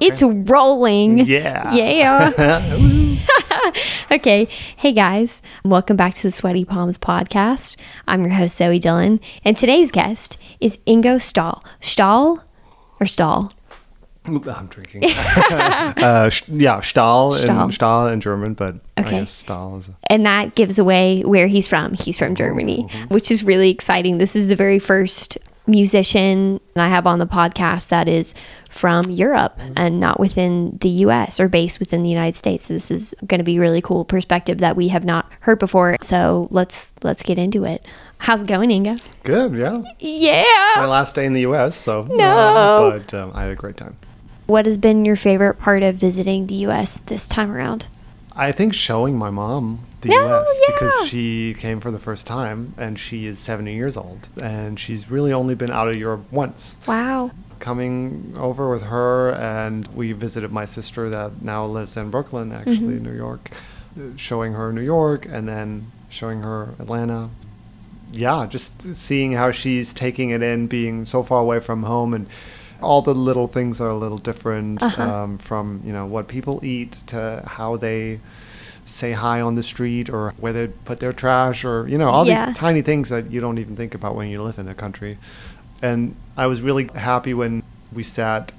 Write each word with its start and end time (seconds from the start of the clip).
It's 0.00 0.22
rolling. 0.22 1.18
Yeah. 1.18 1.72
Yeah. 1.72 3.16
okay. 4.10 4.48
Hey 4.76 4.92
guys, 4.92 5.42
welcome 5.64 5.96
back 5.96 6.14
to 6.14 6.22
the 6.22 6.30
Sweaty 6.30 6.64
Palms 6.64 6.98
podcast. 6.98 7.76
I'm 8.06 8.22
your 8.22 8.30
host 8.32 8.56
Zoe 8.56 8.78
Dillon, 8.78 9.20
and 9.44 9.56
today's 9.56 9.90
guest 9.90 10.38
is 10.60 10.78
Ingo 10.86 11.20
Stahl. 11.20 11.62
Stahl 11.80 12.42
or 13.00 13.06
Stahl? 13.06 13.52
I'm 14.24 14.66
drinking. 14.66 15.04
uh, 15.14 16.28
sh- 16.30 16.48
yeah, 16.48 16.80
Stahl, 16.80 17.34
Stahl. 17.34 17.66
In, 17.66 17.72
Stahl 17.72 18.08
in 18.08 18.20
German, 18.20 18.54
but 18.54 18.74
Okay. 18.98 19.16
I 19.16 19.20
guess 19.20 19.30
Stahl 19.30 19.78
is. 19.78 19.88
A, 19.88 19.94
And 20.10 20.26
that 20.26 20.56
gives 20.56 20.80
away 20.80 21.22
where 21.22 21.46
he's 21.46 21.68
from. 21.68 21.94
He's 21.94 22.18
from 22.18 22.34
Germany, 22.34 22.88
which 23.08 23.30
is 23.30 23.44
really 23.44 23.70
exciting. 23.70 24.18
This 24.18 24.34
is 24.34 24.48
the 24.48 24.56
very 24.56 24.80
first 24.80 25.38
musician 25.66 26.60
I 26.76 26.88
have 26.88 27.06
on 27.06 27.18
the 27.18 27.26
podcast 27.26 27.88
that 27.88 28.08
is 28.08 28.34
from 28.70 29.10
Europe 29.10 29.58
and 29.76 29.98
not 29.98 30.20
within 30.20 30.78
the 30.80 30.88
US 30.88 31.40
or 31.40 31.48
based 31.48 31.80
within 31.80 32.02
the 32.02 32.08
United 32.10 32.36
States. 32.36 32.66
So 32.66 32.74
this 32.74 32.90
is 32.90 33.14
going 33.26 33.38
to 33.38 33.44
be 33.44 33.58
really 33.58 33.80
cool 33.80 34.04
perspective 34.04 34.58
that 34.58 34.76
we 34.76 34.88
have 34.88 35.04
not 35.04 35.30
heard 35.40 35.58
before. 35.58 35.96
So 36.02 36.48
let's 36.50 36.94
let's 37.02 37.22
get 37.22 37.38
into 37.38 37.64
it. 37.64 37.84
How's 38.18 38.44
it 38.44 38.46
going, 38.48 38.70
Ingo? 38.70 39.00
good, 39.24 39.54
yeah. 39.54 39.82
Yeah. 39.98 40.44
My 40.76 40.86
last 40.86 41.14
day 41.14 41.26
in 41.26 41.34
the 41.34 41.42
U.S., 41.42 41.76
so 41.76 42.06
No. 42.08 42.90
but 42.98 43.12
um, 43.12 43.30
I 43.34 43.42
had 43.42 43.50
a 43.50 43.54
great 43.56 43.76
time. 43.76 43.96
What 44.46 44.64
has 44.64 44.78
been 44.78 45.04
your 45.04 45.16
favorite 45.16 45.54
part 45.58 45.82
of 45.82 45.96
visiting 45.96 46.46
the 46.46 46.54
US 46.66 46.98
this 46.98 47.28
time 47.28 47.50
around? 47.50 47.86
I 48.32 48.52
think 48.52 48.72
showing 48.74 49.16
my 49.18 49.28
mom 49.30 49.80
the 50.06 50.14
No, 50.14 50.26
U.S. 50.28 50.60
yeah. 50.62 50.74
because 50.74 51.08
she 51.08 51.54
came 51.58 51.80
for 51.80 51.90
the 51.90 51.98
first 51.98 52.26
time 52.26 52.74
and 52.76 52.98
she 52.98 53.26
is 53.26 53.38
70 53.38 53.74
years 53.74 53.96
old 53.96 54.28
and 54.40 54.78
she's 54.78 55.10
really 55.10 55.32
only 55.32 55.54
been 55.54 55.70
out 55.70 55.88
of 55.88 55.96
Europe 55.96 56.24
once. 56.30 56.76
Wow. 56.86 57.30
Coming 57.58 58.34
over 58.38 58.68
with 58.70 58.82
her 58.82 59.32
and 59.32 59.86
we 59.88 60.12
visited 60.12 60.52
my 60.52 60.64
sister 60.66 61.08
that 61.10 61.42
now 61.42 61.64
lives 61.66 61.96
in 61.96 62.10
Brooklyn, 62.10 62.52
actually, 62.52 63.00
New 63.00 63.12
York. 63.14 63.50
Showing 64.16 64.52
her 64.52 64.72
New 64.72 64.82
York 64.82 65.26
and 65.28 65.48
then 65.48 65.90
showing 66.10 66.42
her 66.42 66.74
Atlanta. 66.78 67.30
Yeah, 68.12 68.46
just 68.48 68.94
seeing 68.94 69.32
how 69.32 69.50
she's 69.50 69.92
taking 69.94 70.30
it 70.30 70.42
in, 70.42 70.66
being 70.66 71.04
so 71.06 71.22
far 71.22 71.40
away 71.40 71.60
from 71.60 71.82
home 71.82 72.12
and 72.14 72.26
all 72.82 73.00
the 73.00 73.14
little 73.14 73.48
things 73.48 73.80
are 73.80 73.88
a 73.88 73.96
little 73.96 74.18
different 74.18 74.82
Uh-huh. 74.82 75.02
um, 75.02 75.38
from 75.38 75.80
you 75.84 75.92
know 75.94 76.04
what 76.04 76.28
people 76.28 76.60
eat 76.62 76.92
to 77.06 77.42
how 77.46 77.76
they 77.78 78.20
say 78.86 79.12
hi 79.12 79.40
on 79.40 79.54
the 79.56 79.62
street 79.62 80.08
or 80.08 80.32
where 80.38 80.52
they 80.52 80.68
put 80.86 81.00
their 81.00 81.12
trash 81.12 81.64
or 81.64 81.86
you 81.88 81.98
know 81.98 82.08
all 82.08 82.26
Yeah. 82.26 82.46
these 82.46 82.56
tiny 82.56 82.80
things 82.82 83.08
that 83.10 83.30
you 83.30 83.40
don't 83.40 83.58
even 83.58 83.74
think 83.74 83.94
about 83.94 84.14
when 84.14 84.28
you 84.28 84.42
live 84.42 84.58
in 84.58 84.66
the 84.66 84.74
country 84.74 85.18
and 85.82 86.14
i 86.36 86.46
was 86.46 86.62
really 86.62 86.88
happy 86.94 87.34
when 87.34 87.62
we 87.92 88.02
sat 88.02 88.52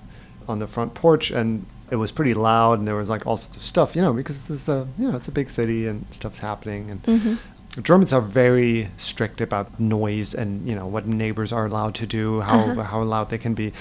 on 0.47 0.59
the 0.59 0.67
front 0.67 0.93
porch 0.93 1.31
and 1.31 1.65
it 1.89 1.95
was 1.95 2.11
pretty 2.11 2.33
loud 2.33 2.77
and 2.79 2.87
there 2.87 2.95
was 2.95 3.07
like 3.09 3.25
all 3.25 3.37
sorts 3.37 3.57
of 3.57 3.63
stuff 3.63 3.95
you 3.95 4.01
know 4.01 4.13
because 4.13 4.47
this 4.47 4.61
is 4.63 4.69
a 4.69 4.85
you 4.99 5.09
know 5.09 5.15
it's 5.15 5.27
a 5.29 5.31
big 5.31 5.49
city 5.49 5.87
and 5.87 6.05
stuff's 6.11 6.39
happening 6.39 6.91
and 6.91 7.03
Mm-hmm. 7.03 7.35
Germans 7.83 8.11
are 8.11 8.21
very 8.21 8.89
strict 8.97 9.39
about 9.39 9.79
noise 9.79 10.33
and 10.33 10.67
you 10.67 10.73
know 10.75 10.87
what 10.87 11.05
neighbors 11.05 11.53
are 11.53 11.65
allowed 11.67 11.93
to 11.95 12.07
do, 12.07 12.41
how 12.41 12.59
Uh-huh. 12.71 12.81
how 12.83 13.03
loud 13.03 13.29
they 13.29 13.37
can 13.37 13.53
be. 13.53 13.71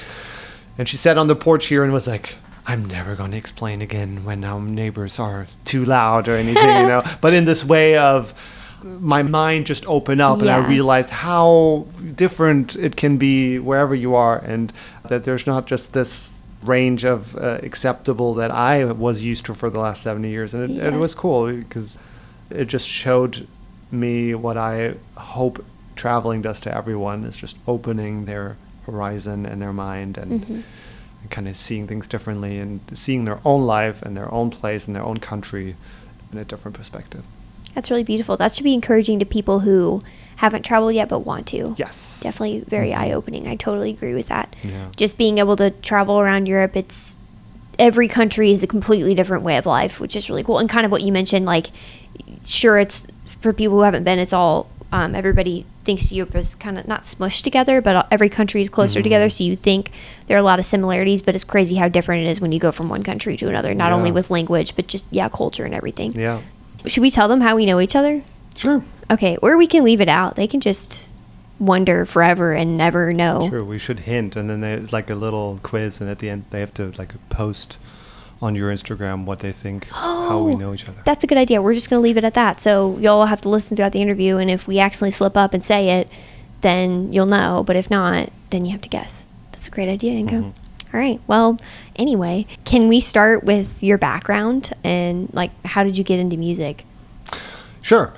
And 0.76 0.86
she 0.86 0.98
sat 0.98 1.16
on 1.16 1.28
the 1.28 1.34
porch 1.36 1.66
here 1.66 1.82
and 1.82 1.92
was 1.94 2.06
like, 2.06 2.36
"I'm 2.66 2.84
never 2.84 3.14
going 3.14 3.30
to 3.32 3.36
explain 3.36 3.80
again 3.82 4.24
when 4.24 4.44
our 4.44 4.60
neighbors 4.60 5.18
are 5.18 5.46
too 5.64 5.84
loud 5.84 6.28
or 6.28 6.36
anything, 6.36 6.64
you 6.80 6.86
know." 6.88 7.02
But 7.20 7.32
in 7.34 7.44
this 7.44 7.64
way 7.64 7.96
of 7.96 8.34
my 8.84 9.22
mind 9.22 9.66
just 9.66 9.84
opened 9.86 10.20
up 10.20 10.40
and 10.40 10.50
I 10.50 10.58
realized 10.58 11.10
how 11.10 11.86
different 12.14 12.76
it 12.76 12.94
can 12.96 13.16
be 13.16 13.58
wherever 13.58 13.94
you 13.94 14.14
are 14.14 14.38
and 14.38 14.72
that 15.08 15.24
there's 15.24 15.46
not 15.46 15.66
just 15.66 15.92
this 15.92 16.38
range 16.62 17.04
of 17.04 17.34
uh, 17.36 17.58
acceptable 17.62 18.34
that 18.34 18.50
I 18.50 18.84
was 18.84 19.22
used 19.22 19.44
to 19.46 19.54
for 19.54 19.70
the 19.70 19.80
last 19.80 20.02
70 20.02 20.28
years 20.28 20.54
and 20.54 20.62
it, 20.64 20.70
Yeah. 20.70 20.88
it 20.94 20.98
was 20.98 21.14
cool 21.14 21.52
because 21.52 21.98
it 22.50 22.66
just 22.66 22.88
showed 22.88 23.46
me 23.90 24.34
what 24.34 24.56
I 24.56 24.94
hope 25.16 25.64
traveling 25.96 26.42
does 26.42 26.60
to 26.60 26.76
everyone 26.76 27.24
is 27.24 27.36
just 27.36 27.56
opening 27.66 28.24
their 28.26 28.56
horizon 28.84 29.46
and 29.46 29.60
their 29.62 29.72
mind 29.72 30.18
and, 30.18 30.30
Mm-hmm. 30.42 30.60
Kind 31.30 31.48
of 31.48 31.56
seeing 31.56 31.86
things 31.86 32.06
differently 32.06 32.58
and 32.58 32.80
seeing 32.94 33.24
their 33.24 33.40
own 33.44 33.62
life 33.62 34.02
and 34.02 34.16
their 34.16 34.32
own 34.32 34.50
place 34.50 34.86
and 34.86 34.94
their 34.94 35.04
own 35.04 35.18
country 35.18 35.76
in 36.32 36.38
a 36.38 36.44
different 36.44 36.76
perspective. 36.76 37.24
That's 37.74 37.90
really 37.90 38.04
beautiful. 38.04 38.36
That 38.36 38.54
should 38.54 38.64
be 38.64 38.74
encouraging 38.74 39.18
to 39.18 39.26
people 39.26 39.60
who 39.60 40.02
haven't 40.36 40.64
traveled 40.64 40.94
yet 40.94 41.08
but 41.08 41.20
want 41.20 41.46
to. 41.48 41.74
Yes. 41.76 42.20
Definitely 42.20 42.60
very 42.60 42.90
mm-hmm. 42.90 43.02
eye 43.02 43.12
opening. 43.12 43.46
I 43.46 43.56
totally 43.56 43.90
agree 43.90 44.14
with 44.14 44.28
that. 44.28 44.56
Yeah. 44.62 44.88
Just 44.96 45.18
being 45.18 45.38
able 45.38 45.56
to 45.56 45.70
travel 45.70 46.18
around 46.18 46.46
Europe, 46.46 46.76
it's 46.76 47.18
every 47.78 48.08
country 48.08 48.52
is 48.52 48.62
a 48.62 48.66
completely 48.66 49.14
different 49.14 49.44
way 49.44 49.56
of 49.56 49.66
life, 49.66 50.00
which 50.00 50.16
is 50.16 50.30
really 50.30 50.42
cool. 50.42 50.58
And 50.58 50.68
kind 50.68 50.86
of 50.86 50.92
what 50.92 51.02
you 51.02 51.12
mentioned, 51.12 51.44
like, 51.44 51.66
sure, 52.44 52.78
it's 52.78 53.06
for 53.40 53.52
people 53.52 53.76
who 53.76 53.82
haven't 53.82 54.04
been, 54.04 54.18
it's 54.18 54.32
all, 54.32 54.70
um, 54.96 55.14
everybody 55.14 55.66
thinks 55.84 56.10
Europe 56.10 56.34
is 56.34 56.54
kind 56.54 56.78
of 56.78 56.88
not 56.88 57.02
smushed 57.02 57.42
together, 57.42 57.82
but 57.82 58.08
every 58.10 58.30
country 58.30 58.62
is 58.62 58.70
closer 58.70 59.02
together. 59.02 59.28
So 59.28 59.44
you 59.44 59.54
think 59.54 59.90
there 60.26 60.38
are 60.38 60.40
a 60.40 60.42
lot 60.42 60.58
of 60.58 60.64
similarities, 60.64 61.20
but 61.20 61.34
it's 61.34 61.44
crazy 61.44 61.76
how 61.76 61.88
different 61.88 62.26
it 62.26 62.30
is 62.30 62.40
when 62.40 62.50
you 62.50 62.58
go 62.58 62.72
from 62.72 62.88
one 62.88 63.02
country 63.02 63.36
to 63.36 63.48
another, 63.48 63.74
not 63.74 63.92
only 63.92 64.10
with 64.10 64.30
language, 64.30 64.74
but 64.74 64.86
just, 64.86 65.06
yeah, 65.10 65.28
culture 65.28 65.66
and 65.66 65.74
everything. 65.74 66.18
Yeah. 66.18 66.40
Should 66.86 67.02
we 67.02 67.10
tell 67.10 67.28
them 67.28 67.42
how 67.42 67.56
we 67.56 67.66
know 67.66 67.78
each 67.78 67.94
other? 67.94 68.22
Sure. 68.54 68.82
Okay, 69.10 69.36
or 69.42 69.58
we 69.58 69.66
can 69.66 69.84
leave 69.84 70.00
it 70.00 70.08
out. 70.08 70.36
They 70.36 70.46
can 70.46 70.60
just 70.62 71.08
wonder 71.58 72.06
forever 72.06 72.54
and 72.54 72.78
never 72.78 73.12
know. 73.12 73.48
Sure. 73.50 73.64
We 73.64 73.78
should 73.78 74.00
hint 74.00 74.34
and 74.34 74.48
then 74.48 74.60
they 74.62 74.78
like 74.78 75.10
a 75.10 75.14
little 75.14 75.60
quiz 75.62 76.00
and 76.00 76.08
at 76.08 76.20
the 76.20 76.30
end 76.30 76.44
they 76.50 76.60
have 76.60 76.72
to 76.74 76.92
like 76.98 77.14
post 77.28 77.78
on 78.42 78.54
your 78.54 78.70
Instagram 78.72 79.24
what 79.24 79.38
they 79.38 79.52
think 79.52 79.88
how 79.88 80.42
we 80.42 80.54
Oh, 80.54 80.56
know 80.56 80.74
each 80.74 80.88
other. 80.88 81.00
That's 81.04 81.24
a 81.24 81.26
good 81.26 81.38
idea. 81.38 81.62
We're 81.62 81.74
just 81.74 81.88
going 81.88 82.00
to 82.00 82.04
leave 82.04 82.16
it 82.16 82.24
at 82.24 82.34
that. 82.34 82.60
So 82.60 82.98
y'all 82.98 83.26
have 83.26 83.40
to 83.42 83.48
listen 83.48 83.76
throughout 83.76 83.92
the 83.92 84.00
interview, 84.00 84.36
and 84.36 84.50
if 84.50 84.66
we 84.68 84.78
accidentally 84.78 85.12
slip 85.12 85.36
up 85.36 85.54
and 85.54 85.64
say 85.64 86.00
it, 86.00 86.08
then 86.60 87.12
you'll 87.12 87.26
know. 87.26 87.62
But 87.66 87.76
if 87.76 87.90
not, 87.90 88.30
then 88.50 88.64
you 88.64 88.72
have 88.72 88.82
to 88.82 88.88
guess. 88.88 89.26
That's 89.52 89.68
a 89.68 89.70
great 89.70 89.88
idea, 89.88 90.12
Ingo. 90.12 90.30
Mm-hmm. 90.30 90.96
All 90.96 91.00
right. 91.00 91.20
Well, 91.26 91.58
anyway, 91.96 92.46
can 92.64 92.88
we 92.88 93.00
start 93.00 93.44
with 93.44 93.82
your 93.82 93.98
background 93.98 94.72
and 94.84 95.28
like 95.32 95.50
how 95.66 95.82
did 95.84 95.98
you 95.98 96.04
get 96.04 96.18
into 96.18 96.36
music? 96.36 96.84
Sure. 97.82 98.12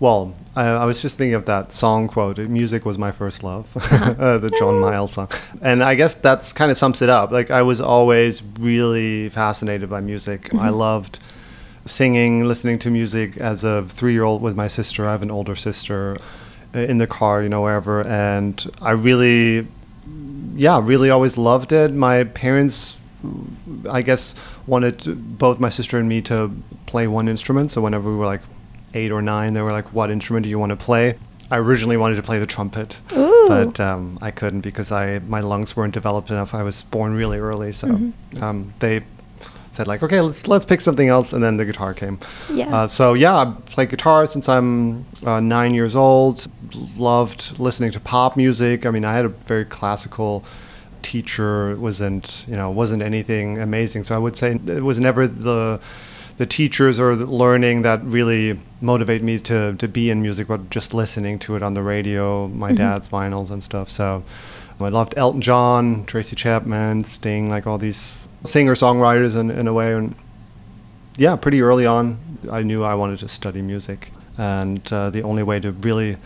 Well, 0.00 0.34
I, 0.54 0.66
I 0.66 0.84
was 0.84 1.00
just 1.00 1.16
thinking 1.16 1.34
of 1.34 1.46
that 1.46 1.72
song 1.72 2.08
quote. 2.08 2.38
Music 2.38 2.84
was 2.84 2.98
my 2.98 3.10
first 3.10 3.42
love, 3.42 3.74
uh, 3.92 4.38
the 4.38 4.50
John 4.50 4.78
Miles 4.80 5.12
song, 5.14 5.28
and 5.62 5.82
I 5.82 5.94
guess 5.94 6.14
that's 6.14 6.52
kind 6.52 6.70
of 6.70 6.76
sums 6.76 7.00
it 7.02 7.08
up. 7.08 7.30
Like 7.30 7.50
I 7.50 7.62
was 7.62 7.80
always 7.80 8.42
really 8.60 9.28
fascinated 9.30 9.88
by 9.88 10.00
music. 10.00 10.54
I 10.54 10.68
loved 10.68 11.18
singing, 11.86 12.44
listening 12.44 12.78
to 12.80 12.90
music 12.90 13.36
as 13.38 13.64
a 13.64 13.84
three-year-old 13.88 14.42
with 14.42 14.54
my 14.54 14.68
sister. 14.68 15.06
I 15.08 15.12
have 15.12 15.22
an 15.22 15.30
older 15.30 15.54
sister. 15.54 16.16
uh, 16.74 16.78
In 16.80 16.98
the 16.98 17.06
car, 17.06 17.42
you 17.42 17.48
know, 17.48 17.62
wherever, 17.62 18.02
and 18.06 18.64
I 18.82 18.90
really, 18.92 19.66
yeah, 20.54 20.80
really 20.82 21.08
always 21.10 21.36
loved 21.38 21.72
it. 21.72 21.92
My 21.92 22.24
parents 22.24 23.00
I 23.88 24.02
guess 24.02 24.34
wanted 24.66 24.98
to- 25.00 25.14
both 25.14 25.60
my 25.60 25.70
sister 25.70 25.96
and 25.98 26.08
me 26.08 26.20
to 26.22 26.50
play 26.86 27.06
one 27.06 27.28
instrument. 27.28 27.70
So 27.70 27.80
whenever 27.80 28.10
we 28.10 28.16
were 28.16 28.26
like 28.26 28.42
eight 28.94 29.10
or 29.10 29.22
nine, 29.22 29.54
they 29.54 29.62
were 29.62 29.72
like, 29.72 29.92
"What 29.92 30.10
instrument 30.10 30.44
do 30.44 30.50
you 30.50 30.58
want 30.58 30.70
to 30.70 30.76
play?" 30.76 31.16
I 31.50 31.58
originally 31.58 31.98
wanted 31.98 32.16
to 32.16 32.22
play 32.22 32.38
the 32.38 32.46
trumpet, 32.46 32.98
Ooh. 33.14 33.44
but 33.46 33.78
um, 33.78 34.18
I 34.22 34.30
couldn't 34.30 34.62
because 34.62 34.90
I 34.90 35.18
my 35.20 35.40
lungs 35.40 35.76
weren't 35.76 35.92
developed 35.92 36.30
enough. 36.30 36.54
I 36.54 36.62
was 36.62 36.82
born 36.84 37.14
really 37.14 37.38
early, 37.38 37.72
so 37.72 38.12
um, 38.40 38.72
they 38.80 39.02
said 39.72 39.86
like, 39.86 40.02
"Okay, 40.02 40.20
let's 40.20 40.46
let's 40.48 40.64
pick 40.64 40.80
something 40.80 41.08
else," 41.08 41.32
and 41.32 41.42
then 41.42 41.56
the 41.56 41.64
guitar 41.64 41.92
came. 41.94 42.18
Yeah. 42.50 42.74
Uh, 42.74 42.88
so 42.88 43.14
yeah, 43.14 43.36
I 43.36 43.54
played 43.66 43.90
guitar 43.90 44.26
since 44.26 44.48
I'm 44.48 45.04
uh, 45.26 45.40
nine 45.40 45.74
years 45.74 45.96
old. 45.96 46.46
Loved 46.96 47.58
listening 47.58 47.90
to 47.92 48.00
pop 48.00 48.36
music. 48.36 48.86
I 48.86 48.90
mean, 48.90 49.04
I 49.04 49.12
had 49.14 49.24
a 49.24 49.28
very 49.28 49.64
classical 49.64 50.44
teacher. 51.02 51.72
It 51.72 51.78
wasn't 51.78 52.46
you 52.48 52.56
know 52.56 52.70
wasn't 52.70 53.02
anything 53.02 53.58
amazing. 53.58 54.04
So 54.04 54.14
I 54.14 54.18
would 54.18 54.36
say 54.36 54.52
it 54.52 54.82
was 54.82 55.00
never 55.00 55.26
the 55.26 55.80
the 56.36 56.46
teachers 56.46 56.98
or 56.98 57.16
the 57.16 57.26
learning 57.26 57.82
that 57.82 58.02
really 58.04 58.58
motivate 58.80 59.22
me 59.22 59.38
to 59.40 59.74
to 59.74 59.88
be 59.88 60.10
in 60.10 60.22
music, 60.22 60.48
but 60.48 60.70
just 60.70 60.94
listening 60.94 61.38
to 61.40 61.56
it 61.56 61.62
on 61.62 61.74
the 61.74 61.82
radio, 61.82 62.48
my 62.48 62.72
dad's 62.72 63.08
vinyls 63.08 63.50
and 63.50 63.62
stuff. 63.62 63.88
So. 63.88 64.22
I 64.80 64.88
loved 64.88 65.14
Elton 65.16 65.40
John, 65.40 66.04
Tracy 66.06 66.34
Chapman, 66.34 67.04
Sting, 67.04 67.48
like 67.48 67.68
all 67.68 67.78
these 67.78 68.28
singer 68.42 68.74
songwriters 68.74 69.36
in, 69.36 69.48
in 69.48 69.68
a 69.68 69.72
way. 69.72 69.94
And 69.94 70.16
yeah, 71.16 71.36
pretty 71.36 71.62
early 71.62 71.86
on, 71.86 72.18
I 72.50 72.62
knew 72.62 72.82
I 72.82 72.94
wanted 72.94 73.20
to 73.20 73.28
study 73.28 73.62
music. 73.62 74.10
And 74.38 74.92
uh, 74.92 75.10
the 75.10 75.22
only 75.22 75.44
way 75.44 75.60
to 75.60 75.70
really 75.70 76.16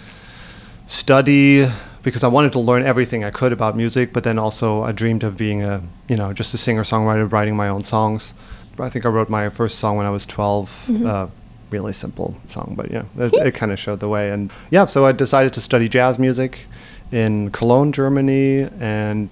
study, 0.86 1.66
because 2.02 2.24
I 2.24 2.28
wanted 2.28 2.52
to 2.52 2.60
learn 2.60 2.84
everything 2.84 3.24
I 3.24 3.30
could 3.30 3.52
about 3.52 3.76
music, 3.76 4.14
but 4.14 4.24
then 4.24 4.38
also 4.38 4.82
I 4.82 4.92
dreamed 4.92 5.22
of 5.22 5.36
being 5.36 5.62
a, 5.62 5.82
you 6.08 6.16
know, 6.16 6.32
just 6.32 6.54
a 6.54 6.58
singer 6.58 6.82
songwriter, 6.82 7.30
writing 7.30 7.56
my 7.56 7.68
own 7.68 7.82
songs. 7.82 8.32
I 8.78 8.88
think 8.88 9.06
I 9.06 9.08
wrote 9.08 9.28
my 9.28 9.48
first 9.48 9.78
song 9.78 9.96
when 9.96 10.06
I 10.06 10.10
was 10.10 10.26
12. 10.26 11.04
Uh, 11.04 11.26
really 11.70 11.92
simple 11.92 12.36
song, 12.46 12.74
but 12.76 12.92
yeah, 12.92 13.02
it, 13.18 13.34
it 13.34 13.54
kind 13.54 13.72
of 13.72 13.78
showed 13.78 13.98
the 13.98 14.08
way. 14.08 14.30
And 14.30 14.52
yeah, 14.70 14.84
so 14.84 15.04
I 15.04 15.10
decided 15.10 15.52
to 15.54 15.60
study 15.60 15.88
jazz 15.88 16.16
music 16.16 16.66
in 17.10 17.50
Cologne, 17.50 17.90
Germany. 17.90 18.68
And 18.78 19.30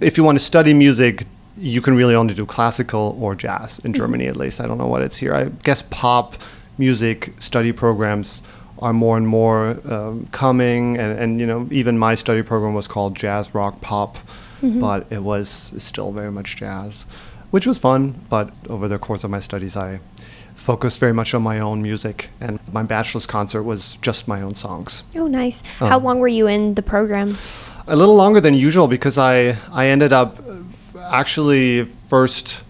if 0.00 0.18
you 0.18 0.24
want 0.24 0.36
to 0.36 0.44
study 0.44 0.74
music 0.74 1.26
you 1.60 1.82
can 1.82 1.94
really 1.94 2.14
only 2.14 2.34
do 2.34 2.46
classical 2.46 3.16
or 3.20 3.34
jazz 3.34 3.78
in 3.80 3.92
Germany, 3.92 4.26
at 4.26 4.36
least. 4.36 4.60
I 4.60 4.66
don't 4.66 4.78
know 4.78 4.86
what 4.86 5.02
it's 5.02 5.18
here. 5.18 5.34
I 5.34 5.44
guess 5.62 5.82
pop 5.82 6.36
music 6.78 7.34
study 7.38 7.72
programs 7.72 8.42
are 8.78 8.94
more 8.94 9.18
and 9.18 9.28
more 9.28 9.78
um, 9.92 10.26
coming, 10.32 10.96
and, 10.96 11.18
and 11.18 11.38
you 11.40 11.46
know, 11.46 11.68
even 11.70 11.98
my 11.98 12.14
study 12.14 12.42
program 12.42 12.72
was 12.72 12.88
called 12.88 13.14
jazz, 13.14 13.54
rock, 13.54 13.80
pop, 13.82 14.16
but 14.62 15.06
it 15.10 15.22
was 15.22 15.48
still 15.78 16.12
very 16.12 16.30
much 16.30 16.56
jazz, 16.56 17.04
which 17.50 17.66
was 17.66 17.78
fun. 17.78 18.20
But 18.28 18.52
over 18.68 18.88
the 18.88 18.98
course 18.98 19.24
of 19.24 19.30
my 19.30 19.40
studies, 19.40 19.76
I 19.76 20.00
focused 20.54 20.98
very 21.00 21.14
much 21.14 21.32
on 21.34 21.42
my 21.42 21.58
own 21.58 21.80
music, 21.82 22.28
and 22.40 22.58
my 22.72 22.82
bachelor's 22.82 23.26
concert 23.26 23.62
was 23.62 23.96
just 23.96 24.28
my 24.28 24.42
own 24.42 24.54
songs. 24.54 25.04
Oh, 25.16 25.26
nice. 25.26 25.62
How 25.78 25.98
long 25.98 26.18
were 26.18 26.28
you 26.28 26.46
in 26.46 26.74
the 26.74 26.82
program? 26.82 27.36
a 27.86 27.96
little 27.96 28.14
longer 28.14 28.40
than 28.40 28.54
usual 28.54 28.86
because 28.88 29.18
I 29.18 29.56
I 29.72 29.86
ended 29.86 30.12
up 30.12 30.38
uh, 30.38 30.62
actually 31.10 31.84
first 31.84 32.62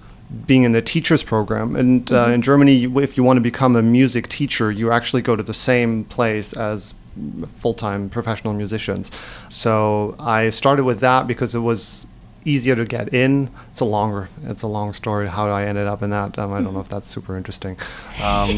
being 0.46 0.62
in 0.62 0.72
the 0.72 0.80
teachers 0.80 1.22
program 1.22 1.76
and 1.76 2.10
uh, 2.12 2.28
in 2.28 2.40
Germany 2.40 2.84
if 3.02 3.16
you 3.16 3.22
want 3.24 3.36
to 3.36 3.40
become 3.40 3.76
a 3.76 3.82
music 3.82 4.28
teacher 4.28 4.70
you 4.70 4.90
actually 4.92 5.22
go 5.22 5.36
to 5.36 5.42
the 5.42 5.54
same 5.54 6.04
place 6.04 6.52
as 6.52 6.94
full-time 7.48 8.08
professional 8.08 8.54
musicians 8.54 9.10
so 9.48 10.14
I 10.20 10.50
started 10.50 10.84
with 10.84 11.00
that 11.00 11.26
because 11.26 11.54
it 11.54 11.58
was 11.58 12.06
easier 12.44 12.74
to 12.76 12.84
get 12.84 13.12
in. 13.14 13.50
It's 13.70 13.80
a 13.80 13.84
longer 13.84 14.28
it's 14.44 14.62
a 14.62 14.66
long 14.66 14.92
story 14.92 15.28
how 15.28 15.48
I 15.50 15.64
ended 15.64 15.86
up 15.86 16.02
in 16.02 16.10
that. 16.10 16.38
Um, 16.38 16.52
I 16.52 16.60
don't 16.60 16.74
know 16.74 16.80
if 16.80 16.88
that's 16.94 17.08
super 17.08 17.36
interesting. 17.36 17.76
Um, 18.22 18.50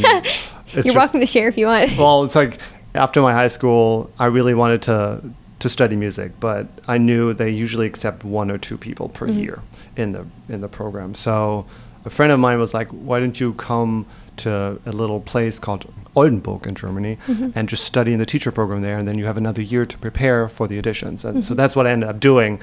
You're 0.73 0.83
just- 0.83 0.95
welcome 0.95 1.19
to 1.19 1.25
share 1.25 1.47
if 1.47 1.57
you 1.57 1.67
want. 1.67 1.95
well, 1.97 2.23
it's 2.23 2.35
like 2.35 2.59
after 2.95 3.21
my 3.21 3.33
high 3.33 3.47
school, 3.47 4.09
I 4.19 4.25
really 4.27 4.53
wanted 4.53 4.81
to 4.83 5.21
to 5.59 5.69
study 5.69 5.95
music, 5.95 6.31
but 6.41 6.67
I 6.87 6.97
knew 6.97 7.33
they 7.33 7.49
usually 7.49 7.87
accept 7.87 8.25
one 8.25 8.51
or 8.51 8.57
two 8.57 8.77
people 8.77 9.07
per 9.09 9.27
year 9.27 9.61
in 9.95 10.11
the 10.11 10.25
in 10.49 10.61
the 10.61 10.67
program. 10.67 11.13
So 11.13 11.65
a 12.05 12.09
friend 12.09 12.31
of 12.33 12.39
mine 12.39 12.59
was 12.59 12.73
like, 12.73 12.89
"Why 12.89 13.19
don't 13.21 13.39
you 13.39 13.53
come 13.53 14.05
to 14.37 14.79
a 14.85 14.91
little 14.91 15.21
place 15.21 15.59
called 15.59 15.85
Oldenburg 16.15 16.65
in 16.67 16.75
Germany 16.75 17.17
and 17.55 17.69
just 17.69 17.83
study 17.85 18.11
in 18.13 18.19
the 18.19 18.25
teacher 18.25 18.51
program 18.51 18.81
there, 18.81 18.97
and 18.97 19.07
then 19.07 19.17
you 19.17 19.25
have 19.25 19.37
another 19.37 19.61
year 19.61 19.85
to 19.85 19.97
prepare 19.97 20.49
for 20.49 20.67
the 20.67 20.81
auditions." 20.81 21.23
And 21.23 21.45
so 21.45 21.53
that's 21.53 21.75
what 21.75 21.87
I 21.87 21.91
ended 21.91 22.09
up 22.09 22.19
doing, 22.19 22.59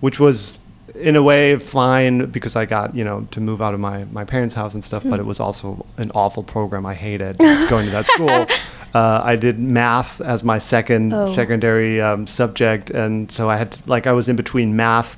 which 0.00 0.18
was 0.20 0.60
in 0.94 1.14
a 1.16 1.22
way 1.22 1.56
fine 1.58 2.26
because 2.30 2.56
I 2.56 2.64
got 2.64 2.94
you 2.94 3.04
know 3.04 3.26
to 3.32 3.40
move 3.40 3.60
out 3.60 3.74
of 3.74 3.80
my 3.80 4.04
my 4.12 4.24
parents' 4.24 4.54
house 4.54 4.72
and 4.74 4.82
stuff, 4.82 5.02
but 5.04 5.18
it 5.20 5.26
was 5.26 5.40
also 5.40 5.84
an 5.98 6.10
awful 6.14 6.42
program. 6.42 6.86
I 6.86 6.94
hated 6.94 7.38
going 7.68 7.86
to 7.86 7.92
that 7.92 8.06
school. 8.06 8.46
Uh, 8.94 9.20
I 9.22 9.36
did 9.36 9.58
math 9.58 10.20
as 10.22 10.42
my 10.42 10.58
second 10.58 11.12
Oh. 11.12 11.26
secondary 11.26 12.00
um, 12.00 12.26
subject, 12.26 12.88
and 12.90 13.30
so 13.30 13.50
I 13.50 13.56
had 13.56 13.72
to, 13.72 13.82
like 13.86 14.06
I 14.06 14.12
was 14.12 14.28
in 14.28 14.36
between 14.36 14.74
math 14.76 15.16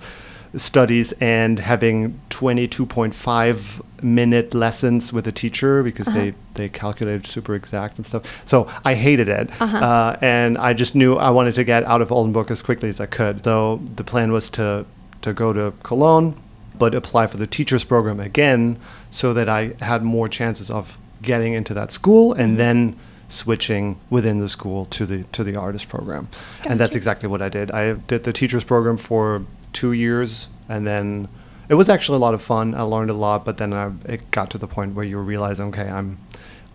studies 0.57 1.13
and 1.21 1.59
having 1.59 2.21
22.5 2.31 3.83
minute 4.03 4.55
lessons 4.55 5.13
with 5.13 5.27
a 5.27 5.33
teacher 5.33 5.83
because 5.83 6.07
they 6.09 6.31
uh-huh. 6.31 6.39
they 6.55 6.69
calculated 6.69 7.27
super 7.27 7.55
exact 7.55 7.97
and 7.97 8.07
stuff. 8.07 8.47
So 8.47 8.69
I 8.85 8.95
hated 8.95 9.29
it, 9.29 9.51
uh-huh. 9.61 9.77
uh, 9.77 10.19
and 10.21 10.59
I 10.59 10.73
just 10.73 10.95
knew 10.95 11.17
I 11.17 11.31
wanted 11.31 11.55
to 11.57 11.65
get 11.65 11.85
out 11.85 12.01
of 12.01 12.11
Oldenburg 12.11 12.51
as 12.51 12.63
quickly 12.63 12.89
as 12.89 13.01
I 13.01 13.07
could. 13.07 13.45
So 13.45 13.81
the 13.97 14.05
plan 14.05 14.33
was 14.33 14.49
to 14.51 14.87
to 15.23 15.33
go 15.33 15.53
to 15.53 15.73
Cologne, 15.83 16.41
but 16.79 16.95
apply 16.95 17.27
for 17.27 17.37
the 17.37 17.47
teachers 17.47 17.85
program 17.85 18.21
again, 18.21 18.79
so 19.11 19.35
that 19.35 19.49
I 19.49 19.75
had 19.81 20.03
more 20.03 20.29
chances 20.29 20.71
of 20.71 20.99
getting 21.23 21.53
into 21.53 21.75
that 21.75 21.93
school 21.93 22.33
and 22.33 22.51
mm-hmm. 22.51 22.57
then 22.59 22.97
switching 23.29 24.01
within 24.09 24.39
the 24.39 24.49
school 24.49 24.87
to 24.87 25.05
the 25.05 25.25
to 25.25 25.45
the 25.45 25.57
artist 25.57 25.89
program. 25.89 26.29
And 26.65 26.81
that's 26.81 26.95
exactly 26.95 27.29
what 27.29 27.43
I 27.43 27.49
did. 27.49 27.71
I 27.71 27.93
did 27.93 28.25
the 28.25 28.33
teachers 28.33 28.65
program 28.65 28.97
for 28.97 29.45
two 29.73 29.93
years, 29.93 30.49
and 30.69 30.87
then 30.87 31.29
it 31.69 31.75
was 31.75 31.89
actually 31.89 32.17
a 32.17 32.21
lot 32.21 32.35
of 32.35 32.43
fun. 32.43 32.75
I 32.75 32.83
learned 32.83 33.11
a 33.11 33.15
lot, 33.15 33.45
but 33.45 33.57
then 33.59 33.73
I, 33.73 33.93
it 34.07 34.31
got 34.31 34.51
to 34.51 34.59
the 34.59 34.67
point 34.67 34.95
where 34.95 35.05
you 35.05 35.19
realize, 35.19 35.61
okay, 35.61 35.89
I'm 35.89 36.19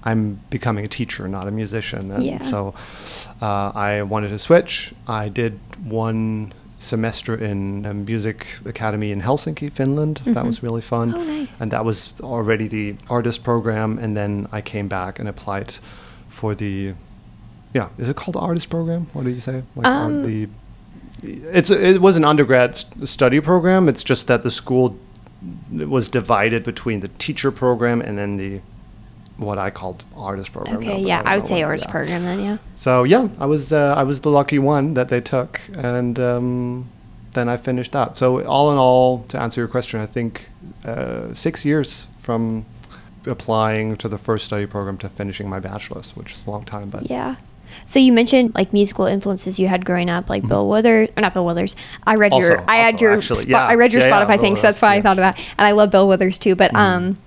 I'm 0.05 0.39
becoming 0.49 0.83
a 0.83 0.87
teacher, 0.89 1.27
not 1.29 1.47
a 1.47 1.51
musician, 1.51 2.11
and 2.11 2.23
Yeah. 2.23 2.39
so 2.39 2.73
uh, 3.41 3.71
I 3.73 4.01
wanted 4.01 4.29
to 4.29 4.39
switch. 4.39 4.93
I 5.07 5.29
did 5.29 5.59
one 5.83 6.51
semester 6.77 7.33
in 7.35 7.85
a 7.85 7.93
music 7.93 8.45
academy 8.65 9.11
in 9.11 9.21
Helsinki, 9.21 9.71
Finland. 9.71 10.19
That 10.25 10.45
was 10.45 10.61
really 10.61 10.81
fun, 10.81 11.15
Oh, 11.15 11.23
nice. 11.23 11.61
and 11.61 11.71
that 11.71 11.85
was 11.85 12.19
already 12.21 12.67
the 12.67 12.95
artist 13.09 13.43
program. 13.45 13.97
And 13.97 14.17
then 14.17 14.47
I 14.51 14.59
came 14.61 14.89
back 14.89 15.19
and 15.19 15.29
applied 15.29 15.75
for 16.27 16.53
the 16.55 16.93
yeah, 17.73 17.87
is 17.97 18.09
it 18.09 18.15
called 18.17 18.35
the 18.35 18.39
artist 18.41 18.69
program? 18.69 19.07
What 19.13 19.23
did 19.25 19.33
you 19.33 19.39
say? 19.41 19.63
Like 19.75 19.87
Um, 19.87 20.23
the 20.23 20.47
it's 21.23 21.69
a, 21.69 21.89
it 21.95 22.01
was 22.01 22.17
an 22.17 22.25
undergrad 22.25 22.75
st- 22.75 23.07
study 23.07 23.39
program. 23.39 23.87
It's 23.87 24.03
just 24.03 24.27
that 24.27 24.43
the 24.43 24.51
school 24.51 24.97
was 25.71 26.09
divided 26.09 26.63
between 26.63 26.99
the 27.01 27.07
teacher 27.19 27.51
program 27.51 28.01
and 28.01 28.17
then 28.17 28.37
the 28.37 28.61
what 29.37 29.57
I 29.57 29.71
called 29.71 30.05
artist 30.15 30.53
program. 30.53 30.77
Okay, 30.77 30.87
but 30.89 30.99
yeah, 31.01 31.17
don't 31.17 31.27
I 31.27 31.35
would 31.37 31.47
say 31.47 31.63
artist 31.63 31.89
program 31.89 32.23
then, 32.23 32.39
yeah. 32.43 32.57
So 32.75 33.03
yeah, 33.03 33.27
I 33.39 33.45
was 33.45 33.71
uh, 33.73 33.95
I 33.97 34.03
was 34.03 34.21
the 34.21 34.29
lucky 34.29 34.59
one 34.59 34.93
that 34.93 35.09
they 35.09 35.21
took, 35.21 35.59
and 35.75 36.19
um, 36.19 36.87
then 37.33 37.49
I 37.49 37.57
finished 37.57 37.91
that. 37.93 38.15
So 38.15 38.45
all 38.45 38.71
in 38.71 38.77
all, 38.77 39.23
to 39.29 39.39
answer 39.39 39.59
your 39.61 39.67
question, 39.67 39.99
I 39.99 40.05
think 40.05 40.49
uh, 40.85 41.33
six 41.33 41.65
years 41.65 42.07
from 42.17 42.65
applying 43.25 43.97
to 43.97 44.07
the 44.07 44.17
first 44.17 44.45
study 44.45 44.65
program 44.65 44.97
to 44.99 45.09
finishing 45.09 45.49
my 45.49 45.59
bachelor's, 45.59 46.15
which 46.15 46.33
is 46.33 46.45
a 46.45 46.51
long 46.51 46.63
time, 46.65 46.89
but 46.89 47.09
Yeah. 47.09 47.35
So 47.85 47.99
you 47.99 48.11
mentioned 48.13 48.53
like 48.55 48.73
musical 48.73 49.05
influences 49.05 49.59
you 49.59 49.67
had 49.67 49.85
growing 49.85 50.09
up, 50.09 50.29
like 50.29 50.47
Bill 50.47 50.67
Withers, 50.67 51.09
or 51.15 51.21
not 51.21 51.33
Bill 51.33 51.45
Withers. 51.45 51.75
I 52.05 52.15
read 52.15 52.33
your, 52.33 52.57
Also- 52.57 52.65
I 52.67 52.77
had 52.77 52.99
your, 53.01 53.13
actually, 53.17 53.45
Spo- 53.45 53.49
yeah. 53.49 53.65
I 53.65 53.75
read 53.75 53.93
your 53.93 54.01
Yeah, 54.01 54.07
yeah, 54.09 54.25
Spotify 54.25 54.27
Bill 54.35 54.41
thing, 54.41 54.55
so 54.55 54.61
that's 54.63 54.77
Withers, 54.77 54.81
why 54.81 54.95
I 54.95 55.01
thought 55.01 55.11
of 55.11 55.17
that. 55.17 55.37
And 55.57 55.67
I 55.67 55.71
love 55.71 55.91
Bill 55.91 56.07
Withers 56.07 56.37
too. 56.37 56.55
But 56.55 56.73
um, 56.75 57.17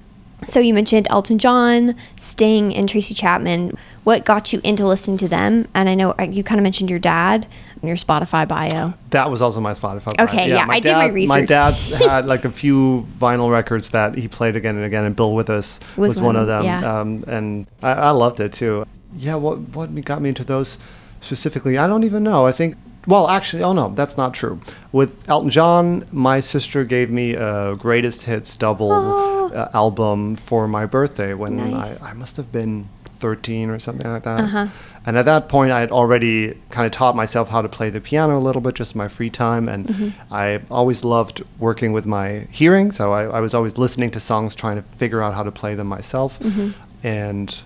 so 0.43 0.61
you 0.61 0.75
mentioned 0.75 1.07
Elton 1.11 1.39
John, 1.39 1.95
Sting, 2.17 2.75
and 2.75 2.89
Tracy 2.89 3.15
Chapman. 3.15 3.77
What 4.05 4.25
got 4.25 4.53
you 4.53 4.61
into 4.63 4.87
listening 4.87 5.17
to 5.19 5.29
them? 5.29 5.67
And 5.75 5.89
I 5.89 5.95
know 5.95 6.13
uh, 6.19 6.23
you 6.23 6.45
kind 6.45 6.61
of 6.61 6.63
mentioned 6.63 6.91
your 6.91 7.01
dad 7.01 7.45
in 7.83 7.89
your 7.89 7.97
Spotify 7.97 8.47
bio. 8.47 8.95
That 9.11 9.31
was 9.33 9.43
also 9.43 9.61
my 9.61 9.73
Spotify. 9.73 10.15
bio. 10.17 10.27
Okay, 10.27 10.49
yeah, 10.49 10.65
I 10.69 10.79
did 10.79 10.93
my 10.93 11.07
research. 11.09 11.35
My 11.41 11.45
dad 11.45 11.75
had 12.09 12.27
like 12.27 12.45
a 12.45 12.53
few 12.53 13.05
vinyl 13.19 13.51
records 13.51 13.91
that 13.91 14.15
he 14.17 14.29
played 14.29 14.55
again 14.55 14.77
and 14.77 14.85
again, 14.85 15.05
and 15.05 15.17
Bill 15.17 15.35
Withers 15.35 15.81
Was 15.97 16.11
was, 16.11 16.17
one 16.21 16.27
one, 16.35 16.37
of 16.37 16.47
them. 16.47 16.65
yeah. 16.65 17.01
Um, 17.01 17.25
and 17.27 17.67
I, 17.83 17.93
I 17.95 18.11
loved 18.11 18.39
it 18.39 18.53
too. 18.53 18.87
Yeah, 19.17 19.37
what 19.37 19.59
what 19.75 19.95
got 20.05 20.21
me 20.23 20.29
into 20.31 20.45
those 20.45 20.79
specifically? 21.21 21.79
I 21.79 21.87
don't 21.87 22.05
even 22.05 22.23
know. 22.23 22.47
I 22.47 22.53
think. 22.53 22.77
Well, 23.09 23.29
actually, 23.29 23.63
oh 23.63 23.73
no, 23.73 23.91
that's 23.95 24.17
not 24.17 24.35
true. 24.35 24.59
With 24.91 25.29
Elton 25.29 25.49
John, 25.51 26.05
my 26.11 26.41
sister 26.41 26.85
gave 26.85 27.09
me 27.09 27.35
a 27.35 27.77
greatest 27.77 28.25
hits 28.25 28.57
double 28.57 28.91
Oh. 28.91 29.51
uh, 29.55 29.71
album 29.75 30.35
for 30.35 30.67
my 30.67 30.87
birthday 30.87 31.33
when 31.33 31.71
Nice. 31.71 32.01
I, 32.03 32.11
I 32.11 32.13
must 32.15 32.37
have 32.37 32.51
been 32.51 32.89
13 33.05 33.71
or 33.71 33.79
something 33.79 34.11
like 34.11 34.25
that. 34.25 34.41
Uh-huh. 34.41 34.67
And 35.07 35.17
at 35.17 35.25
that 35.27 35.49
point, 35.49 35.71
I 35.71 35.79
had 35.79 35.93
already 35.93 36.59
kind 36.71 36.85
of 36.85 36.91
taught 36.91 37.15
myself 37.15 37.49
how 37.49 37.63
to 37.63 37.69
play 37.69 37.91
the 37.91 38.01
piano 38.01 38.37
a 38.39 38.41
little 38.43 38.61
bit, 38.61 38.75
just 38.75 38.97
in 38.97 38.99
my 38.99 39.07
free 39.09 39.31
time. 39.31 39.69
And 39.69 39.87
Mm-hmm. 39.87 40.35
I 40.35 40.61
always 40.69 41.05
loved 41.05 41.45
working 41.61 41.93
with 41.93 42.07
my 42.07 42.49
hearing. 42.51 42.91
So 42.91 43.13
I, 43.13 43.23
I 43.39 43.41
was 43.41 43.55
always 43.55 43.79
listening 43.79 44.11
to 44.11 44.21
songs, 44.21 44.57
trying 44.57 44.77
to 44.77 44.83
figure 44.83 45.23
out 45.23 45.33
how 45.35 45.45
to 45.45 45.53
play 45.53 45.77
them 45.77 45.87
myself. 45.87 46.41
Mm-hmm. 46.41 47.07
And 47.07 47.63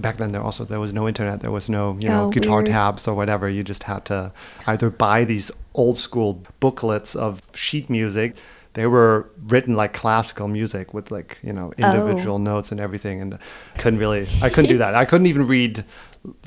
back 0.00 0.16
then, 0.18 0.32
there 0.32 0.42
also 0.42 0.64
there 0.64 0.80
was 0.80 0.92
no 0.92 1.06
internet. 1.08 1.40
There 1.40 1.50
was 1.50 1.68
no 1.68 1.96
you 2.00 2.08
know 2.08 2.24
Oh, 2.24 2.30
guitar 2.30 2.58
weird. 2.58 2.66
tabs 2.66 3.06
or 3.08 3.14
whatever. 3.14 3.48
You 3.48 3.62
just 3.64 3.82
had 3.84 4.04
to 4.06 4.32
either 4.66 4.90
buy 4.90 5.24
these 5.24 5.50
old 5.74 5.96
school 5.96 6.42
booklets 6.60 7.14
of 7.14 7.42
sheet 7.54 7.88
music. 7.90 8.36
They 8.74 8.86
were 8.86 9.28
written 9.48 9.74
like 9.74 9.92
classical 9.92 10.46
music 10.46 10.94
with 10.94 11.10
like 11.10 11.38
you 11.42 11.52
know 11.52 11.72
Oh. 11.78 11.84
individual 11.92 12.38
notes 12.38 12.70
and 12.72 12.80
everything, 12.80 13.20
and 13.20 13.38
couldn't 13.78 13.98
really 13.98 14.28
I 14.42 14.48
couldn't 14.50 14.68
do 14.70 14.78
that. 14.78 14.94
I 14.94 15.04
couldn't 15.04 15.26
even 15.26 15.46
read 15.46 15.84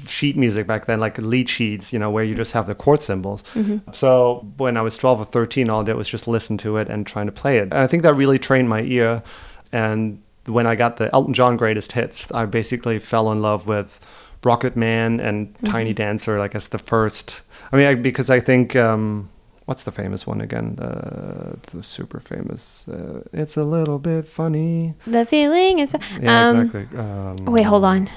sheet 0.05 0.37
music 0.37 0.67
back 0.67 0.85
then, 0.85 0.99
like 0.99 1.17
lead 1.17 1.49
sheets, 1.49 1.91
you 1.93 1.97
know, 1.99 2.11
where 2.11 2.23
you 2.23 2.35
just 2.35 2.51
have 2.51 2.67
the 2.67 2.75
chord 2.75 3.01
symbols. 3.01 3.41
Mm-hmm. 3.55 3.91
So 3.93 4.45
when 4.57 4.77
I 4.77 4.81
was 4.81 4.97
12 4.97 5.21
or 5.21 5.25
13, 5.25 5.69
all 5.69 5.81
I 5.81 5.85
did 5.85 5.95
was 5.95 6.09
just 6.09 6.27
listen 6.27 6.57
to 6.59 6.77
it 6.77 6.89
and 6.89 7.07
trying 7.07 7.25
to 7.25 7.31
play 7.31 7.57
it. 7.57 7.63
And 7.63 7.75
I 7.75 7.87
think 7.87 8.03
that 8.03 8.13
really 8.13 8.37
trained 8.37 8.69
my 8.69 8.81
ear. 8.81 9.23
And 9.71 10.21
when 10.45 10.67
I 10.67 10.75
got 10.75 10.97
the 10.97 11.13
Elton 11.13 11.33
John 11.33 11.57
greatest 11.57 11.91
hits, 11.91 12.31
I 12.31 12.45
basically 12.45 12.99
fell 12.99 13.31
in 13.31 13.41
love 13.41 13.67
with 13.67 13.99
Rocket 14.43 14.75
Man 14.75 15.19
and 15.19 15.55
Tiny 15.65 15.93
Dancer, 15.93 16.39
like 16.39 16.55
as 16.55 16.69
the 16.69 16.79
first. 16.79 17.41
I 17.71 17.77
mean, 17.77 17.87
I, 17.87 17.95
because 17.95 18.29
I 18.29 18.39
think. 18.39 18.75
Um, 18.75 19.29
What's 19.65 19.83
the 19.83 19.91
famous 19.91 20.27
one 20.27 20.41
again? 20.41 20.75
The, 20.75 21.57
the 21.71 21.83
super 21.83 22.19
famous. 22.19 22.89
Uh, 22.89 23.23
it's 23.31 23.55
a 23.55 23.63
little 23.63 23.99
bit 23.99 24.27
funny. 24.27 24.95
The 25.07 25.23
feeling 25.23 25.79
is. 25.79 25.95
Yeah, 26.19 26.47
um, 26.47 26.61
exactly. 26.61 26.97
Um, 26.97 27.45
Wait, 27.45 27.63
hold 27.63 27.85
on. 27.85 28.09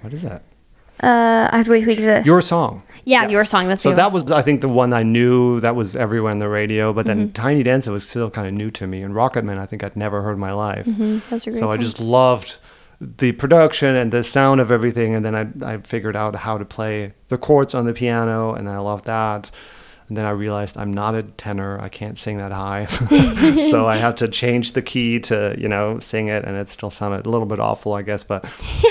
What 0.00 0.14
is 0.14 0.22
that? 0.22 0.44
Uh, 1.02 1.48
I 1.52 1.58
have 1.58 1.66
to 1.66 1.72
wait. 1.72 2.24
Your 2.24 2.40
song. 2.40 2.82
Yeah, 3.04 3.28
Your 3.28 3.44
Song, 3.44 3.68
that's 3.68 3.82
so 3.82 3.92
that 3.92 4.12
was 4.12 4.30
I 4.30 4.42
think 4.42 4.60
the 4.60 4.68
one 4.68 4.92
I 4.92 5.02
knew 5.02 5.60
that 5.60 5.76
was 5.76 5.94
everywhere 5.96 6.32
on 6.32 6.38
the 6.38 6.48
radio. 6.48 6.92
But 6.92 7.06
then 7.06 7.18
Mm-hmm. 7.28 7.32
Tiny 7.32 7.62
Dancer 7.62 7.92
was 7.92 8.08
still 8.08 8.30
kind 8.30 8.46
of 8.48 8.52
new 8.54 8.70
to 8.72 8.86
me, 8.86 9.02
and 9.02 9.14
Rocketman 9.14 9.58
I 9.58 9.66
think 9.66 9.84
I'd 9.84 9.96
never 9.96 10.22
heard 10.22 10.32
in 10.34 10.40
my 10.40 10.52
life. 10.52 10.86
Mhm, 10.86 11.28
those 11.28 11.46
are 11.46 11.50
great 11.50 11.60
So 11.60 11.68
I 11.68 11.76
just 11.76 12.00
loved 12.00 12.56
the 13.00 13.32
production 13.32 13.96
and 13.96 14.12
the 14.12 14.24
sound 14.24 14.60
of 14.60 14.70
everything, 14.70 15.14
and 15.14 15.24
then 15.24 15.34
I 15.34 15.74
I 15.74 15.78
figured 15.78 16.16
out 16.16 16.34
how 16.34 16.58
to 16.58 16.64
play 16.64 17.12
the 17.28 17.36
chords 17.38 17.74
on 17.74 17.84
the 17.86 17.92
piano, 17.92 18.54
and 18.54 18.68
I 18.68 18.78
loved 18.78 19.04
that. 19.06 19.50
And 20.08 20.16
then 20.18 20.26
I 20.26 20.30
realized 20.30 20.76
I'm 20.76 20.92
not 20.92 21.14
a 21.14 21.22
tenor. 21.22 21.78
I 21.80 21.88
can't 21.88 22.18
sing 22.18 22.36
that 22.38 22.52
high. 22.52 22.84
so 23.70 23.86
I 23.86 23.96
had 23.96 24.16
to 24.18 24.28
change 24.28 24.72
the 24.72 24.82
key 24.82 25.18
to, 25.20 25.54
you 25.58 25.68
know, 25.68 25.98
sing 25.98 26.28
it. 26.28 26.44
And 26.44 26.56
it 26.56 26.68
still 26.68 26.90
sounded 26.90 27.24
a 27.26 27.30
little 27.30 27.46
bit 27.46 27.58
awful, 27.58 27.94
I 27.94 28.02
guess, 28.02 28.22
but 28.22 28.44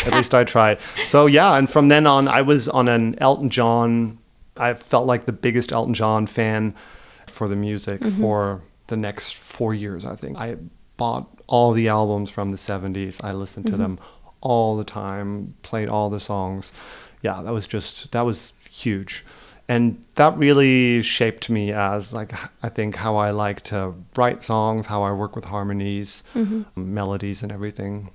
at 0.06 0.14
least 0.18 0.34
I 0.34 0.44
tried. 0.44 0.80
So 1.06 1.28
yeah. 1.28 1.56
And 1.56 1.70
from 1.70 1.88
then 1.90 2.08
on, 2.08 2.28
I 2.28 2.42
was 2.42 2.68
on 2.68 2.88
an 2.88 3.16
Elton 3.20 3.50
John. 3.50 4.18
I 4.58 4.74
felt 4.74 5.06
like 5.06 5.26
the 5.26 5.34
biggest 5.34 5.72
Elton 5.72 5.94
John 5.94 6.26
fan 6.28 6.74
for 7.28 7.48
the 7.48 7.56
music 7.56 8.02
Mm-hmm. 8.02 8.20
for 8.22 8.62
the 8.88 8.98
next 8.98 9.36
four 9.36 9.74
years, 9.74 10.06
I 10.06 10.16
think. 10.16 10.38
I 10.38 10.58
bought 10.98 11.28
all 11.48 11.72
the 11.74 11.88
albums 11.90 12.30
from 12.30 12.50
the 12.50 12.58
70s. 12.58 13.24
I 13.24 13.34
listened 13.34 13.66
Mm-hmm. 13.68 13.76
to 13.76 13.78
them 13.82 14.00
all 14.42 14.76
the 14.78 14.84
time, 14.84 15.54
played 15.62 15.90
all 15.90 16.10
the 16.10 16.20
songs. 16.20 16.74
Yeah, 17.22 17.42
that 17.44 17.54
was 17.54 17.66
just, 17.68 18.12
that 18.12 18.22
was 18.24 18.54
huge. 18.70 19.24
And 19.70 20.04
that 20.16 20.38
really 20.38 21.02
shaped 21.02 21.50
me 21.50 21.72
as, 21.72 22.12
like, 22.14 22.34
I 22.62 22.70
think 22.70 22.98
how 22.98 23.16
I 23.16 23.32
like 23.32 23.62
to 23.64 23.94
write 24.16 24.44
songs, 24.44 24.88
how 24.88 25.04
I 25.04 25.12
work 25.14 25.36
with 25.36 25.46
harmonies, 25.46 26.24
Mm-hmm. 26.36 26.94
melodies, 26.94 27.42
and 27.44 27.52
everything. 27.52 28.12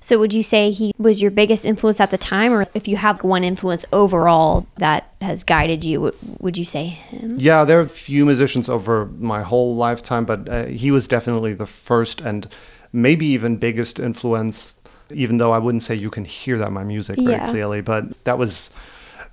So 0.00 0.18
would 0.18 0.34
you 0.34 0.42
say 0.42 0.72
he 0.72 0.92
was 0.98 1.22
your 1.22 1.30
biggest 1.30 1.64
influence 1.64 2.00
at 2.00 2.10
the 2.10 2.18
time, 2.18 2.52
or 2.52 2.66
if 2.74 2.88
you 2.88 2.96
have 2.96 3.22
one 3.22 3.44
influence 3.44 3.84
overall 3.92 4.66
that 4.78 5.12
has 5.20 5.44
guided 5.44 5.84
you, 5.84 6.00
would- 6.00 6.16
would 6.40 6.58
you 6.58 6.64
say 6.64 6.86
him? 6.86 7.34
Yeah, 7.36 7.64
there 7.64 7.78
are 7.78 7.82
a 7.84 7.88
few 7.88 8.26
musicians 8.26 8.68
over 8.68 9.06
my 9.20 9.42
whole 9.42 9.76
lifetime, 9.76 10.24
but 10.24 10.48
uh, 10.48 10.64
he 10.64 10.90
was 10.90 11.06
definitely 11.06 11.54
the 11.54 11.66
first 11.66 12.20
and 12.20 12.48
maybe 12.92 13.26
even 13.26 13.56
biggest 13.56 14.00
influence, 14.00 14.74
even 15.10 15.36
though 15.36 15.52
I 15.52 15.58
wouldn't 15.58 15.84
say 15.84 15.94
you 15.94 16.10
can 16.10 16.24
hear 16.24 16.58
that 16.58 16.68
in 16.68 16.74
my 16.74 16.82
music 16.84 17.16
very 17.20 17.30
Yeah. 17.36 17.48
clearly. 17.48 17.80
But 17.80 18.24
that 18.24 18.36
was 18.36 18.70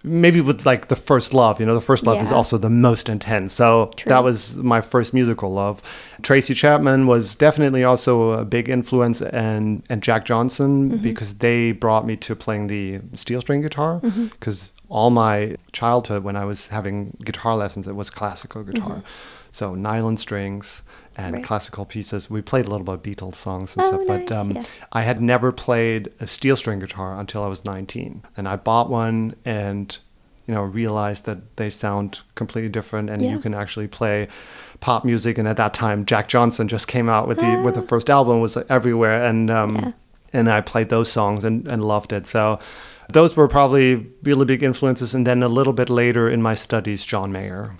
maybe 0.05 0.39
with 0.41 0.65
like 0.65 0.87
the 0.87 0.95
first 0.95 1.33
love, 1.33 1.59
you 1.59 1.65
know, 1.65 1.73
the 1.75 1.81
first 1.81 2.05
love 2.05 2.21
is 2.21 2.31
also 2.31 2.57
the 2.57 2.69
most 2.69 3.09
intense. 3.09 3.53
So 3.53 3.91
True. 3.97 4.09
that 4.09 4.23
was 4.23 4.57
my 4.57 4.81
first 4.81 5.13
musical 5.13 5.51
love. 5.51 5.81
Tracy 6.21 6.53
Chapman 6.53 7.07
was 7.07 7.35
definitely 7.35 7.83
also 7.83 8.31
a 8.31 8.45
big 8.45 8.69
influence 8.69 9.21
and 9.21 9.83
and 9.89 10.01
Jack 10.03 10.25
Johnson 10.25 10.91
Mm-hmm. 10.91 11.03
because 11.03 11.35
they 11.39 11.71
brought 11.71 12.05
me 12.05 12.15
to 12.17 12.35
playing 12.35 12.67
the 12.67 13.01
steel 13.13 13.41
string 13.41 13.61
guitar 13.61 13.99
Mm-hmm. 14.01 14.25
because 14.27 14.71
all 14.89 15.09
my 15.09 15.55
childhood 15.73 16.23
when 16.23 16.35
I 16.35 16.45
was 16.45 16.67
having 16.67 17.17
guitar 17.23 17.55
lessons 17.55 17.87
it 17.87 17.95
was 17.95 18.09
classical 18.11 18.63
guitar. 18.63 19.01
So 19.51 19.73
nylon 19.73 20.17
strings 20.17 20.83
and. 21.17 21.35
Right. 21.35 21.43
classical 21.43 21.85
pieces. 21.85 22.29
We 22.29 22.41
played 22.41 22.65
a 22.67 22.69
little 22.69 22.85
bit 22.85 22.93
of 22.95 23.01
Beatles 23.03 23.35
songs 23.35 23.75
and 23.75 23.85
Oh, 23.85 23.89
stuff, 23.89 24.01
but 24.07 24.31
um, 24.31 24.51
yeah. 24.51 24.63
I 24.91 25.01
had 25.03 25.21
never 25.21 25.51
played 25.51 26.11
a 26.19 26.27
steel 26.27 26.55
string 26.55 26.79
guitar 26.79 27.19
until 27.19 27.43
I 27.43 27.47
was 27.47 27.63
19. 27.65 28.23
And 28.37 28.47
I 28.47 28.55
bought 28.55 28.89
one 28.89 29.35
and, 29.45 29.97
you 30.47 30.53
know, 30.53 30.63
realized 30.63 31.25
that 31.25 31.55
they 31.57 31.69
sound 31.69 32.21
completely 32.35 32.69
different 32.69 33.09
and 33.09 33.21
Yeah. 33.21 33.31
you 33.31 33.39
can 33.39 33.53
actually 33.53 33.87
play 33.87 34.27
pop 34.81 35.05
music. 35.05 35.37
And 35.37 35.47
at 35.47 35.57
that 35.57 35.73
time, 35.73 36.05
Jack 36.05 36.27
Johnson 36.27 36.67
just 36.67 36.87
came 36.87 37.07
out 37.09 37.27
with 37.27 37.39
the, 37.39 37.61
with 37.63 37.75
the 37.75 37.81
first 37.81 38.09
album 38.09 38.41
was 38.41 38.57
everywhere. 38.69 39.23
And, 39.23 39.49
um, 39.49 39.77
Ah. 39.77 39.81
Yeah. 39.85 39.91
and 40.39 40.49
I 40.49 40.61
played 40.61 40.89
those 40.89 41.11
songs 41.11 41.43
and, 41.43 41.67
and 41.67 41.83
loved 41.83 42.11
it. 42.13 42.27
So 42.27 42.59
those 43.13 43.35
were 43.37 43.47
probably 43.47 44.05
really 44.23 44.45
big 44.45 44.63
influences. 44.63 45.13
And 45.13 45.25
then 45.25 45.43
a 45.43 45.47
little 45.47 45.73
bit 45.73 45.89
later 45.89 46.29
in 46.29 46.41
my 46.41 46.55
studies, 46.55 47.05
John 47.05 47.31
Mayer. 47.31 47.77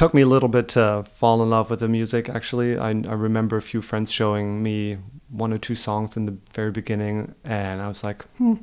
Took 0.00 0.14
me 0.14 0.22
a 0.22 0.26
little 0.26 0.48
bit 0.48 0.66
to 0.68 1.04
fall 1.06 1.42
in 1.42 1.50
love 1.50 1.68
with 1.68 1.80
the 1.80 1.88
music, 1.88 2.30
actually. 2.30 2.78
I, 2.78 2.88
I 2.88 3.12
remember 3.12 3.58
a 3.58 3.60
few 3.60 3.82
friends 3.82 4.10
showing 4.10 4.62
me 4.62 4.96
one 5.28 5.52
or 5.52 5.58
two 5.58 5.74
songs 5.74 6.16
in 6.16 6.24
the 6.24 6.38
very 6.54 6.70
beginning, 6.70 7.34
and 7.44 7.82
I 7.82 7.86
was 7.86 8.02
like, 8.02 8.24
hmm, 8.38 8.54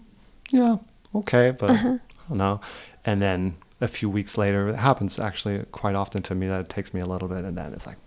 yeah, 0.49 0.77
okay, 1.13 1.51
but 1.51 1.69
I 1.69 1.99
don't 2.27 2.39
know. 2.39 2.59
And 3.05 3.21
then 3.21 3.57
a 3.81 3.87
few 3.87 4.09
weeks 4.09 4.35
later, 4.35 4.67
it 4.69 4.77
happens 4.77 5.19
actually 5.19 5.63
quite 5.71 5.93
often 5.93 6.23
to 6.23 6.33
me 6.33 6.47
that 6.47 6.61
it 6.61 6.69
takes 6.69 6.91
me 6.91 7.01
a 7.01 7.05
little 7.05 7.27
bit, 7.27 7.45
and 7.45 7.55
then 7.55 7.71
it's 7.71 7.85
like, 7.85 7.97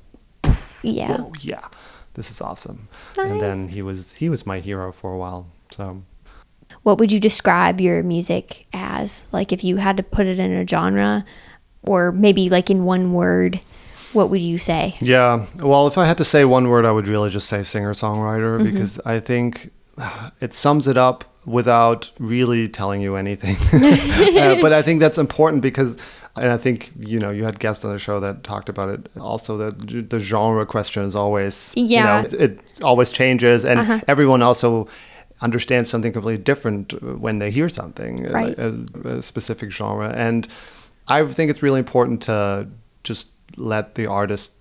Yeah. 0.83 1.21
whoa, 1.21 1.33
yeah, 1.39 1.69
this 2.15 2.33
is 2.33 2.41
awesome. 2.41 2.89
And 3.17 3.41
then 3.41 3.69
he 3.69 3.81
was 3.81 4.11
he 4.15 4.29
was 4.29 4.45
my 4.45 4.59
hero 4.59 4.91
for 4.91 5.15
a 5.15 5.19
while. 5.19 5.47
So 5.71 6.03
What 6.83 6.99
would 6.99 7.13
you 7.13 7.21
describe 7.21 7.81
your 7.81 8.03
music 8.03 8.67
as? 8.73 9.25
Like 9.31 9.53
if 9.53 9.63
you 9.63 9.77
had 9.77 9.97
to 9.99 10.03
put 10.03 10.27
it 10.27 10.41
in 10.41 10.51
a 10.51 10.67
genre, 10.67 11.25
or 11.85 12.13
maybe 12.13 12.49
like 12.51 12.71
in 12.71 12.85
one 12.85 13.13
word, 13.13 13.61
what 14.13 14.31
would 14.31 14.43
you 14.43 14.59
say? 14.59 14.97
Yeah. 15.01 15.47
Well, 15.63 15.87
if 15.87 15.97
I 15.97 16.07
had 16.07 16.19
to 16.19 16.25
say 16.25 16.45
one 16.45 16.69
word, 16.69 16.85
I 16.85 16.93
would 16.93 17.09
really 17.09 17.31
just 17.31 17.49
say 17.49 17.63
singer 17.63 17.95
songwriter 17.95 18.63
because 18.63 18.99
I 19.05 19.21
think 19.21 19.71
it 20.41 20.55
sums 20.55 20.87
it 20.87 20.97
up 20.97 21.25
without 21.47 22.11
really 22.19 22.69
telling 22.69 23.01
you 23.01 23.17
anything. 23.17 23.57
uh, 24.39 24.59
but 24.61 24.73
I 24.73 24.83
think 24.83 25.01
that's 25.01 25.17
important 25.19 25.63
because, 25.63 25.97
and 26.37 26.53
I 26.53 26.57
think, 26.59 26.93
you 26.99 27.19
know, 27.19 27.31
you 27.31 27.45
had 27.45 27.59
guests 27.59 27.85
on 27.85 27.93
the 27.93 27.99
show 27.99 28.21
that 28.21 28.45
talked 28.45 28.69
about 28.69 28.91
it 28.91 29.09
also, 29.19 29.57
that 29.57 30.11
the 30.11 30.21
genre 30.21 30.67
question 30.67 31.03
is 31.05 31.15
always, 31.17 31.73
Yeah. 31.77 32.23
you 32.23 32.23
know, 32.23 32.29
it, 32.29 32.35
it 32.35 32.81
always 32.83 33.11
changes. 33.11 33.65
And 33.65 34.05
everyone 34.07 34.43
also 34.43 34.87
understands 35.41 35.89
something 35.89 36.13
completely 36.13 36.43
different 36.43 36.93
when 37.19 37.39
they 37.39 37.51
hear 37.51 37.69
something, 37.71 38.27
uh, 38.27 38.33
Right. 38.33 38.59
a, 38.59 38.87
a 39.05 39.23
specific 39.23 39.71
genre. 39.73 40.11
And 40.15 40.47
I 41.11 41.25
think 41.27 41.51
it's 41.51 41.63
really 41.63 41.81
important 41.81 42.23
to 42.23 42.69
just 43.05 43.29
let 43.57 43.97
the 43.97 44.07
artist 44.07 44.55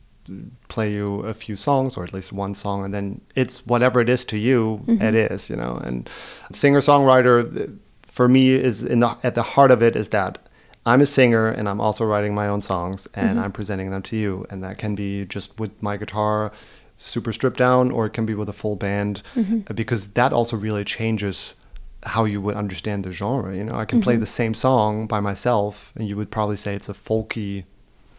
play 0.68 0.92
you 0.94 1.22
a 1.22 1.34
few 1.34 1.56
songs 1.56 1.98
or 1.98 2.04
at 2.04 2.14
least 2.14 2.32
one 2.32 2.54
song 2.54 2.86
and 2.86 2.94
then 2.94 3.22
it's 3.36 3.66
whatever 3.66 4.00
it 4.00 4.10
is 4.10 4.24
to 4.26 4.38
you 4.38 4.84
it 4.88 5.16
is 5.16 5.50
you 5.50 5.56
know 5.56 5.78
and 5.84 6.08
singer 6.52 6.80
songwriter 6.80 7.76
for 8.04 8.28
me 8.28 8.52
is 8.52 8.84
in 8.84 9.00
the 9.00 9.18
at 9.24 9.34
the 9.34 9.42
heart 9.42 9.72
of 9.72 9.82
it 9.82 9.96
is 9.96 10.10
that 10.10 10.38
I'm 10.86 11.02
a 11.02 11.06
singer 11.06 11.48
and 11.50 11.68
I'm 11.68 11.82
also 11.82 12.06
writing 12.06 12.36
my 12.36 12.48
own 12.48 12.62
songs 12.62 13.08
and 13.16 13.40
I'm 13.40 13.52
presenting 13.52 13.90
them 13.90 14.04
to 14.04 14.16
you 14.16 14.46
and 14.52 14.64
that 14.64 14.78
can 14.78 14.94
be 14.94 15.26
just 15.26 15.60
with 15.60 15.82
my 15.82 15.98
guitar 15.98 16.52
super 16.96 17.32
stripped 17.34 17.58
down 17.58 17.90
or 17.92 18.06
it 18.06 18.14
can 18.14 18.26
be 18.28 18.36
with 18.36 18.50
a 18.50 18.54
full 18.54 18.76
band 18.76 19.24
uh, 19.68 19.74
because 19.74 20.10
that 20.10 20.32
also 20.32 20.58
really 20.58 20.84
changes 20.84 21.56
how 22.04 22.26
you 22.26 22.42
would 22.42 22.56
understand 22.56 23.04
the 23.04 23.12
genre. 23.12 23.56
You 23.56 23.64
know, 23.64 23.76
I 23.76 23.86
can 23.86 24.02
play 24.02 24.14
mm-hmm. 24.14 24.22
the 24.22 24.28
same 24.28 24.54
song 24.54 25.08
by 25.08 25.20
myself, 25.20 25.92
and 25.96 26.08
you 26.08 26.16
would 26.16 26.32
probably 26.32 26.56
say 26.56 26.74
it's 26.74 26.90
a 26.90 26.94
folky, 26.94 27.66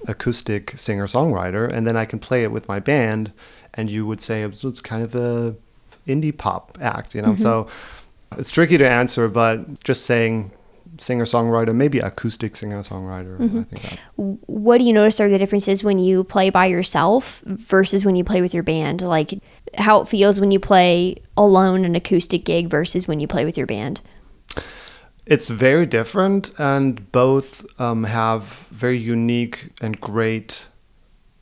acoustic 0.06 0.76
singer 0.76 1.06
songwriter, 1.06 1.70
and 1.70 1.86
then 1.86 1.96
I 1.96 2.04
can 2.04 2.18
play 2.18 2.42
it 2.42 2.52
with 2.52 2.68
my 2.68 2.78
band, 2.78 3.32
and 3.74 3.90
you 3.90 4.06
would 4.06 4.20
say 4.20 4.42
it's, 4.42 4.64
it's 4.64 4.80
kind 4.80 5.02
of 5.02 5.14
a 5.14 5.56
indie 6.06 6.36
pop 6.36 6.76
act. 6.80 7.14
You 7.14 7.22
know, 7.22 7.28
mm-hmm. 7.28 7.42
so 7.42 7.68
it's 8.36 8.50
tricky 8.50 8.78
to 8.78 8.88
answer, 8.88 9.28
but 9.28 9.82
just 9.82 10.04
saying 10.04 10.50
singer 11.00 11.24
songwriter, 11.24 11.74
maybe 11.74 11.98
acoustic 11.98 12.56
singer 12.56 12.82
songwriter. 12.82 13.40
I 13.40 13.44
mm-hmm. 13.44 13.62
think 13.62 13.82
that. 13.82 14.00
What 14.16 14.78
do 14.78 14.84
you 14.84 14.92
notice 14.92 15.20
are 15.20 15.28
the 15.28 15.38
differences 15.38 15.82
when 15.82 15.98
you 15.98 16.24
play 16.24 16.50
by 16.50 16.66
yourself 16.66 17.42
versus 17.46 18.04
when 18.04 18.16
you 18.16 18.24
play 18.24 18.42
with 18.42 18.52
your 18.52 18.62
band? 18.62 19.02
Like 19.02 19.40
how 19.78 20.00
it 20.00 20.08
feels 20.08 20.40
when 20.40 20.50
you 20.50 20.60
play 20.60 21.16
alone 21.36 21.84
an 21.84 21.94
acoustic 21.94 22.44
gig 22.44 22.68
versus 22.68 23.08
when 23.08 23.20
you 23.20 23.26
play 23.26 23.44
with 23.44 23.56
your 23.56 23.66
band? 23.66 24.00
It's 25.26 25.48
very 25.48 25.86
different, 25.86 26.50
and 26.58 27.10
both 27.12 27.64
um, 27.80 28.04
have 28.04 28.66
very 28.70 28.98
unique 28.98 29.70
and 29.80 30.00
great 30.00 30.66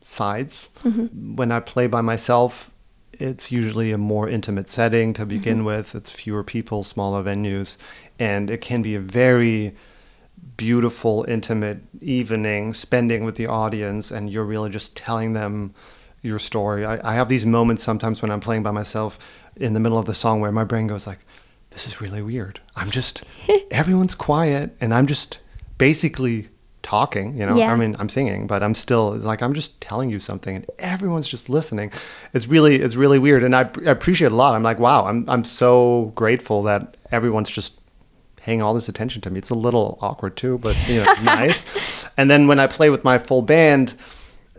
sides. 0.03 0.69
Mm-hmm. 0.85 1.37
When 1.37 1.51
I 1.51 1.61
play 1.61 1.87
by 1.87 2.03
myself, 2.03 2.71
it's 3.13 3.51
usually 3.51 3.91
a 3.93 3.99
more 3.99 4.29
intimate 4.29 4.69
setting 4.69 5.13
to 5.15 5.27
begin 5.27 5.59
mm-hmm. 5.59 5.67
with. 5.67 5.95
It's 5.95 6.11
fewer 6.11 6.45
people, 6.45 6.85
smaller 6.85 7.23
venues, 7.23 7.77
and 8.19 8.51
it 8.51 8.61
can 8.61 8.83
be 8.83 8.95
a 8.95 9.01
very 9.01 9.75
beautiful, 10.57 11.25
intimate 11.29 11.79
evening 12.01 12.75
spending 12.75 13.25
with 13.25 13.37
the 13.37 13.47
audience, 13.47 14.11
and 14.11 14.31
you're 14.33 14.45
really 14.45 14.71
just 14.71 14.97
telling 14.97 15.33
them 15.33 15.75
your 16.23 16.39
story. 16.39 16.85
I, 16.85 17.13
I 17.13 17.15
have 17.15 17.29
these 17.29 17.47
moments 17.47 17.83
sometimes 17.83 18.23
when 18.23 18.31
I'm 18.31 18.41
playing 18.41 18.63
by 18.63 18.73
myself 18.73 19.19
in 19.57 19.73
the 19.73 19.81
middle 19.81 19.99
of 19.99 20.07
the 20.07 20.15
song 20.15 20.41
where 20.41 20.53
my 20.53 20.65
brain 20.65 20.87
goes 20.87 21.07
like, 21.07 21.19
"This 21.71 21.87
is 21.87 22.01
really 22.01 22.23
weird. 22.23 22.61
I'm 22.77 22.91
just 22.91 23.25
everyone's 23.71 24.15
quiet, 24.15 24.77
and 24.81 24.93
I'm 24.93 25.07
just 25.07 25.41
basically 25.79 26.49
talking. 26.83 27.37
You 27.37 27.47
know, 27.47 27.57
Yeah. 27.57 27.73
I 27.73 27.77
mean, 27.77 27.97
I'm 27.99 28.09
singing, 28.09 28.47
but 28.47 28.63
I'm 28.63 28.75
still 28.75 29.15
like 29.17 29.43
I'm 29.43 29.55
just 29.55 29.81
telling 29.81 30.11
you 30.11 30.19
something, 30.19 30.57
and 30.57 30.67
everyone's 30.79 31.29
just 31.29 31.49
listening. 31.49 31.93
It's 32.33 32.49
really 32.49 32.77
it's 32.77 32.97
really 32.97 33.19
weird, 33.19 33.43
and 33.43 33.55
I, 33.55 33.71
I 33.87 33.91
appreciate 33.91 34.27
it 34.29 34.33
a 34.33 34.37
lot. 34.37 34.55
I'm 34.55 34.63
like, 34.63 34.79
wow, 34.79 35.07
I'm 35.07 35.25
I'm 35.29 35.45
so 35.45 36.13
grateful 36.15 36.63
that 36.65 36.97
everyone's 37.13 37.51
just 37.51 37.79
paying 38.49 38.63
all 38.63 38.73
this 38.73 38.89
attention 38.89 39.21
to 39.21 39.29
me. 39.31 39.37
It's 39.37 39.51
a 39.51 39.55
little 39.55 39.99
awkward 40.01 40.35
too, 40.35 40.57
but 40.57 40.75
you 40.89 41.05
know, 41.05 41.13
nice. 41.23 42.07
And 42.17 42.31
then 42.31 42.47
when 42.47 42.59
I 42.59 42.67
play 42.67 42.89
with 42.89 43.05
my 43.05 43.19
full 43.19 43.43
band, 43.43 43.93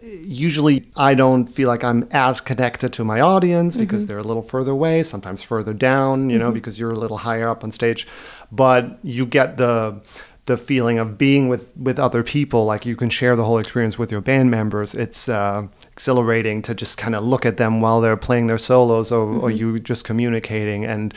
usually 0.04 0.86
I 0.96 1.16
don't 1.16 1.48
feel 1.48 1.68
like 1.68 1.84
I'm 1.84 2.08
as 2.12 2.40
connected 2.40 2.94
to 2.94 3.04
my 3.04 3.20
audience 3.20 3.76
because 3.76 4.04
mm-hmm. 4.04 4.10
they're 4.10 4.20
a 4.20 4.30
little 4.32 4.44
further 4.44 4.74
away, 4.74 5.02
sometimes 5.02 5.42
further 5.42 5.74
down, 5.74 6.30
you 6.30 6.38
know, 6.38 6.50
mm-hmm. 6.50 6.54
because 6.54 6.80
you're 6.80 6.92
a 6.92 7.00
little 7.00 7.18
higher 7.18 7.50
up 7.50 7.64
on 7.64 7.72
stage. 7.72 8.06
But 8.52 9.00
you 9.02 9.26
get 9.26 9.58
the 9.58 10.00
the 10.46 10.58
feeling 10.58 11.00
of 11.00 11.18
being 11.18 11.48
with 11.48 11.76
with 11.76 11.98
other 11.98 12.22
people 12.22 12.66
like 12.66 12.86
you 12.86 12.96
can 12.96 13.10
share 13.10 13.36
the 13.36 13.44
whole 13.44 13.60
experience 13.60 14.00
with 14.00 14.12
your 14.12 14.20
band 14.20 14.50
members 14.50 14.96
it's 14.96 15.30
uh, 15.30 15.68
exhilarating 15.92 16.64
to 16.64 16.74
just 16.74 16.98
kind 16.98 17.14
of 17.14 17.24
look 17.24 17.46
at 17.46 17.58
them 17.58 17.82
while 17.82 18.02
they're 18.02 18.18
playing 18.18 18.48
their 18.48 18.58
solos 18.58 19.12
or, 19.12 19.22
or 19.22 19.50
mm-hmm. 19.50 19.58
you 19.58 19.80
just 19.80 20.06
communicating 20.06 20.84
and 20.86 21.14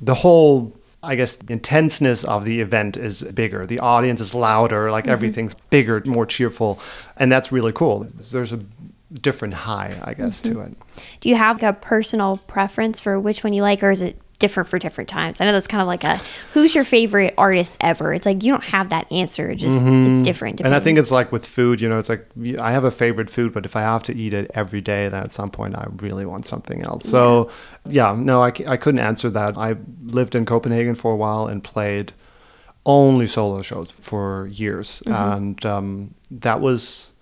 the 0.00 0.14
whole 0.14 0.72
I 1.06 1.14
guess 1.14 1.36
the 1.36 1.52
intenseness 1.52 2.24
of 2.24 2.44
the 2.44 2.60
event 2.60 2.96
is 2.96 3.22
bigger. 3.22 3.64
The 3.66 3.78
audience 3.78 4.20
is 4.20 4.34
louder, 4.34 4.90
like 4.90 5.04
mm-hmm. 5.04 5.12
everything's 5.12 5.54
bigger, 5.70 6.02
more 6.04 6.26
cheerful. 6.26 6.80
And 7.16 7.30
that's 7.30 7.52
really 7.52 7.72
cool. 7.72 8.06
There's 8.32 8.52
a 8.52 8.60
different 9.12 9.54
high, 9.54 9.98
I 10.02 10.14
guess, 10.14 10.40
to 10.42 10.50
mm-hmm. 10.50 10.72
it. 10.72 10.76
Do 11.20 11.28
you 11.28 11.36
have 11.36 11.62
a 11.62 11.72
personal 11.72 12.38
preference 12.48 12.98
for 12.98 13.20
which 13.20 13.44
one 13.44 13.52
you 13.52 13.62
like, 13.62 13.82
or 13.82 13.90
is 13.90 14.02
it 14.02 14.20
different 14.38 14.68
for 14.68 14.78
different 14.78 15.08
times? 15.08 15.40
I 15.40 15.44
know 15.44 15.52
that's 15.52 15.66
kind 15.66 15.80
of 15.80 15.86
like 15.86 16.04
a 16.04 16.20
who's 16.52 16.74
your 16.74 16.84
favorite 16.84 17.34
artist 17.36 17.76
ever? 17.80 18.12
It's 18.14 18.26
like 18.26 18.42
you 18.42 18.52
don't 18.52 18.64
have 18.64 18.90
that 18.90 19.10
answer. 19.12 19.50
It 19.50 19.56
Just 19.56 19.82
it's 19.84 20.22
different. 20.22 20.60
And 20.60 20.74
I 20.74 20.80
think 20.80 20.98
it's 20.98 21.10
like 21.10 21.32
with 21.32 21.46
food, 21.46 21.80
you 21.80 21.88
know, 21.88 21.98
it's 21.98 22.08
like 22.08 22.26
I 22.58 22.72
have 22.72 22.84
a 22.84 22.90
favorite 22.90 23.30
food, 23.30 23.52
but 23.52 23.64
if 23.64 23.76
I 23.76 23.80
have 23.80 24.02
to 24.04 24.14
eat 24.14 24.32
it 24.34 24.50
every 24.54 24.80
day, 24.80 25.08
then 25.08 25.22
at 25.22 25.32
some 25.32 25.50
point 25.50 25.76
I 25.76 25.86
really 25.96 26.26
want 26.26 26.44
something 26.44 26.82
else. 26.82 27.04
So, 27.08 27.50
yeah, 27.88 28.14
no, 28.16 28.42
I, 28.42 28.52
I 28.66 28.76
couldn't 28.76 29.00
answer 29.00 29.30
that. 29.30 29.56
I 29.56 29.76
lived 30.04 30.34
in 30.34 30.44
Copenhagen 30.46 30.94
for 30.94 31.12
a 31.12 31.16
while 31.16 31.46
and 31.46 31.62
played 31.62 32.12
only 32.84 33.26
solo 33.26 33.62
shows 33.62 33.90
for 33.90 34.48
years. 34.52 35.02
And 35.06 35.64
um, 35.66 36.14
that 36.30 36.60
was 36.60 37.12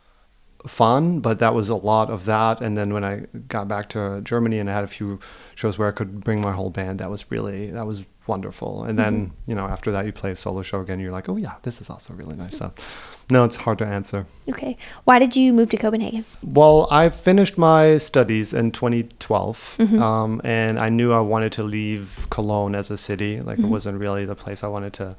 fun, 0.66 1.20
but 1.20 1.38
that 1.40 1.54
was 1.54 1.68
a 1.68 1.76
lot 1.76 2.10
of 2.10 2.24
that. 2.24 2.60
And 2.60 2.76
then 2.76 2.92
when 2.92 3.04
I 3.04 3.26
got 3.48 3.68
back 3.68 3.88
to 3.90 4.20
Germany 4.22 4.58
and 4.58 4.70
I 4.70 4.74
had 4.74 4.84
a 4.84 4.88
few 4.88 5.20
shows 5.54 5.78
where 5.78 5.88
I 5.88 5.92
could 5.92 6.20
bring 6.20 6.40
my 6.40 6.52
whole 6.52 6.70
band, 6.70 7.00
that 7.00 7.10
was 7.10 7.30
really 7.30 7.70
that 7.70 7.86
was 7.86 8.04
wonderful. 8.26 8.84
And 8.84 8.98
then 8.98 9.26
mm-hmm. 9.26 9.50
you 9.50 9.54
know 9.54 9.66
after 9.66 9.92
that 9.92 10.06
you 10.06 10.12
play 10.12 10.32
a 10.32 10.36
solo 10.36 10.62
show 10.62 10.80
again, 10.80 11.00
you're 11.00 11.12
like, 11.12 11.28
oh 11.28 11.36
yeah, 11.36 11.56
this 11.62 11.80
is 11.80 11.90
also 11.90 12.14
really 12.14 12.36
nice. 12.36 12.56
So 12.56 12.72
no, 13.30 13.44
it's 13.44 13.56
hard 13.56 13.78
to 13.78 13.86
answer. 13.86 14.26
okay. 14.48 14.76
Why 15.04 15.18
did 15.18 15.36
you 15.36 15.52
move 15.52 15.70
to 15.70 15.76
Copenhagen? 15.76 16.24
Well, 16.42 16.88
I 16.90 17.08
finished 17.08 17.56
my 17.56 17.96
studies 17.98 18.52
in 18.52 18.70
2012, 18.70 19.76
mm-hmm. 19.78 20.02
um, 20.02 20.40
and 20.44 20.78
I 20.78 20.88
knew 20.88 21.12
I 21.12 21.20
wanted 21.20 21.52
to 21.52 21.62
leave 21.62 22.26
Cologne 22.30 22.74
as 22.74 22.90
a 22.90 22.98
city. 22.98 23.40
Like 23.40 23.58
it 23.58 23.62
mm-hmm. 23.62 23.70
wasn't 23.70 23.98
really 23.98 24.24
the 24.24 24.34
place 24.34 24.62
I 24.62 24.68
wanted 24.68 24.92
to 24.94 25.16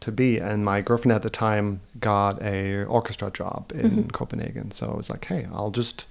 to 0.00 0.12
be. 0.12 0.38
And 0.38 0.64
my 0.64 0.80
girlfriend 0.80 1.14
at 1.14 1.22
the 1.22 1.30
time 1.30 1.80
got 2.00 2.42
a 2.42 2.84
orchestra 2.84 3.30
job 3.30 3.72
in 3.74 3.90
mm-hmm. 3.90 4.08
Copenhagen, 4.08 4.70
so 4.70 4.90
I 4.90 4.96
was 4.96 5.10
like, 5.10 5.24
hey, 5.26 5.46
I'll 5.52 5.70
just 5.70 6.06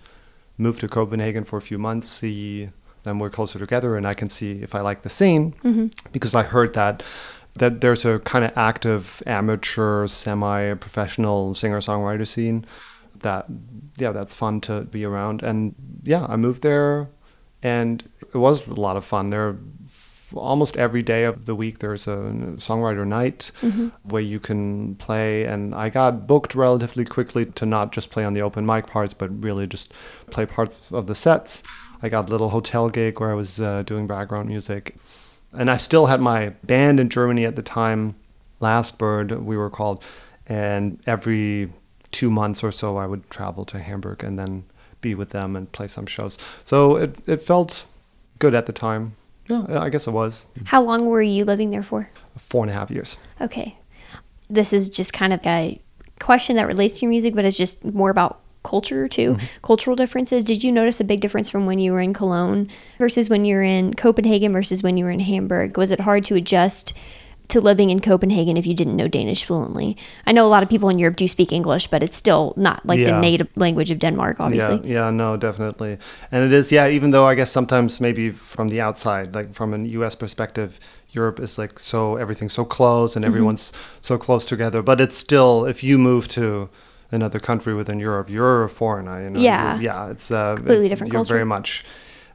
move 0.58 0.80
to 0.80 0.88
Copenhagen 0.88 1.44
for 1.44 1.58
a 1.58 1.62
few 1.62 1.78
months, 1.78 2.08
see. 2.08 2.70
Then 3.04 3.20
we're 3.20 3.30
closer 3.30 3.60
together, 3.60 3.98
and 3.98 4.08
I 4.08 4.14
can 4.14 4.30
see 4.30 4.62
if 4.62 4.74
I 4.74 4.80
like 4.80 5.02
the 5.02 5.10
scene. 5.10 5.54
Mm-hmm. 5.64 5.88
Because 6.12 6.34
I 6.34 6.44
heard 6.44 6.74
that 6.74 7.04
that 7.60 7.82
there's 7.82 8.04
a 8.06 8.20
kind 8.20 8.44
of 8.46 8.52
active 8.58 9.22
amateur 9.28 10.08
semi-professional 10.08 11.54
singer-songwriter 11.54 12.26
scene 12.26 12.66
that 13.20 13.46
yeah 13.98 14.12
that's 14.12 14.34
fun 14.34 14.62
to 14.62 14.82
be 14.82 15.06
around. 15.06 15.44
And 15.44 15.76
yeah 16.04 16.26
i 16.28 16.36
moved 16.36 16.64
there 16.64 17.10
and 17.64 18.04
it 18.22 18.36
was 18.36 18.68
a 18.68 18.74
lot 18.74 18.98
of 18.98 19.06
fun. 19.06 19.30
There 19.30 19.58
almost 20.36 20.78
every 20.78 21.02
day 21.02 21.24
of 21.24 21.46
the 21.46 21.56
week 21.56 21.80
there's 21.80 22.08
a 22.08 22.18
songwriter 22.58 23.06
night 23.06 23.52
where 24.04 24.22
you 24.22 24.40
can 24.40 24.96
play 24.96 25.46
and 25.46 25.74
i 25.76 25.90
got 25.90 26.28
booked 26.28 26.56
relatively 26.56 27.06
quickly 27.06 27.46
to 27.46 27.66
not 27.66 27.92
just 27.92 28.10
play 28.10 28.24
on 28.24 28.34
the 28.34 28.42
open 28.42 28.66
mic 28.66 28.88
parts 28.88 29.14
but 29.14 29.30
really 29.44 29.68
just 29.68 29.94
play 30.32 30.46
parts 30.46 30.92
of 30.92 31.08
the 31.08 31.16
sets 31.16 31.64
i 32.02 32.10
got 32.10 32.28
a 32.28 32.32
little 32.32 32.50
hotel 32.50 32.90
gig 32.90 33.20
where 33.20 33.32
i 33.32 33.36
was 33.36 33.60
uh, 33.60 33.84
doing 33.84 34.08
background 34.08 34.48
music 34.48 34.96
and 35.54 35.70
I 35.70 35.78
still 35.78 36.08
had 36.08 36.20
my 36.20 36.50
band 36.64 37.00
in 37.00 37.10
Germany 37.10 37.46
at 37.46 37.56
the 37.56 37.62
time, 37.62 38.16
Last 38.60 38.98
Bird, 38.98 39.32
we 39.32 39.56
were 39.56 39.70
called. 39.70 40.04
And 40.48 41.00
every 41.08 41.72
two 42.12 42.30
months 42.30 42.64
or 42.64 42.72
so, 42.72 42.98
I 42.98 43.06
would 43.06 43.30
travel 43.30 43.64
to 43.66 43.80
Hamburg 43.80 44.24
and 44.24 44.38
then 44.38 44.66
be 45.02 45.16
with 45.16 45.30
them 45.30 45.56
and 45.56 45.72
play 45.72 45.88
some 45.88 46.06
shows. 46.06 46.38
So 46.64 46.96
it, 46.98 47.16
it 47.28 47.42
felt 47.42 47.86
good 48.40 48.54
at 48.54 48.66
the 48.66 48.74
time. 48.74 49.16
Yeah, 49.48 49.82
I 49.82 49.90
guess 49.90 50.08
it 50.08 50.12
was. 50.12 50.46
How 50.66 50.82
long 50.82 51.06
were 51.06 51.22
you 51.22 51.46
living 51.46 51.70
there 51.70 51.84
for? 51.84 52.10
Four 52.38 52.64
and 52.64 52.72
a 52.72 52.74
half 52.74 52.90
years. 52.90 53.18
Okay. 53.42 53.78
This 54.50 54.74
is 54.74 54.90
just 54.90 55.14
kind 55.14 55.34
of 55.34 55.46
a 55.46 55.82
question 56.20 56.56
that 56.56 56.68
relates 56.68 57.00
to 57.00 57.06
your 57.06 57.10
music, 57.10 57.36
but 57.36 57.46
it's 57.46 57.58
just 57.58 57.84
more 57.84 58.10
about 58.10 58.40
culture 58.64 59.08
too. 59.08 59.34
Mm-hmm. 59.34 59.46
Cultural 59.62 59.96
differences. 59.96 60.44
Did 60.44 60.64
you 60.64 60.72
notice 60.72 61.00
a 61.00 61.04
big 61.04 61.22
difference 61.22 61.50
from 61.50 61.66
when 61.66 61.80
you 61.80 61.92
were 61.92 62.00
in 62.00 62.14
Cologne 62.14 62.70
versus 62.98 63.30
when 63.30 63.46
you 63.46 63.56
were 63.56 63.64
in 63.64 63.94
Copenhagen 63.94 64.54
versus 64.54 64.82
when 64.82 64.98
you 64.98 65.06
were 65.06 65.12
in 65.12 65.20
Hamburg? 65.20 65.78
Was 65.78 65.92
it 65.92 66.00
hard 66.00 66.26
to 66.26 66.36
adjust 66.36 66.94
to 67.50 67.62
living 67.62 67.90
in 67.90 68.00
Copenhagen 68.00 68.58
if 68.58 68.66
you 68.66 68.74
didn't 68.74 68.96
know 68.96 69.08
Danish 69.08 69.46
fluently? 69.46 69.96
I 70.26 70.32
know 70.32 70.46
a 70.46 70.48
lot 70.50 70.64
of 70.64 70.70
people 70.70 70.90
in 70.90 70.98
Europe 71.00 71.16
do 71.18 71.28
speak 71.28 71.52
English, 71.52 71.88
but 71.88 72.02
it's 72.04 72.16
still 72.16 72.54
not 72.58 72.86
like 72.86 73.00
the 73.06 73.20
native 73.20 73.48
language 73.56 73.92
of 73.92 74.00
Denmark, 74.00 74.38
obviously. 74.40 74.78
Yeah, 74.84 75.06
yeah, 75.06 75.10
no, 75.12 75.38
definitely. 75.38 75.98
And 76.32 76.44
it 76.46 76.54
is, 76.54 76.72
yeah, 76.72 76.88
even 76.88 77.12
though 77.12 77.28
I 77.28 77.36
guess 77.36 77.52
sometimes 77.52 78.00
maybe 78.02 78.32
from 78.32 78.70
the 78.70 78.82
outside, 78.82 79.36
like 79.36 79.54
from 79.54 79.74
an 79.74 79.86
US 79.86 80.16
perspective, 80.16 80.80
Europe 81.12 81.40
is 81.40 81.58
like 81.58 81.78
so 81.80 82.16
everything's 82.18 82.54
so 82.54 82.66
close 82.66 83.16
and 83.16 83.24
everyone's 83.26 83.72
so 84.02 84.18
close 84.18 84.46
together. 84.46 84.82
But 84.82 85.00
it's 85.00 85.16
still 85.18 85.66
if 85.66 85.84
you 85.84 85.98
move 86.00 86.28
to 86.30 86.70
another 87.12 87.40
country 87.40 87.76
within 87.76 88.00
Europe, 88.00 88.30
you're 88.32 88.64
a 88.64 88.70
foreigner, 88.70 89.22
you 89.24 89.30
know. 89.30 89.40
Yeah. 89.40 89.74
You're- 89.76 89.86
yeah, 89.86 90.10
it's 90.12 90.32
uh 90.32 90.56
Completely 90.56 90.86
it's- 90.86 90.90
different 90.90 91.14
you're 91.14 91.20
culture. 91.20 91.36
very 91.36 91.46
much 91.46 91.86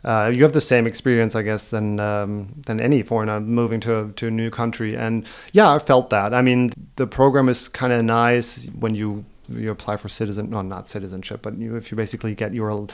uh, 0.05 0.31
you 0.33 0.43
have 0.43 0.53
the 0.53 0.61
same 0.61 0.87
experience, 0.87 1.35
I 1.35 1.43
guess, 1.43 1.71
than 1.71 2.01
um, 2.01 2.55
than 2.67 2.81
any 2.81 3.03
foreigner 3.03 3.41
moving 3.41 3.81
to 3.81 4.13
to 4.17 4.27
a 4.29 4.31
new 4.31 4.51
country. 4.51 4.97
And 4.97 5.27
yeah, 5.53 5.73
I 5.73 5.79
felt 5.79 6.11
that. 6.11 6.35
I 6.35 6.43
mean, 6.43 6.71
the 6.97 7.07
program 7.07 7.49
is 7.49 7.69
kind 7.69 7.93
of 7.93 8.05
nice 8.05 8.67
when 8.79 8.95
you 8.95 9.25
you 9.49 9.71
apply 9.71 9.97
for 9.97 10.09
citizen, 10.09 10.51
no, 10.51 10.61
not 10.63 10.89
citizenship, 10.89 11.41
but 11.43 11.57
you, 11.57 11.77
if 11.77 11.91
you 11.91 11.97
basically 11.97 12.35
get 12.35 12.53
your 12.53 12.87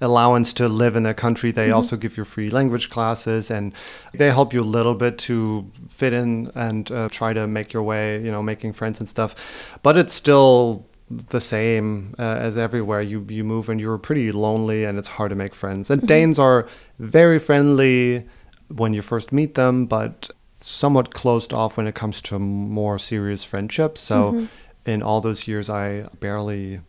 allowance 0.00 0.52
to 0.52 0.68
live 0.68 0.94
in 0.94 1.06
a 1.06 1.14
country, 1.14 1.50
they 1.50 1.70
also 1.70 1.96
give 1.96 2.16
you 2.16 2.24
free 2.24 2.50
language 2.50 2.90
classes, 2.90 3.50
and 3.50 3.72
they 4.12 4.30
help 4.30 4.52
you 4.52 4.60
a 4.60 4.64
little 4.64 4.94
bit 4.94 5.18
to 5.18 5.70
fit 5.88 6.12
in 6.12 6.50
and 6.54 6.90
uh, 6.90 7.08
try 7.08 7.32
to 7.32 7.46
make 7.46 7.72
your 7.72 7.82
way, 7.82 8.22
you 8.22 8.30
know, 8.30 8.42
making 8.42 8.72
friends 8.74 9.00
and 9.00 9.08
stuff. 9.08 9.78
But 9.82 9.96
it's 9.96 10.12
still 10.12 10.86
the 11.28 11.40
same 11.40 12.14
uh, 12.18 12.22
as 12.22 12.56
everywhere. 12.58 13.00
You 13.00 13.26
you 13.28 13.44
move 13.44 13.68
and 13.68 13.80
you're 13.80 13.98
pretty 13.98 14.32
lonely, 14.32 14.84
and 14.84 14.98
it's 14.98 15.08
hard 15.08 15.30
to 15.30 15.36
make 15.36 15.54
friends. 15.54 15.90
And 15.90 16.06
Danes 16.06 16.38
are 16.38 16.66
very 16.98 17.38
friendly 17.38 18.26
when 18.68 18.94
you 18.94 19.02
first 19.02 19.32
meet 19.32 19.54
them, 19.54 19.86
but 19.86 20.30
somewhat 20.60 21.12
closed 21.12 21.52
off 21.52 21.76
when 21.76 21.86
it 21.86 21.94
comes 21.94 22.22
to 22.22 22.38
more 22.38 22.98
serious 22.98 23.44
friendships. 23.44 24.00
So 24.00 24.46
in 24.86 25.02
all 25.02 25.20
those 25.20 25.46
years, 25.48 25.68
I 25.68 26.06
barely 26.20 26.80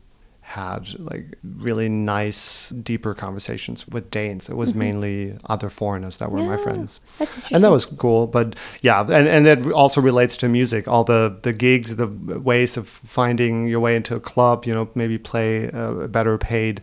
had 0.54 1.00
like 1.00 1.26
really 1.44 1.90
nice, 1.90 2.70
deeper 2.70 3.16
conversations 3.16 3.88
with 3.88 4.12
Danes. 4.12 4.50
It 4.50 4.56
was 4.56 4.70
mm-hmm. 4.70 4.80
mainly 4.80 5.38
other 5.50 5.68
foreigners 5.68 6.20
that 6.20 6.32
were 6.32 6.44
my 6.44 6.58
friends. 6.58 7.02
that's 7.18 7.52
And 7.52 7.64
that 7.64 7.72
was 7.72 7.88
cool. 7.88 8.28
But 8.28 8.56
yeah, 8.84 9.02
and, 9.02 9.28
and 9.28 9.48
that 9.48 9.72
also 9.72 10.00
relates 10.00 10.38
to 10.38 10.48
music. 10.48 10.88
All 10.88 11.04
the, 11.04 11.36
the 11.42 11.54
gigs, 11.54 11.96
the 11.96 12.08
ways 12.08 12.78
of 12.78 12.88
finding 12.88 13.68
your 13.68 13.80
way 13.80 13.96
into 13.96 14.16
a 14.16 14.20
club, 14.20 14.66
you 14.66 14.76
know, 14.76 14.88
maybe 14.94 15.18
play 15.18 15.72
a 15.74 16.08
better 16.08 16.38
paid 16.38 16.82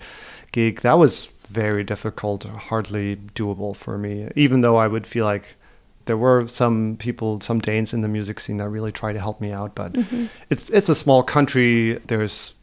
gig. 0.51 0.81
That 0.81 0.99
was 0.99 1.31
very 1.47 1.85
difficult, 1.85 2.43
hardly 2.43 3.17
doable 3.35 3.77
for 3.77 3.97
me, 3.99 4.31
even 4.35 4.63
though 4.63 4.77
I 4.77 4.89
would 4.89 5.07
feel 5.07 5.25
like 5.25 5.55
there 6.07 6.17
were 6.17 6.49
some 6.49 6.97
people, 6.99 7.41
some 7.41 7.61
Danes 7.61 7.93
in 7.93 8.01
the 8.01 8.09
music 8.09 8.41
scene 8.41 8.57
that 8.57 8.69
really 8.69 8.91
try 8.91 9.13
to 9.13 9.21
help 9.21 9.41
me 9.41 9.53
out. 9.53 9.77
But 9.77 9.93
mm-hmm. 9.93 10.27
it's 10.49 10.71
it's 10.71 10.89
a 10.89 10.95
small 10.95 11.23
country. 11.23 12.01
There's 12.09 12.55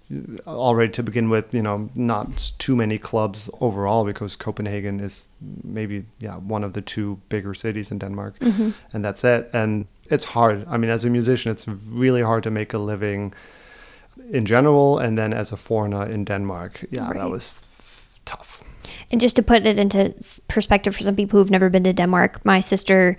already 0.48 0.92
to 0.94 1.04
begin 1.04 1.30
with, 1.30 1.54
you 1.54 1.62
know, 1.62 1.90
not 1.96 2.54
too 2.58 2.76
many 2.76 2.98
clubs 2.98 3.50
overall 3.60 4.06
because 4.06 4.36
Copenhagen 4.38 5.00
is 5.00 5.26
maybe 5.64 6.06
yeah 6.20 6.38
one 6.38 6.64
of 6.64 6.74
the 6.74 6.82
two 6.82 7.20
bigger 7.30 7.54
cities 7.54 7.92
in 7.92 8.00
Denmark, 8.00 8.40
mm-hmm. 8.40 8.72
and 8.94 9.04
that's 9.06 9.24
it. 9.24 9.50
And 9.54 9.86
it's 10.12 10.26
hard. 10.26 10.66
I 10.70 10.78
mean, 10.78 10.92
as 10.92 11.06
a 11.06 11.10
musician, 11.10 11.52
it's 11.52 11.68
really 11.68 12.22
hard 12.22 12.44
to 12.44 12.52
make 12.52 12.74
a 12.74 12.78
living 12.78 13.34
in 14.32 14.46
general, 14.46 14.98
and 15.00 15.18
then 15.18 15.34
as 15.34 15.52
a 15.52 15.58
foreigner 15.58 16.10
in 16.10 16.26
Denmark, 16.26 16.86
yeah, 16.90 17.08
Right. 17.08 17.18
that 17.18 17.30
was 17.30 17.66
tough. 18.26 18.64
And 19.12 19.22
just 19.22 19.36
to 19.36 19.44
put 19.44 19.66
it 19.66 19.80
into 19.80 20.14
perspective 20.48 20.96
for 20.96 21.04
some 21.04 21.16
people 21.16 21.40
who've 21.40 21.52
never 21.52 21.70
been 21.70 21.84
to 21.84 21.94
Denmark, 21.94 22.44
my 22.46 22.62
sister 22.62 23.18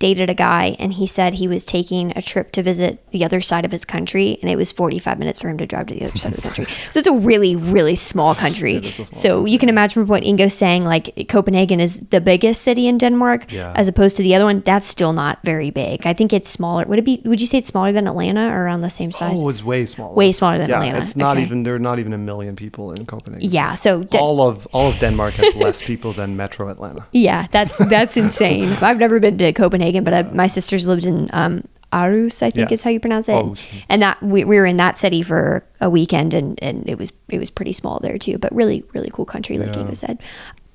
dated 0.00 0.28
a 0.28 0.34
guy 0.34 0.74
and 0.80 0.94
he 0.94 1.06
said 1.06 1.34
he 1.34 1.46
was 1.46 1.64
taking 1.64 2.12
a 2.16 2.22
trip 2.22 2.50
to 2.52 2.62
visit 2.62 2.98
the 3.12 3.24
other 3.24 3.40
side 3.40 3.64
of 3.64 3.70
his 3.70 3.84
country 3.84 4.38
and 4.42 4.50
it 4.50 4.56
was 4.56 4.72
45 4.72 5.18
minutes 5.18 5.38
for 5.38 5.48
him 5.48 5.58
to 5.58 5.66
drive 5.66 5.86
to 5.86 5.94
the 5.94 6.04
other 6.06 6.18
side 6.18 6.32
of 6.32 6.36
the 6.36 6.42
country. 6.42 6.66
So 6.90 6.98
it's 6.98 7.06
a 7.06 7.12
really, 7.12 7.54
really 7.54 7.94
small 7.94 8.34
country. 8.34 8.76
a 8.76 8.90
small 8.90 9.06
so 9.12 9.44
you 9.44 9.58
can 9.58 9.68
imagine 9.68 10.02
from 10.02 10.08
what 10.08 10.24
Ingo's 10.24 10.54
saying, 10.54 10.84
like 10.84 11.26
Copenhagen 11.28 11.78
is 11.80 12.00
the 12.10 12.20
biggest 12.20 12.62
city 12.62 12.88
in 12.88 12.98
Denmark 12.98 13.52
Yeah. 13.52 13.72
as 13.76 13.86
opposed 13.88 14.16
to 14.16 14.22
the 14.24 14.34
other 14.34 14.44
one. 14.46 14.62
That's 14.64 14.86
still 14.88 15.12
not 15.12 15.38
very 15.44 15.70
big. 15.70 16.06
I 16.06 16.14
think 16.14 16.32
it's 16.32 16.48
smaller. 16.50 16.84
Would 16.86 16.98
it 16.98 17.04
be, 17.04 17.20
would 17.26 17.40
you 17.40 17.46
say 17.46 17.58
it's 17.58 17.68
smaller 17.68 17.92
than 17.92 18.06
Atlanta 18.08 18.48
or 18.48 18.64
around 18.64 18.80
the 18.80 18.90
same 18.90 19.12
size? 19.12 19.38
Oh, 19.42 19.48
it's 19.50 19.62
way 19.62 19.84
smaller. 19.86 20.14
Way 20.14 20.32
smaller 20.32 20.58
than 20.58 20.70
yeah, 20.70 20.78
Atlanta. 20.80 21.02
It's 21.02 21.16
not 21.16 21.36
Okay. 21.36 21.44
even 21.46 21.62
there 21.64 21.74
are 21.74 21.78
not 21.90 21.98
even 21.98 22.12
a 22.14 22.18
million 22.18 22.56
people 22.56 22.92
in 22.92 23.04
Copenhagen. 23.06 23.50
yeah. 23.50 23.74
So 23.74 24.02
De- 24.04 24.18
all 24.18 24.40
of 24.48 24.66
all 24.72 24.88
of 24.88 24.98
Denmark 24.98 25.34
has 25.34 25.54
less 25.54 25.82
people 25.82 26.12
than 26.14 26.36
Metro 26.36 26.68
Atlanta. 26.70 27.04
Yeah, 27.12 27.46
that's 27.50 27.76
that's 27.94 28.16
insane. 28.24 28.68
I've 28.88 28.98
never 28.98 29.20
been 29.20 29.36
to 29.38 29.52
Copenhagen, 29.52 29.89
but 30.04 30.14
I, 30.14 30.22
my 30.22 30.46
sister's 30.46 30.86
lived 30.88 31.04
in 31.04 31.28
um, 31.32 31.64
Aarhus, 31.92 32.42
I 32.42 32.50
think 32.50 32.70
Yeah. 32.70 32.74
is 32.74 32.82
how 32.84 32.90
you 32.90 33.00
pronounce 33.00 33.28
it. 33.28 33.32
Aarhus. 33.32 33.66
And 33.88 34.00
that 34.02 34.22
we, 34.22 34.44
we 34.44 34.56
were 34.56 34.66
in 34.66 34.76
that 34.76 34.96
city 34.96 35.22
for 35.22 35.64
a 35.80 35.90
weekend, 35.90 36.34
and, 36.34 36.58
and 36.62 36.88
it 36.88 36.98
was 36.98 37.12
it 37.28 37.38
was 37.38 37.50
pretty 37.50 37.72
small 37.72 37.98
there 38.00 38.18
too, 38.18 38.38
but 38.38 38.54
really 38.54 38.84
really 38.94 39.10
cool 39.12 39.24
country, 39.24 39.58
like 39.58 39.74
Yeah. 39.74 39.92
Said. 39.94 40.22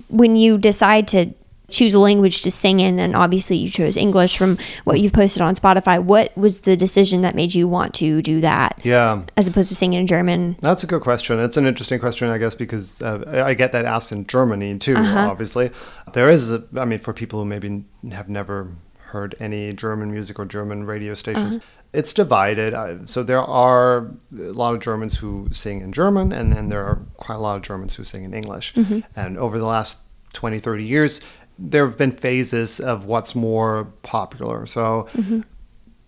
When 0.10 0.36
you 0.36 0.58
decide 0.58 1.08
to 1.10 1.34
choose 1.69 1.95
a 1.95 1.99
language 1.99 2.41
to 2.41 2.51
sing 2.51 2.80
in 2.80 2.99
and 2.99 3.15
obviously 3.15 3.58
you 3.58 3.71
chose 3.71 3.97
english 3.97 4.38
from 4.38 4.56
what 4.84 4.99
you've 4.99 5.12
posted 5.12 5.41
on 5.41 5.56
spotify 5.56 5.99
what 5.99 6.32
was 6.38 6.60
the 6.62 6.78
decision 6.78 7.21
that 7.21 7.34
made 7.34 7.56
you 7.56 7.67
want 7.67 7.91
to 7.91 8.21
do 8.21 8.39
that 8.39 8.80
Yeah. 8.84 9.23
as 9.36 9.47
opposed 9.47 9.69
to 9.69 9.75
singing 9.75 9.99
in 10.01 10.06
german 10.06 10.58
That's 10.62 10.84
a 10.84 10.88
good 10.88 11.01
question. 11.01 11.39
It's 11.39 11.58
an 11.58 11.65
interesting 11.65 11.99
question, 11.99 12.30
I 12.30 12.38
guess, 12.38 12.54
because 12.54 13.01
uh, 13.01 13.43
I 13.47 13.56
get 13.56 13.71
that 13.71 13.86
asked 13.86 14.12
in 14.12 14.28
Germany 14.28 14.78
too, 14.78 14.95
obviously. 14.95 15.71
There 16.13 16.30
is, 16.30 16.51
a, 16.51 16.63
I 16.78 16.86
mean, 16.86 16.99
for 16.99 17.13
people 17.13 17.39
who 17.39 17.45
maybe 17.45 17.84
have 18.12 18.30
never 18.30 18.69
heard 19.15 19.36
any 19.39 19.73
German 19.73 20.12
music 20.12 20.39
or 20.39 20.45
German 20.45 20.86
radio 20.86 21.13
stations, 21.13 21.58
uh-huh. 21.58 21.67
it's 21.93 22.13
divided. 22.13 22.73
Uh, 22.73 23.06
So 23.06 23.23
there 23.23 23.45
are 23.65 24.12
a 24.38 24.54
lot 24.62 24.73
of 24.75 24.82
Germans 24.82 25.17
who 25.17 25.47
sing 25.51 25.82
in 25.82 25.91
German, 25.93 26.34
and 26.34 26.51
then 26.54 26.69
there 26.69 26.84
are 26.89 26.99
quite 27.25 27.36
a 27.36 27.43
lot 27.47 27.56
of 27.56 27.62
Germans 27.62 27.95
who 27.95 28.04
sing 28.04 28.23
in 28.25 28.34
English. 28.34 28.73
Mm-hmm. 28.73 28.99
And 29.15 29.38
over 29.38 29.58
the 29.58 29.69
last 29.75 29.99
20, 30.34 30.60
30 30.60 30.84
years, 30.84 31.21
there 31.58 31.86
have 31.88 31.97
been 31.97 32.12
phases 32.12 32.80
of 32.80 33.06
what's 33.06 33.34
more 33.36 33.86
popular. 34.04 34.65
So, 34.65 35.08
mm-hmm. 35.13 35.41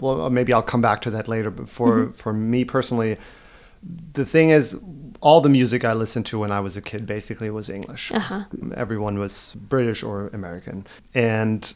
well, 0.02 0.22
uh, 0.22 0.30
maybe 0.30 0.52
I'll 0.54 0.70
come 0.74 0.82
back 0.82 1.00
to 1.02 1.12
that 1.12 1.28
later. 1.28 1.50
But 1.50 1.70
for, 1.70 1.92
mm-hmm. 1.92 2.12
for 2.12 2.34
me 2.34 2.66
personally, 2.66 3.18
the 4.14 4.26
thing 4.26 4.50
is 4.50 4.80
all 5.22 5.42
the 5.42 5.50
music 5.50 5.84
i 5.84 5.94
listened 5.94 6.26
to 6.26 6.40
when 6.40 6.52
i 6.52 6.60
was 6.60 6.78
a 6.78 6.82
kid 6.82 7.06
basically 7.06 7.50
was 7.50 7.70
english 7.70 8.12
uh-huh. 8.12 8.44
everyone 8.76 9.20
was 9.20 9.56
british 9.56 10.04
or 10.04 10.28
american 10.34 10.86
and 11.14 11.74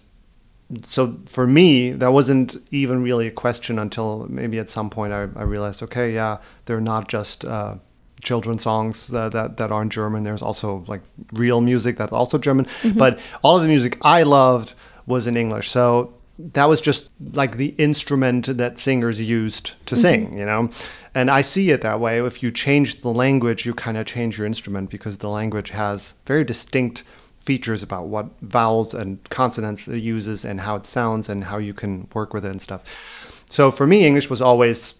so 0.84 1.18
for 1.26 1.46
me 1.46 1.92
that 1.92 2.14
wasn't 2.14 2.56
even 2.72 3.02
really 3.04 3.28
a 3.28 3.32
question 3.32 3.80
until 3.80 4.26
maybe 4.30 4.60
at 4.60 4.70
some 4.70 4.90
point 4.90 5.14
i, 5.14 5.22
I 5.36 5.44
realized 5.44 5.84
okay 5.84 6.14
yeah 6.14 6.38
they're 6.66 6.82
not 6.82 7.08
just 7.08 7.46
uh, 7.46 7.76
children's 8.22 8.64
songs 8.64 9.08
that, 9.08 9.32
that, 9.32 9.58
that 9.58 9.72
aren't 9.72 9.92
german. 9.92 10.24
There's 10.24 10.42
also 10.42 10.84
like 10.88 11.02
real 11.34 11.60
music 11.60 11.98
that's 11.98 12.14
also 12.14 12.38
german. 12.38 12.68
But 12.96 13.20
all 13.42 13.56
of 13.56 13.64
the 13.64 13.68
music 13.68 13.98
i 14.02 14.24
loved 14.24 14.74
was 15.08 15.28
in 15.28 15.36
english. 15.36 15.70
So 15.70 16.14
that 16.54 16.66
was 16.66 16.82
just 16.82 17.10
like 17.34 17.58
the 17.58 17.74
instrument 17.78 18.58
that 18.58 18.80
singers 18.80 19.22
used 19.22 19.76
to 19.86 19.96
sing, 19.96 20.38
you 20.38 20.46
know? 20.46 20.70
And 21.14 21.30
I 21.30 21.42
see 21.42 21.72
it 21.72 21.82
that 21.82 22.00
way. 22.00 22.24
If 22.26 22.42
you 22.42 22.52
change 22.52 23.02
the 23.02 23.10
language, 23.10 23.66
you 23.66 23.74
kind 23.74 23.98
of 23.98 24.06
change 24.06 24.38
your 24.38 24.48
instrument 24.48 24.90
because 24.90 25.18
the 25.18 25.30
language 25.30 25.70
has 25.72 26.14
very 26.26 26.44
distinct 26.44 27.04
features 27.42 27.84
about 27.84 28.08
what 28.08 28.28
vowels 28.42 28.94
and 28.94 29.20
consonants 29.30 29.88
it 29.88 30.02
uses 30.02 30.46
and 30.46 30.62
how 30.62 30.76
it 30.76 30.86
sounds 30.86 31.28
and 31.28 31.44
how 31.44 31.58
you 31.58 31.74
can 31.74 32.08
work 32.14 32.34
with 32.34 32.46
it 32.46 32.52
and 32.52 32.62
stuff. 32.62 32.84
So 33.50 33.72
for 33.72 33.86
me, 33.86 34.06
English 34.06 34.30
was 34.30 34.42
always 34.42 34.94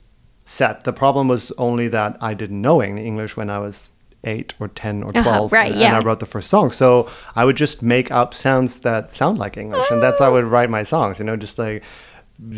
set. 0.44 0.84
The 0.84 0.94
problem 0.94 1.28
was 1.28 1.52
only 1.58 1.88
that 1.90 2.18
I 2.20 2.34
didn't 2.34 2.62
know 2.62 2.82
English 2.84 3.38
when 3.38 3.50
I 3.50 3.60
was 3.60 3.92
eight 4.24 4.54
or 4.60 4.68
10 4.68 5.04
or 5.04 5.10
uh-huh, 5.10 5.24
12 5.24 5.52
right, 5.52 5.72
and 5.72 5.82
yeah. 5.82 5.98
I 5.98 6.00
wrote 6.00 6.20
the 6.20 6.26
first 6.26 6.50
song. 6.50 6.72
So 6.72 7.10
I 7.36 7.46
would 7.46 7.58
just 7.58 7.82
make 7.82 8.12
up 8.12 8.34
sounds 8.34 8.80
that 8.80 9.12
sound 9.14 9.38
like 9.38 9.58
English, 9.58 9.90
and 9.92 10.02
that's 10.02 10.20
how 10.20 10.26
I 10.26 10.30
would 10.30 10.46
write 10.46 10.70
my 10.70 10.84
songs. 10.84 11.20
You 11.20 11.26
know, 11.26 11.36
just 11.36 11.58
like 11.58 11.84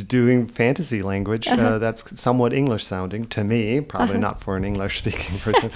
doing 0.07 0.45
fantasy 0.45 1.01
language 1.01 1.47
uh, 1.47 1.51
uh-huh. 1.51 1.77
that's 1.77 2.19
somewhat 2.19 2.53
English 2.53 2.85
sounding 2.85 3.25
to 3.27 3.43
me, 3.43 3.81
probably 3.81 4.15
uh-huh. 4.15 4.19
not 4.19 4.39
for 4.39 4.55
an 4.55 4.63
English 4.63 4.99
speaking 4.99 5.39
person. 5.47 5.71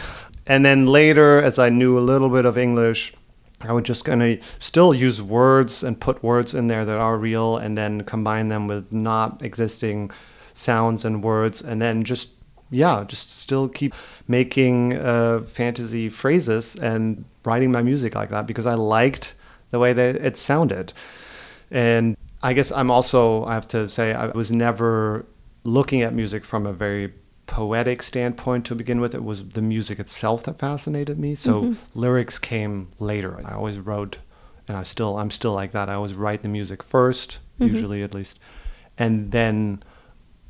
and 0.45 0.65
then 0.65 0.87
later, 0.87 1.41
as 1.41 1.59
I 1.59 1.69
knew 1.69 1.97
a 1.97 2.01
little 2.01 2.29
bit 2.29 2.45
of 2.45 2.57
English. 2.57 3.13
I 3.61 3.73
would 3.73 3.85
just 3.85 4.05
going 4.05 4.19
to 4.19 4.39
still 4.59 4.93
use 4.93 5.21
words 5.21 5.83
and 5.83 5.99
put 5.99 6.23
words 6.23 6.53
in 6.53 6.67
there 6.67 6.85
that 6.85 6.97
are 6.97 7.17
real 7.17 7.57
and 7.57 7.77
then 7.77 8.03
combine 8.03 8.49
them 8.49 8.67
with 8.67 8.93
not 8.93 9.41
existing 9.41 10.11
sounds 10.53 11.05
and 11.05 11.23
words 11.23 11.61
and 11.61 11.81
then 11.81 12.03
just 12.03 12.31
yeah, 12.69 13.05
just 13.07 13.29
still 13.29 13.69
keep 13.69 13.95
making 14.27 14.97
uh, 14.97 15.39
fantasy 15.39 16.09
phrases 16.09 16.75
and 16.75 17.23
writing 17.45 17.71
my 17.71 17.81
music 17.81 18.13
like 18.13 18.29
that 18.29 18.45
because 18.45 18.65
I 18.65 18.73
liked 18.73 19.33
the 19.71 19.79
way 19.79 19.93
that 19.93 20.17
it 20.17 20.37
sounded. 20.37 20.93
And 21.71 22.17
I 22.43 22.53
guess 22.53 22.71
I'm 22.71 22.91
also, 22.91 23.45
I 23.45 23.53
have 23.53 23.67
to 23.69 23.87
say, 23.87 24.13
I 24.13 24.27
was 24.27 24.51
never 24.51 25.25
looking 25.63 26.01
at 26.01 26.13
music 26.13 26.45
from 26.45 26.65
a 26.65 26.73
very 26.73 27.13
poetic 27.47 28.03
standpoint 28.03 28.65
to 28.65 28.75
begin 28.75 29.01
with. 29.01 29.15
It 29.15 29.23
was 29.23 29.49
the 29.49 29.61
music 29.61 29.99
itself 29.99 30.43
that 30.43 30.59
fascinated 30.59 31.17
me. 31.17 31.33
So 31.33 31.63
mm-hmm. 31.63 31.99
lyrics 31.99 32.37
came 32.37 32.89
later. 32.99 33.41
I 33.43 33.55
always 33.55 33.79
wrote, 33.79 34.19
and 34.67 34.77
I 34.77 34.83
still, 34.83 35.17
I'm 35.17 35.31
still 35.31 35.53
like 35.53 35.71
that. 35.71 35.89
I 35.89 35.95
always 35.95 36.13
write 36.13 36.43
the 36.43 36.49
music 36.49 36.83
1st 36.83 37.37
mm-hmm. 37.59 37.63
usually 37.63 38.03
at 38.03 38.13
least, 38.13 38.39
and 38.97 39.31
then 39.31 39.81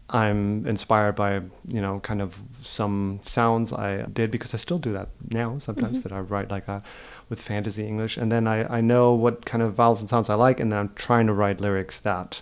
I'm 0.10 0.66
inspired 0.66 1.16
by 1.16 1.42
you 1.68 1.82
know 1.82 2.00
kind 2.00 2.22
of 2.22 2.42
some 2.62 3.20
sounds 3.24 3.74
I 3.74 4.04
did 4.04 4.32
because 4.32 4.54
I 4.54 4.58
still 4.58 4.80
do 4.80 4.94
that 4.94 5.10
now 5.30 5.58
sometimes 5.58 6.00
mm-hmm. 6.00 6.10
that 6.10 6.16
I 6.16 6.20
write 6.20 6.50
like 6.50 6.66
that 6.68 6.86
with 7.28 7.42
fantasy 7.42 7.86
English 7.86 8.16
and 8.16 8.32
then 8.32 8.48
I, 8.48 8.78
I 8.78 8.82
know 8.82 9.14
what 9.14 9.46
kind 9.46 9.62
of 9.62 9.74
vowels 9.74 10.00
and 10.00 10.10
sounds 10.10 10.30
I 10.30 10.36
like 10.36 10.62
and 10.62 10.72
then 10.72 10.80
I'm 10.80 10.94
trying 10.96 11.28
to 11.28 11.34
write 11.34 11.60
lyrics 11.60 12.00
that 12.00 12.42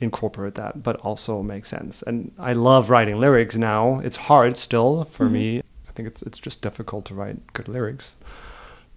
incorporate 0.00 0.54
that 0.54 0.82
but 0.82 0.96
also 1.02 1.42
make 1.42 1.64
sense. 1.64 2.02
And 2.02 2.32
I 2.38 2.52
love 2.52 2.90
writing 2.90 3.18
lyrics 3.18 3.56
now. 3.56 4.00
It's 4.00 4.16
hard 4.16 4.56
still 4.56 5.04
for 5.04 5.28
me. 5.28 5.58
I 5.88 5.92
think 5.92 6.08
it's 6.08 6.22
it's 6.22 6.38
just 6.38 6.60
difficult 6.62 7.04
to 7.06 7.14
write 7.14 7.52
good 7.52 7.68
lyrics. 7.68 8.16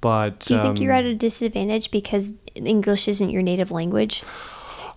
But 0.01 0.39
do 0.41 0.53
you 0.53 0.61
think 0.61 0.79
you're 0.79 0.93
um, 0.93 0.99
at 0.99 1.05
a 1.05 1.15
disadvantage 1.15 1.89
because 1.89 2.33
english 2.55 3.07
isn't 3.07 3.29
your 3.29 3.41
native 3.41 3.71
language 3.71 4.23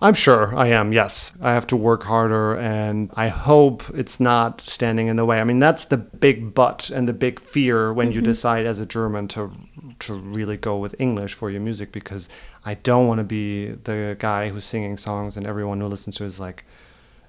I'm 0.01 0.15
sure 0.15 0.55
I 0.55 0.67
am, 0.67 0.91
yes. 0.91 1.31
I 1.41 1.53
have 1.53 1.67
to 1.67 1.77
work 1.77 2.03
harder 2.03 2.57
and 2.57 3.11
I 3.13 3.27
hope 3.27 3.83
it's 3.93 4.19
not 4.19 4.59
standing 4.59 5.07
in 5.07 5.15
the 5.15 5.25
way. 5.25 5.39
I 5.39 5.43
mean, 5.43 5.59
that's 5.59 5.85
the 5.85 5.97
big 5.97 6.55
but 6.55 6.89
and 6.89 7.07
the 7.07 7.13
big 7.13 7.39
fear 7.39 7.93
when 7.93 8.11
you 8.11 8.19
mm-hmm. 8.19 8.31
decide 8.31 8.65
as 8.65 8.79
a 8.79 8.85
German 8.85 9.27
to 9.29 9.51
to 9.99 10.15
really 10.15 10.57
go 10.57 10.77
with 10.77 10.95
English 10.97 11.35
for 11.35 11.51
your 11.51 11.61
music 11.61 11.91
because 11.91 12.29
I 12.65 12.73
don't 12.73 13.07
want 13.07 13.19
to 13.19 13.23
be 13.23 13.67
the 13.67 14.15
guy 14.17 14.49
who's 14.49 14.65
singing 14.65 14.97
songs 14.97 15.37
and 15.37 15.45
everyone 15.45 15.79
who 15.79 15.87
listens 15.87 16.15
to 16.15 16.23
it 16.23 16.27
is 16.27 16.39
like 16.39 16.65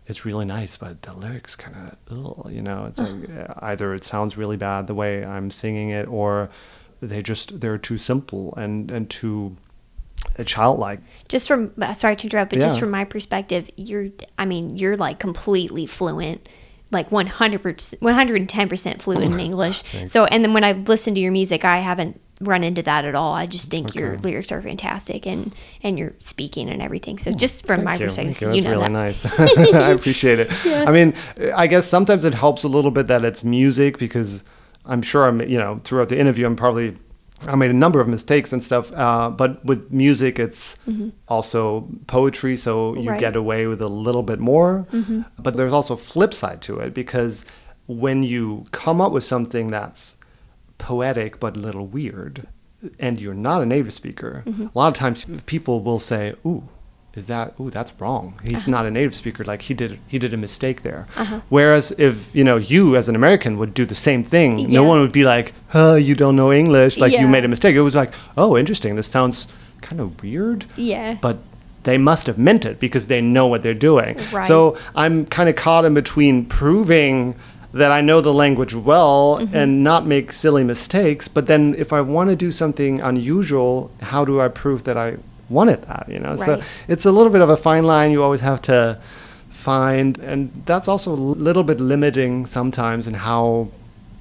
it's 0.06 0.24
really 0.24 0.44
nice, 0.44 0.76
but 0.76 1.02
the 1.02 1.12
lyrics 1.12 1.54
kind 1.54 1.76
of, 1.76 2.52
you 2.52 2.62
know, 2.62 2.86
it's 2.86 2.98
like 2.98 3.30
either 3.62 3.94
it 3.94 4.04
sounds 4.04 4.36
really 4.36 4.56
bad 4.56 4.86
the 4.86 4.94
way 4.94 5.24
I'm 5.24 5.50
singing 5.50 5.90
it, 5.90 6.08
or 6.08 6.50
they 7.00 7.22
just 7.22 7.60
they're 7.60 7.78
too 7.78 7.98
simple 7.98 8.54
and 8.56 8.90
and 8.90 9.10
too 9.10 9.56
uh, 10.38 10.44
childlike. 10.44 11.00
just 11.28 11.48
from 11.48 11.72
sorry 11.94 12.16
to 12.16 12.26
interrupt 12.26 12.50
but 12.50 12.60
just 12.60 12.78
from 12.78 12.90
my 12.90 13.04
perspective 13.04 13.70
you're 13.76 14.08
i 14.38 14.44
mean 14.44 14.76
you're 14.76 14.96
like 14.96 15.18
completely 15.18 15.86
fluent 15.86 16.48
like 16.90 17.08
100% 17.08 17.98
110% 17.98 19.02
fluent 19.02 19.30
in 19.30 19.40
english 19.48 19.82
so 20.06 20.24
and 20.26 20.44
then 20.44 20.52
when 20.52 20.64
i 20.64 20.72
listen 20.72 21.14
to 21.14 21.20
your 21.20 21.32
music 21.32 21.64
i 21.64 21.78
haven't 21.78 22.20
run 22.40 22.64
into 22.64 22.82
that 22.82 23.04
at 23.04 23.14
all 23.14 23.34
i 23.34 23.46
just 23.46 23.70
think 23.70 23.94
your 23.94 24.16
lyrics 24.18 24.50
are 24.50 24.60
fantastic 24.60 25.26
and 25.26 25.54
and 25.82 25.96
your 25.98 26.12
speaking 26.18 26.68
and 26.68 26.82
everything 26.82 27.16
so 27.18 27.30
just 27.30 27.64
from 27.64 27.84
my 27.84 27.94
you. 27.94 28.06
perspective 28.06 28.34
Thank 28.34 28.54
you. 28.54 28.56
you 28.56 28.62
know 28.62 28.70
really 28.70 28.82
that. 28.82 28.90
nice. 28.90 29.38
I 29.74 29.90
appreciate 29.90 30.40
it. 30.40 30.50
I 30.66 30.90
mean, 30.90 31.14
I 31.54 31.66
guess 31.66 31.86
sometimes 31.86 32.24
it 32.24 32.34
helps 32.34 32.64
a 32.64 32.68
little 32.68 32.90
bit 32.90 33.06
that 33.06 33.24
it's 33.24 33.44
music 33.44 33.98
because 33.98 34.44
I'm 34.84 35.02
sure 35.02 35.26
I'm, 35.26 35.40
you 35.42 35.58
know, 35.58 35.78
throughout 35.84 36.08
the 36.08 36.18
interview, 36.18 36.46
I'm 36.46 36.56
probably, 36.56 36.96
I 37.48 37.56
made 37.56 37.70
a 37.70 37.74
number 37.74 38.00
of 38.00 38.08
mistakes 38.08 38.52
and 38.52 38.62
stuff. 38.62 38.92
Uh, 38.92 39.30
but 39.30 39.64
with 39.64 39.90
music, 39.92 40.38
it's 40.38 40.76
mm-hmm. 40.88 41.10
also 41.28 41.88
poetry, 42.06 42.56
so 42.56 42.94
you 42.94 43.10
Right. 43.10 43.20
get 43.20 43.36
away 43.36 43.66
with 43.66 43.80
a 43.80 43.88
little 43.88 44.22
bit 44.22 44.38
more. 44.40 44.86
Mm-hmm. 44.92 45.22
But 45.38 45.56
there's 45.56 45.72
also 45.72 45.96
flip 45.96 46.32
side 46.34 46.60
to 46.62 46.78
it 46.78 46.94
because 46.94 47.44
when 47.86 48.22
you 48.22 48.64
come 48.70 49.00
up 49.00 49.12
with 49.12 49.24
something 49.24 49.70
that's 49.70 50.16
poetic 50.78 51.38
but 51.38 51.56
a 51.56 51.60
little 51.60 51.86
weird 51.86 52.46
and 52.98 53.20
you're 53.20 53.34
not 53.34 53.62
a 53.62 53.66
native 53.66 53.92
speaker 53.92 54.42
mm-hmm. 54.44 54.64
a 54.64 54.70
lot 54.74 54.88
of 54.88 54.94
times 54.94 55.24
people 55.46 55.80
will 55.80 56.00
say 56.00 56.34
ooh 56.44 56.64
is 57.14 57.26
that 57.26 57.52
ooh 57.60 57.68
that's 57.70 57.92
wrong 58.00 58.34
he's 58.42 58.66
not 58.66 58.86
a 58.86 58.90
native 58.90 59.14
speaker 59.14 59.44
like 59.44 59.62
he 59.62 59.74
did 59.74 59.98
he 60.08 60.18
did 60.18 60.32
a 60.32 60.36
mistake 60.36 60.82
there 60.82 61.06
whereas 61.50 61.92
if 61.98 62.34
you 62.34 62.42
know 62.42 62.56
you 62.56 62.96
as 62.96 63.08
an 63.08 63.14
american 63.16 63.58
would 63.58 63.74
do 63.74 63.84
the 63.84 63.94
same 63.94 64.24
thing 64.24 64.58
Yeah. 64.58 64.68
no 64.80 64.84
one 64.84 65.00
would 65.00 65.12
be 65.12 65.24
like 65.24 65.52
huh 65.68 65.94
you 65.94 66.14
don't 66.14 66.36
know 66.36 66.50
english 66.52 66.96
like 66.98 67.12
Yeah. 67.12 67.20
you 67.22 67.28
made 67.28 67.44
a 67.44 67.48
mistake 67.48 67.76
it 67.76 67.82
was 67.82 67.94
like 67.94 68.12
oh 68.36 68.56
interesting 68.56 68.96
this 68.96 69.06
sounds 69.06 69.46
kind 69.82 70.00
of 70.00 70.22
weird 70.22 70.64
Yeah. 70.76 71.18
but 71.20 71.38
they 71.84 71.98
must 71.98 72.26
have 72.28 72.38
meant 72.38 72.64
it 72.64 72.78
because 72.80 73.06
they 73.08 73.20
know 73.20 73.46
what 73.46 73.62
they're 73.62 73.74
doing 73.90 74.18
Right. 74.32 74.44
so 74.44 74.76
i'm 74.94 75.26
kind 75.26 75.48
of 75.48 75.54
caught 75.56 75.84
in 75.84 75.94
between 75.94 76.46
proving 76.46 77.34
that 77.74 77.90
I 77.90 78.02
know 78.02 78.20
the 78.20 78.34
language 78.34 78.74
well 78.74 79.38
Mm-hmm. 79.40 79.56
and 79.56 79.82
not 79.82 80.04
make 80.06 80.30
silly 80.30 80.62
mistakes. 80.62 81.26
But 81.26 81.46
then 81.46 81.74
if 81.78 81.90
I 81.90 82.02
want 82.02 82.28
to 82.28 82.36
do 82.36 82.50
something 82.50 83.00
unusual, 83.00 83.90
how 84.02 84.26
do 84.26 84.42
I 84.42 84.48
prove 84.48 84.82
that 84.84 84.98
I 84.98 85.16
wanted 85.52 85.82
that? 85.82 86.06
You 86.08 86.18
know, 86.18 86.36
so 86.36 86.60
it's 86.88 87.04
a 87.04 87.12
little 87.12 87.30
bit 87.32 87.40
of 87.42 87.48
a 87.50 87.56
fine 87.56 87.84
line 87.84 88.10
you 88.10 88.22
always 88.22 88.40
have 88.40 88.60
to 88.62 88.98
find, 89.50 90.18
and 90.18 90.50
that's 90.66 90.88
also 90.88 91.12
a 91.12 91.14
little 91.16 91.62
bit 91.62 91.80
limiting 91.80 92.46
sometimes 92.46 93.06
in 93.06 93.14
how 93.14 93.68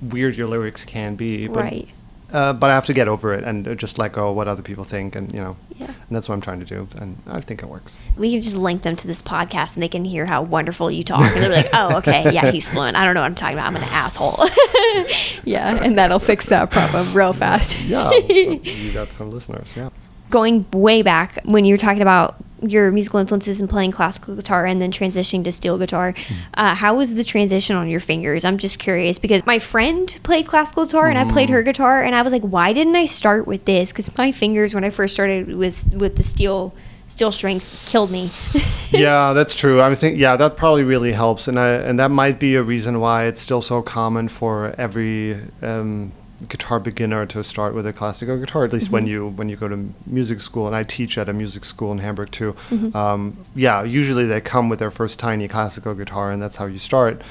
weird 0.01 0.35
your 0.35 0.47
lyrics 0.47 0.83
can 0.85 1.15
be. 1.15 1.47
But, 1.47 1.63
right 1.63 1.87
Uh, 2.33 2.53
but 2.53 2.69
I 2.69 2.75
have 2.75 2.85
to 2.85 2.93
get 2.93 3.07
over 3.09 3.33
it 3.33 3.43
and 3.43 3.67
uh, 3.67 3.75
just 3.75 3.97
let 3.99 4.13
go 4.13 4.29
of 4.29 4.35
what 4.37 4.47
other 4.47 4.61
people 4.61 4.83
think, 4.85 5.15
and 5.15 5.33
you 5.35 5.41
know, 5.41 5.55
Yeah. 5.77 5.87
and 5.87 6.11
that's 6.15 6.29
what 6.29 6.35
I'm 6.35 6.41
trying 6.41 6.59
to 6.59 6.65
do, 6.65 6.87
and 6.97 7.17
I 7.27 7.41
think 7.41 7.61
it 7.63 7.67
works. 7.69 8.01
we 8.17 8.31
can 8.31 8.41
just 8.41 8.55
link 8.55 8.83
them 8.83 8.95
to 8.95 9.05
this 9.07 9.21
podcast 9.21 9.73
and 9.73 9.83
they 9.83 9.89
can 9.89 10.05
hear 10.05 10.25
how 10.27 10.41
wonderful 10.41 10.89
you 10.91 11.03
talk 11.03 11.21
and 11.21 11.41
they'll 11.41 11.49
be 11.49 11.55
like 11.55 11.69
oh 11.73 11.97
okay 11.97 12.31
yeah 12.31 12.49
he's 12.51 12.69
fluent 12.71 12.95
i 12.95 13.03
don't 13.05 13.15
know 13.15 13.21
what 13.21 13.31
i'm 13.31 13.35
talking 13.35 13.57
about 13.57 13.67
i'm 13.67 13.75
an 13.75 13.83
asshole 13.83 14.37
yeah 15.43 15.83
and 15.83 15.97
that'll 15.97 16.19
fix 16.19 16.47
that 16.47 16.69
problem 16.71 17.11
real 17.13 17.33
fast 17.33 17.77
Yeah, 17.81 18.11
you 18.29 18.91
got 18.93 19.11
some 19.11 19.29
listeners. 19.31 19.73
Yeah. 19.75 19.89
Going 20.31 20.65
way 20.73 21.03
back 21.03 21.39
when 21.43 21.65
you 21.65 21.73
were 21.73 21.77
talking 21.77 22.01
about 22.01 22.43
your 22.61 22.91
musical 22.91 23.19
influences 23.19 23.59
and 23.59 23.69
playing 23.69 23.91
classical 23.91 24.35
guitar 24.35 24.65
and 24.65 24.81
then 24.81 24.91
transitioning 24.91 25.43
to 25.43 25.51
steel 25.51 25.77
guitar, 25.77 26.13
uh, 26.53 26.75
how 26.75 26.95
was 26.95 27.15
the 27.15 27.23
transition 27.23 27.75
on 27.75 27.87
your 27.87 27.99
fingers? 27.99 28.45
I'm 28.45 28.57
just 28.57 28.79
curious 28.79 29.19
because 29.19 29.45
my 29.45 29.59
friend 29.59 30.19
played 30.23 30.47
classical 30.47 30.85
guitar 30.85 31.07
and 31.07 31.17
I 31.17 31.29
played 31.31 31.49
her 31.49 31.63
guitar, 31.63 32.01
and 32.01 32.15
I 32.15 32.21
was 32.21 32.33
like, 32.33 32.43
why 32.43 32.73
didn't 32.73 32.95
I 32.95 33.05
start 33.05 33.47
with 33.47 33.65
this? 33.65 33.91
Because 33.91 34.15
my 34.17 34.31
fingers 34.31 34.73
when 34.73 34.83
I 34.83 34.89
first 34.89 35.13
started 35.13 35.53
was 35.53 35.89
with 35.89 36.17
the 36.17 36.23
steel 36.23 36.73
steel 37.07 37.31
strings 37.31 37.85
killed 37.89 38.09
me. 38.09 38.29
yeah, 38.91 39.33
that's 39.33 39.53
true. 39.53 39.81
I 39.81 39.93
think 39.95 40.17
yeah, 40.17 40.37
that 40.37 40.55
probably 40.55 40.83
really 40.83 41.11
helps, 41.11 41.47
and 41.47 41.59
I, 41.59 41.69
and 41.69 41.99
that 41.99 42.11
might 42.11 42.39
be 42.39 42.55
a 42.55 42.63
reason 42.63 42.99
why 42.99 43.25
it's 43.25 43.41
still 43.41 43.61
so 43.61 43.81
common 43.81 44.27
for 44.27 44.73
every 44.77 45.37
um, 45.61 46.13
guitar 46.47 46.79
beginner 46.79 47.25
to 47.27 47.43
start 47.43 47.73
with 47.73 47.85
a 47.85 47.93
classical 47.93 48.37
guitar. 48.37 48.65
At 48.65 48.73
least 48.73 48.89
when 48.91 49.07
you 49.07 49.29
when 49.29 49.49
you 49.49 49.55
go 49.55 49.67
to 49.67 49.89
music 50.05 50.41
school, 50.41 50.67
and 50.67 50.75
I 50.75 50.83
teach 50.83 51.17
at 51.17 51.29
a 51.29 51.33
music 51.33 51.65
school 51.65 51.91
in 51.91 51.99
Hamburg 51.99 52.31
too. 52.31 52.55
Um, 52.93 53.37
yeah, 53.55 53.83
usually 53.83 54.25
they 54.25 54.41
come 54.41 54.69
with 54.69 54.79
their 54.79 54.91
first 54.91 55.19
tiny 55.19 55.47
classical 55.47 55.93
guitar, 55.93 56.31
and 56.31 56.41
that's 56.41 56.55
how 56.55 56.65
you 56.65 56.77
start. 56.77 57.21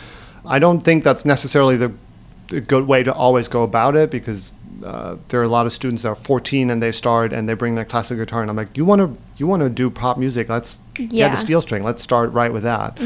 I 0.45 0.59
don't 0.59 0.81
think 0.81 1.05
that's 1.05 1.25
necessarily 1.25 1.77
the, 1.77 1.93
the 2.49 2.61
good 2.61 2.87
way 2.87 3.03
to 3.03 3.13
always 3.13 3.49
go 3.49 3.63
about 3.63 3.95
it 3.97 4.11
because 4.11 4.53
uh, 4.85 5.17
there 5.29 5.41
are 5.41 5.45
a 5.45 5.49
lot 5.49 5.67
of 5.67 5.73
students 5.73 6.03
that 6.03 6.09
are 6.09 6.15
14 6.15 6.71
and 6.71 6.83
they 6.83 6.93
start 6.93 7.33
and 7.33 7.49
they 7.49 7.55
bring 7.55 7.75
their 7.75 7.85
classical 7.85 8.25
guitar, 8.25 8.41
and 8.41 8.51
I'm 8.51 8.57
like, 8.57 8.77
you 8.77 8.85
want 8.85 9.01
to 9.01 9.21
you 9.37 9.47
want 9.47 9.63
to 9.63 9.69
do 9.69 9.91
pop 9.91 10.19
music? 10.19 10.49
Let's 10.49 10.79
get 10.95 11.33
a 11.33 11.37
steel 11.37 11.61
string. 11.61 11.83
Let's 11.83 12.03
start 12.03 12.33
right 12.33 12.53
with 12.53 12.63
that. 12.65 12.99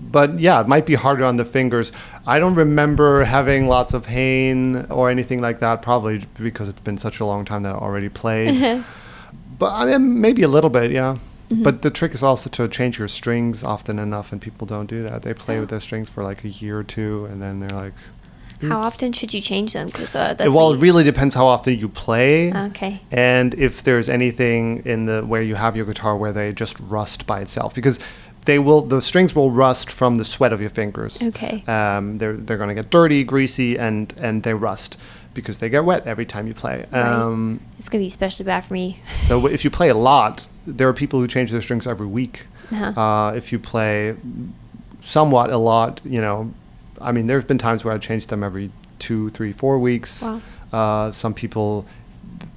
But 0.00 0.40
yeah, 0.40 0.60
it 0.60 0.68
might 0.68 0.86
be 0.86 0.94
harder 0.94 1.24
on 1.24 1.36
the 1.36 1.44
fingers. 1.44 1.92
I 2.26 2.38
don't 2.38 2.54
remember 2.54 3.24
having 3.24 3.66
lots 3.66 3.94
of 3.94 4.04
pain 4.04 4.86
or 4.90 5.10
anything 5.10 5.40
like 5.40 5.60
that, 5.60 5.82
probably 5.82 6.26
because 6.38 6.68
it's 6.68 6.80
been 6.80 6.98
such 6.98 7.20
a 7.20 7.24
long 7.24 7.44
time 7.44 7.62
that 7.64 7.74
I 7.74 7.78
already 7.78 8.08
played. 8.08 8.84
but 9.58 9.72
I 9.72 9.84
mean, 9.86 10.20
maybe 10.20 10.42
a 10.42 10.48
little 10.48 10.70
bit, 10.70 10.90
yeah. 10.90 11.18
But 11.54 11.82
the 11.82 11.90
trick 11.90 12.14
is 12.14 12.22
also 12.22 12.48
to 12.50 12.66
change 12.68 12.98
your 12.98 13.08
strings 13.08 13.62
often 13.62 13.98
enough, 13.98 14.32
and 14.32 14.40
people 14.40 14.66
don't 14.66 14.86
do 14.86 15.02
that. 15.02 15.22
They 15.22 15.34
play 15.34 15.60
with 15.60 15.68
their 15.68 15.80
strings 15.80 16.08
for 16.08 16.24
like 16.24 16.44
a 16.44 16.48
year 16.48 16.78
or 16.78 16.84
two, 16.84 17.26
and 17.26 17.42
then 17.42 17.60
they're 17.60 17.76
like, 17.76 17.92
how 18.68 18.80
often 18.80 19.12
should 19.12 19.34
you 19.34 19.40
change 19.40 19.72
them? 19.72 19.86
Because 19.86 20.14
uh, 20.14 20.34
that's 20.34 20.54
well, 20.54 20.72
it 20.72 20.78
really 20.78 21.04
depends 21.04 21.34
how 21.34 21.46
often 21.46 21.78
you 21.78 21.88
play. 21.88 22.52
Okay. 22.52 23.00
And 23.10 23.54
if 23.54 23.82
there's 23.82 24.08
anything 24.08 24.82
in 24.84 25.06
the 25.06 25.22
where 25.22 25.42
you 25.42 25.54
have 25.54 25.76
your 25.76 25.86
guitar 25.86 26.16
where 26.16 26.32
they 26.32 26.52
just 26.52 26.78
rust 26.80 27.26
by 27.26 27.40
itself, 27.40 27.74
because 27.74 27.98
they 28.44 28.58
will, 28.58 28.82
the 28.82 29.00
strings 29.00 29.34
will 29.34 29.50
rust 29.50 29.90
from 29.90 30.16
the 30.16 30.24
sweat 30.24 30.52
of 30.52 30.60
your 30.60 30.70
fingers. 30.70 31.22
Okay. 31.22 31.62
Um, 31.66 32.18
they're 32.18 32.36
they're 32.36 32.58
going 32.58 32.68
to 32.68 32.74
get 32.74 32.90
dirty, 32.90 33.24
greasy, 33.24 33.78
and 33.78 34.12
and 34.16 34.42
they 34.42 34.54
rust 34.54 34.98
because 35.34 35.58
they 35.58 35.68
get 35.68 35.84
wet 35.84 36.06
every 36.06 36.26
time 36.26 36.46
you 36.46 36.54
play. 36.54 36.84
Right. 36.92 37.02
Um, 37.02 37.60
It's 37.78 37.88
gonna 37.88 38.02
be 38.02 38.06
especially 38.06 38.44
bad 38.44 38.64
for 38.64 38.74
me. 38.74 39.00
so 39.12 39.46
if 39.46 39.64
you 39.64 39.70
play 39.70 39.88
a 39.88 39.94
lot, 39.94 40.46
there 40.66 40.88
are 40.88 40.92
people 40.92 41.20
who 41.20 41.26
change 41.26 41.50
their 41.50 41.62
strings 41.62 41.86
every 41.86 42.06
week. 42.06 42.46
Uh-huh. 42.70 43.00
Uh, 43.00 43.32
if 43.32 43.52
you 43.52 43.58
play 43.58 44.16
somewhat 45.00 45.50
a 45.50 45.58
lot, 45.58 46.00
you 46.04 46.20
know, 46.20 46.52
I 47.02 47.12
mean, 47.12 47.26
there 47.26 47.38
have 47.38 47.46
been 47.48 47.58
times 47.58 47.84
where 47.84 47.94
I 47.94 47.98
change 47.98 48.26
them 48.28 48.42
every 48.42 48.70
two, 48.98 49.30
three, 49.30 49.52
four 49.52 49.78
weeks. 49.78 50.22
Wow. 50.22 50.40
Uh, 50.72 51.12
some 51.12 51.34
people 51.34 51.84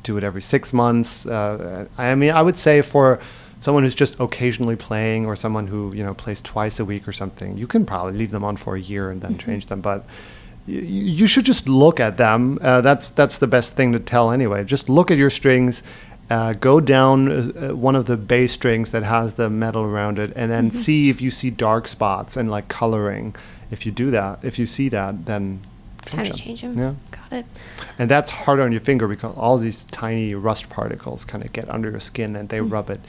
do 0.03 0.17
it 0.17 0.23
every 0.23 0.41
six 0.41 0.71
months. 0.73 1.25
Uh, 1.25 1.86
I 1.97 2.15
mean, 2.15 2.31
I 2.31 2.41
would 2.41 2.58
say 2.58 2.81
for 2.81 3.19
someone 3.60 3.84
who's 3.84 3.95
just 3.95 4.19
occasionally 4.19 4.75
playing 4.75 5.25
or 5.25 5.36
someone 5.36 5.65
who 5.67 5.93
you 5.93 6.03
know 6.03 6.13
plays 6.13 6.41
twice 6.41 6.79
a 6.79 6.86
week 6.86 7.08
or 7.08 7.12
something, 7.12 7.58
you 7.58 7.67
can 7.67 7.86
probably 7.86 8.13
leave 8.13 8.31
them 8.31 8.43
on 8.43 8.55
for 8.58 8.75
a 8.75 8.79
year 8.79 9.10
and 9.12 9.21
then 9.21 9.38
change 9.38 9.65
them. 9.65 9.81
But 9.81 10.05
y- 10.67 10.75
you 10.75 11.27
should 11.27 11.45
just 11.45 11.67
look 11.67 11.99
at 11.99 12.17
them. 12.17 12.60
Uh, 12.62 12.81
that's 12.81 13.10
that's 13.10 13.39
the 13.39 13.47
best 13.47 13.75
thing 13.75 13.91
to 13.93 13.99
tell 13.99 14.31
anyway. 14.31 14.63
Just 14.63 14.88
look 14.89 15.12
at 15.12 15.17
your 15.17 15.29
strings. 15.31 15.84
Uh, 16.29 16.53
go 16.53 16.79
down 16.79 17.31
uh, 17.31 17.69
uh, 17.69 17.75
one 17.75 17.95
of 17.95 18.05
the 18.05 18.17
bass 18.17 18.51
strings 18.51 18.89
that 18.91 19.03
has 19.03 19.36
the 19.36 19.47
metal 19.49 19.84
around 19.84 20.17
it, 20.17 20.34
and 20.36 20.51
then 20.51 20.71
see 20.71 21.10
if 21.10 21.21
you 21.21 21.29
see 21.29 21.51
dark 21.51 21.88
spots 21.88 22.36
and 22.38 22.49
like 22.49 22.67
coloring. 22.67 23.36
If 23.71 23.86
you 23.86 23.91
do 23.91 24.12
that, 24.12 24.39
if 24.43 24.58
you 24.60 24.65
see 24.65 24.89
that, 24.89 25.25
then 25.25 25.60
It's 25.99 26.12
time 26.12 26.25
to 26.25 26.34
change 26.34 26.62
them. 26.62 26.78
Yeah. 26.78 26.93
Got 27.12 27.39
it. 27.39 27.45
and 27.97 28.10
that's 28.10 28.30
harder 28.30 28.62
on 28.63 28.71
your 28.71 28.82
finger 28.82 29.08
because 29.08 29.36
all 29.36 29.58
these 29.58 29.84
tiny 29.86 30.36
rust 30.36 30.69
particles 30.69 31.25
kind 31.25 31.43
of 31.43 31.51
get 31.54 31.69
under 31.69 31.89
your 31.89 31.99
skin 31.99 32.36
and 32.36 32.49
they 32.49 32.60
Mm. 32.60 32.71
rub 32.71 32.89
it. 32.89 32.99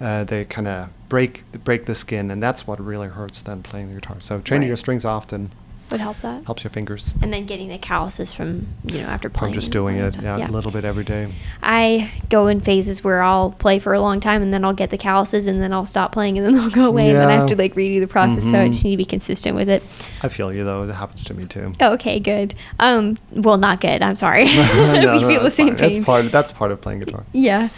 Uh, 0.00 0.24
they 0.24 0.44
kind 0.44 0.68
of 0.68 0.88
break 1.08 1.42
break 1.64 1.86
the 1.86 1.94
skin, 1.94 2.30
and 2.30 2.40
that's 2.42 2.66
what 2.66 2.78
really 2.80 3.08
hurts 3.08 3.42
then 3.42 3.62
playing 3.62 3.88
the 3.88 3.94
guitar. 3.96 4.16
So 4.20 4.36
changing 4.38 4.60
Right. 4.60 4.66
your 4.68 4.76
strings 4.76 5.04
often 5.04 5.50
Would 5.90 6.00
help 6.00 6.20
that. 6.22 6.44
helps 6.44 6.64
your 6.64 6.70
fingers 6.70 7.14
And 7.22 7.32
then 7.32 7.46
getting 7.46 7.68
the 7.68 7.78
calluses 7.78 8.32
from 8.32 8.66
you 8.84 9.00
know 9.00 9.06
after 9.06 9.28
playing. 9.28 9.30
from 9.30 9.38
playing. 9.38 9.54
just 9.54 9.70
doing 9.72 9.96
it 9.96 10.14
that 10.20 10.38
yeah, 10.40 10.48
a 10.48 10.52
little 10.52 10.70
bit 10.70 10.84
every 10.84 11.04
day. 11.04 11.28
I 11.62 12.10
go 12.28 12.46
in 12.46 12.60
phases 12.60 13.02
where 13.02 13.22
I'll 13.22 13.50
play 13.52 13.78
for 13.78 13.94
a 13.94 14.00
long 14.00 14.20
time 14.20 14.42
and 14.42 14.52
then 14.52 14.64
I'll 14.64 14.74
get 14.74 14.90
the 14.90 14.98
calluses 14.98 15.46
and 15.46 15.62
then 15.62 15.72
I'll 15.72 15.86
stop 15.86 16.12
playing 16.12 16.36
and 16.36 16.46
then 16.46 16.54
they'll 16.54 16.70
go 16.70 16.84
away 16.86 17.08
and 17.08 17.16
then 17.16 17.28
I 17.28 17.32
have 17.32 17.48
to 17.48 17.56
like 17.56 17.74
redo 17.74 18.00
the 18.00 18.06
process. 18.08 18.44
So 18.44 18.50
I 18.60 18.64
Mhm. 18.68 18.72
just 18.72 18.84
need 18.84 18.90
to 18.92 18.96
be 18.98 19.04
consistent 19.04 19.56
with 19.56 19.68
it. 19.68 19.82
I 20.22 20.28
feel 20.28 20.52
you 20.52 20.64
though; 20.64 20.82
it 20.82 20.92
happens 20.94 21.24
to 21.24 21.34
me 21.34 21.46
too. 21.46 21.72
Okay, 21.80 22.20
good. 22.20 22.54
Um, 22.78 23.18
well, 23.32 23.56
not 23.58 23.80
good. 23.80 24.02
I'm 24.02 24.16
sorry. 24.16 24.46
No, 24.98 25.14
we 25.14 25.20
no, 25.22 25.28
feel 25.28 25.28
the 25.38 25.44
that's 25.44 25.54
same 25.54 25.68
fine. 25.68 25.76
pain. 25.76 25.92
That's 25.94 26.04
part. 26.06 26.32
That's 26.32 26.52
part 26.52 26.70
of 26.72 26.80
playing 26.80 27.00
guitar. 27.00 27.24
Yeah. 27.32 27.68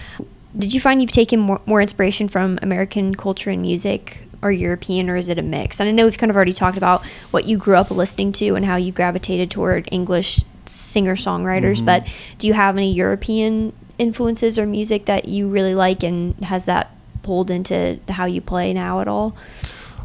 Did 0.58 0.74
you 0.74 0.80
find 0.80 1.00
you've 1.00 1.12
taken 1.12 1.38
more, 1.38 1.60
more 1.66 1.80
inspiration 1.80 2.26
from 2.28 2.58
American 2.62 3.14
culture 3.14 3.50
and 3.50 3.62
music 3.62 4.22
or 4.42 4.50
European, 4.50 5.10
or 5.10 5.16
is 5.16 5.28
it 5.28 5.38
a 5.38 5.42
mix? 5.42 5.80
And 5.80 5.88
I 5.88 5.92
know 5.92 6.04
we've 6.04 6.16
kind 6.18 6.30
of 6.30 6.36
already 6.36 6.52
talked 6.52 6.76
about 6.78 7.04
what 7.30 7.44
you 7.44 7.56
grew 7.58 7.76
up 7.76 7.90
listening 7.90 8.32
to 8.32 8.54
and 8.54 8.64
how 8.64 8.76
you 8.76 8.92
gravitated 8.92 9.50
toward 9.50 9.88
English 9.92 10.42
singer 10.66 11.16
songwriters, 11.16 11.80
Mhm. 11.80 11.84
but 11.84 12.06
do 12.38 12.46
you 12.46 12.54
have 12.54 12.76
any 12.76 12.92
European 12.92 13.72
influences 13.98 14.58
or 14.58 14.66
music 14.66 15.04
that 15.06 15.28
you 15.28 15.48
really 15.48 15.74
like, 15.74 16.02
and 16.02 16.34
has 16.42 16.64
that 16.64 16.90
pulled 17.22 17.50
into 17.50 17.98
how 18.08 18.24
you 18.24 18.40
play 18.40 18.72
now 18.72 19.00
at 19.00 19.08
all? 19.08 19.34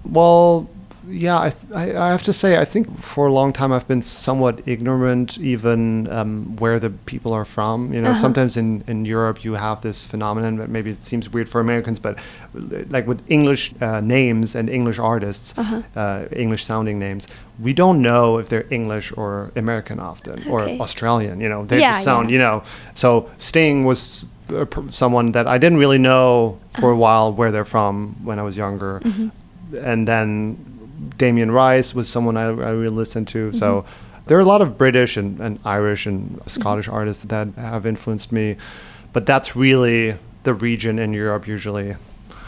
Well, 0.03 0.67
yeah, 1.09 1.39
I, 1.39 1.49
th- 1.51 1.73
I, 1.73 1.83
I 2.07 2.09
have 2.11 2.23
to 2.23 2.33
say, 2.33 2.57
I 2.57 2.65
think 2.65 2.97
for 2.99 3.27
a 3.27 3.31
long 3.33 3.53
time 3.53 3.71
I've 3.71 3.87
been 3.87 4.01
somewhat 4.01 4.61
ignorant, 4.67 5.37
even 5.39 6.07
um, 6.11 6.55
where 6.57 6.79
the 6.79 6.89
people 6.89 7.31
are 7.33 7.45
from. 7.45 7.93
You 7.93 8.01
know, 8.01 8.09
Uh-huh. 8.11 8.19
sometimes 8.19 8.57
in, 8.57 8.83
in 8.87 9.05
Europe 9.05 9.43
you 9.45 9.53
have 9.55 9.81
this 9.81 10.05
phenomenon 10.05 10.55
that 10.57 10.69
maybe 10.69 10.89
it 10.91 11.03
seems 11.03 11.29
weird 11.31 11.47
for 11.49 11.59
Americans, 11.61 11.99
but 11.99 12.17
like 12.89 13.07
with 13.07 13.21
English 13.29 13.73
uh, 13.81 14.01
names 14.01 14.55
and 14.55 14.69
English 14.69 14.99
artists, 14.99 15.53
Uh-huh. 15.57 15.81
uh, 15.95 16.25
English 16.31 16.63
sounding 16.65 16.99
names, 16.99 17.27
we 17.59 17.73
don't 17.73 18.01
know 18.01 18.39
if 18.39 18.47
they're 18.49 18.67
English 18.69 19.13
or 19.17 19.51
American 19.55 19.99
often, 19.99 20.33
Okay. 20.39 20.49
or 20.49 20.61
Australian. 20.81 21.39
You 21.41 21.49
know, 21.49 21.65
they 21.65 21.79
Yeah, 21.79 21.91
just 21.91 22.03
sound, 22.03 22.29
yeah. 22.29 22.33
you 22.33 22.39
know. 22.39 22.63
So 22.95 23.29
Sting 23.37 23.85
was 23.85 24.25
someone 24.89 25.31
that 25.31 25.47
I 25.47 25.57
didn't 25.57 25.79
really 25.79 25.97
know 25.99 26.57
for 26.79 26.91
a 26.91 26.95
while 26.95 27.33
where 27.33 27.51
they're 27.51 27.65
from 27.77 28.15
when 28.23 28.37
I 28.39 28.43
was 28.43 28.55
younger 28.57 29.01
and 29.81 30.07
then 30.07 30.57
Damien 31.17 31.51
Rice 31.51 31.93
was 31.93 32.07
someone 32.09 32.37
I, 32.37 32.43
I 32.47 32.71
really 32.71 32.87
listened 32.89 33.27
to. 33.29 33.51
So 33.53 33.85
there 34.27 34.37
are 34.37 34.41
a 34.41 34.45
lot 34.45 34.61
of 34.61 34.77
British 34.77 35.17
and, 35.17 35.39
and 35.39 35.59
Irish 35.65 36.05
and 36.05 36.41
Scottish 36.47 36.87
artists 36.87 37.23
that 37.25 37.49
have 37.55 37.85
influenced 37.85 38.31
me, 38.31 38.57
but 39.13 39.25
that's 39.25 39.55
really 39.55 40.17
the 40.43 40.53
region 40.53 40.99
in 40.99 41.13
Europe 41.13 41.47
usually 41.47 41.95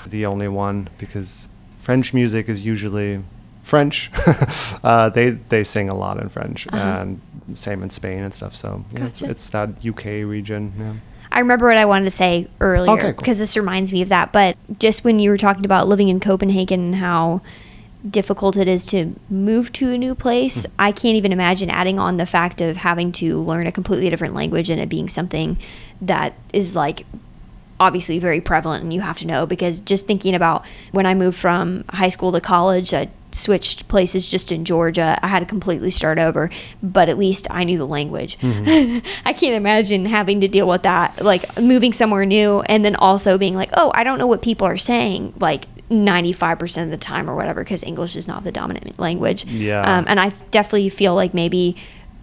the 0.07 0.25
only 0.25 0.47
one 0.47 0.87
because 0.97 1.49
French 1.79 2.13
music 2.13 2.47
is 2.49 2.61
usually 2.61 3.21
French. 3.63 4.11
uh, 4.83 5.09
they 5.09 5.31
they 5.31 5.63
sing 5.63 5.89
a 5.89 5.93
lot 5.95 6.19
in 6.21 6.29
French 6.29 6.67
Uh-huh. 6.67 6.77
and 7.01 7.21
same 7.53 7.81
in 7.83 7.89
Spain 7.89 8.19
and 8.23 8.33
stuff. 8.33 8.55
So 8.55 8.83
yeah, 8.93 9.05
it's, 9.07 9.19
Gotcha. 9.21 9.31
it's 9.31 9.49
that 9.49 9.85
UK 9.85 10.05
region. 10.27 10.73
Yeah. 10.79 10.93
I 11.31 11.39
remember 11.39 11.67
what 11.67 11.77
I 11.77 11.85
wanted 11.85 12.05
to 12.05 12.11
say 12.11 12.47
earlier 12.61 12.91
Okay, 12.93 13.01
cool. 13.11 13.13
because 13.13 13.37
this 13.37 13.57
reminds 13.57 13.91
me 13.91 14.01
of 14.01 14.09
that. 14.09 14.31
But 14.31 14.55
just 14.79 15.03
when 15.03 15.19
you 15.19 15.29
were 15.29 15.37
talking 15.37 15.65
about 15.65 15.87
living 15.87 16.07
in 16.07 16.19
Copenhagen 16.21 16.79
and 16.79 16.95
how 16.95 17.41
difficult 18.09 18.57
it 18.57 18.67
is 18.67 18.85
to 18.87 19.15
move 19.29 19.71
to 19.73 19.91
a 19.91 19.97
new 19.97 20.15
place, 20.15 20.65
Hmm. 20.65 20.71
I 20.79 20.91
can't 20.91 21.15
even 21.15 21.31
imagine 21.31 21.69
adding 21.69 21.99
on 21.99 22.17
the 22.17 22.25
fact 22.25 22.61
of 22.61 22.77
having 22.77 23.11
to 23.13 23.37
learn 23.39 23.67
a 23.67 23.71
completely 23.71 24.09
different 24.09 24.33
language 24.33 24.69
and 24.69 24.81
it 24.81 24.89
being 24.89 25.09
something 25.09 25.57
that 26.01 26.33
is 26.53 26.75
like 26.75 27.05
obviously 27.79 28.17
very 28.17 28.41
prevalent 28.41 28.83
and 28.83 28.91
you 28.93 29.01
have 29.01 29.19
to 29.19 29.27
know 29.27 29.45
because 29.45 29.79
just 29.79 30.07
thinking 30.07 30.33
about 30.33 30.65
when 30.91 31.05
I 31.05 31.13
moved 31.13 31.37
from 31.37 31.83
high 31.89 32.09
school 32.09 32.31
to 32.31 32.41
college, 32.41 32.93
I 32.93 33.09
switched 33.31 33.87
places 33.87 34.29
just 34.29 34.51
in 34.51 34.65
Georgia. 34.65 35.19
I 35.21 35.27
had 35.27 35.39
to 35.39 35.45
completely 35.45 35.91
start 35.91 36.17
over, 36.17 36.49
but 36.81 37.07
at 37.09 37.17
least 37.17 37.45
I 37.51 37.63
knew 37.65 37.77
the 37.77 37.85
language. 37.85 38.37
I 38.41 39.33
can't 39.33 39.53
imagine 39.55 40.05
having 40.05 40.41
to 40.41 40.47
deal 40.47 40.67
with 40.67 40.83
that, 40.83 41.23
like 41.23 41.59
moving 41.61 41.93
somewhere 41.93 42.25
new 42.25 42.61
and 42.61 42.83
then 42.83 42.95
also 42.95 43.37
being 43.37 43.53
like, 43.55 43.69
oh, 43.73 43.91
I 43.93 44.03
don't 44.03 44.17
know 44.17 44.27
what 44.27 44.41
people 44.41 44.65
are 44.65 44.77
saying, 44.77 45.33
like 45.39 45.65
95% 45.89 46.83
of 46.83 46.89
the 46.91 46.97
time 46.97 47.29
or 47.29 47.35
whatever, 47.35 47.63
because 47.63 47.83
English 47.83 48.15
is 48.15 48.27
not 48.27 48.43
the 48.43 48.51
dominant 48.51 48.99
language. 48.99 49.45
Yeah. 49.45 49.81
Um, 49.81 50.05
and 50.07 50.19
I 50.19 50.29
definitely 50.51 50.89
feel 50.89 51.15
like 51.15 51.33
maybe 51.33 51.75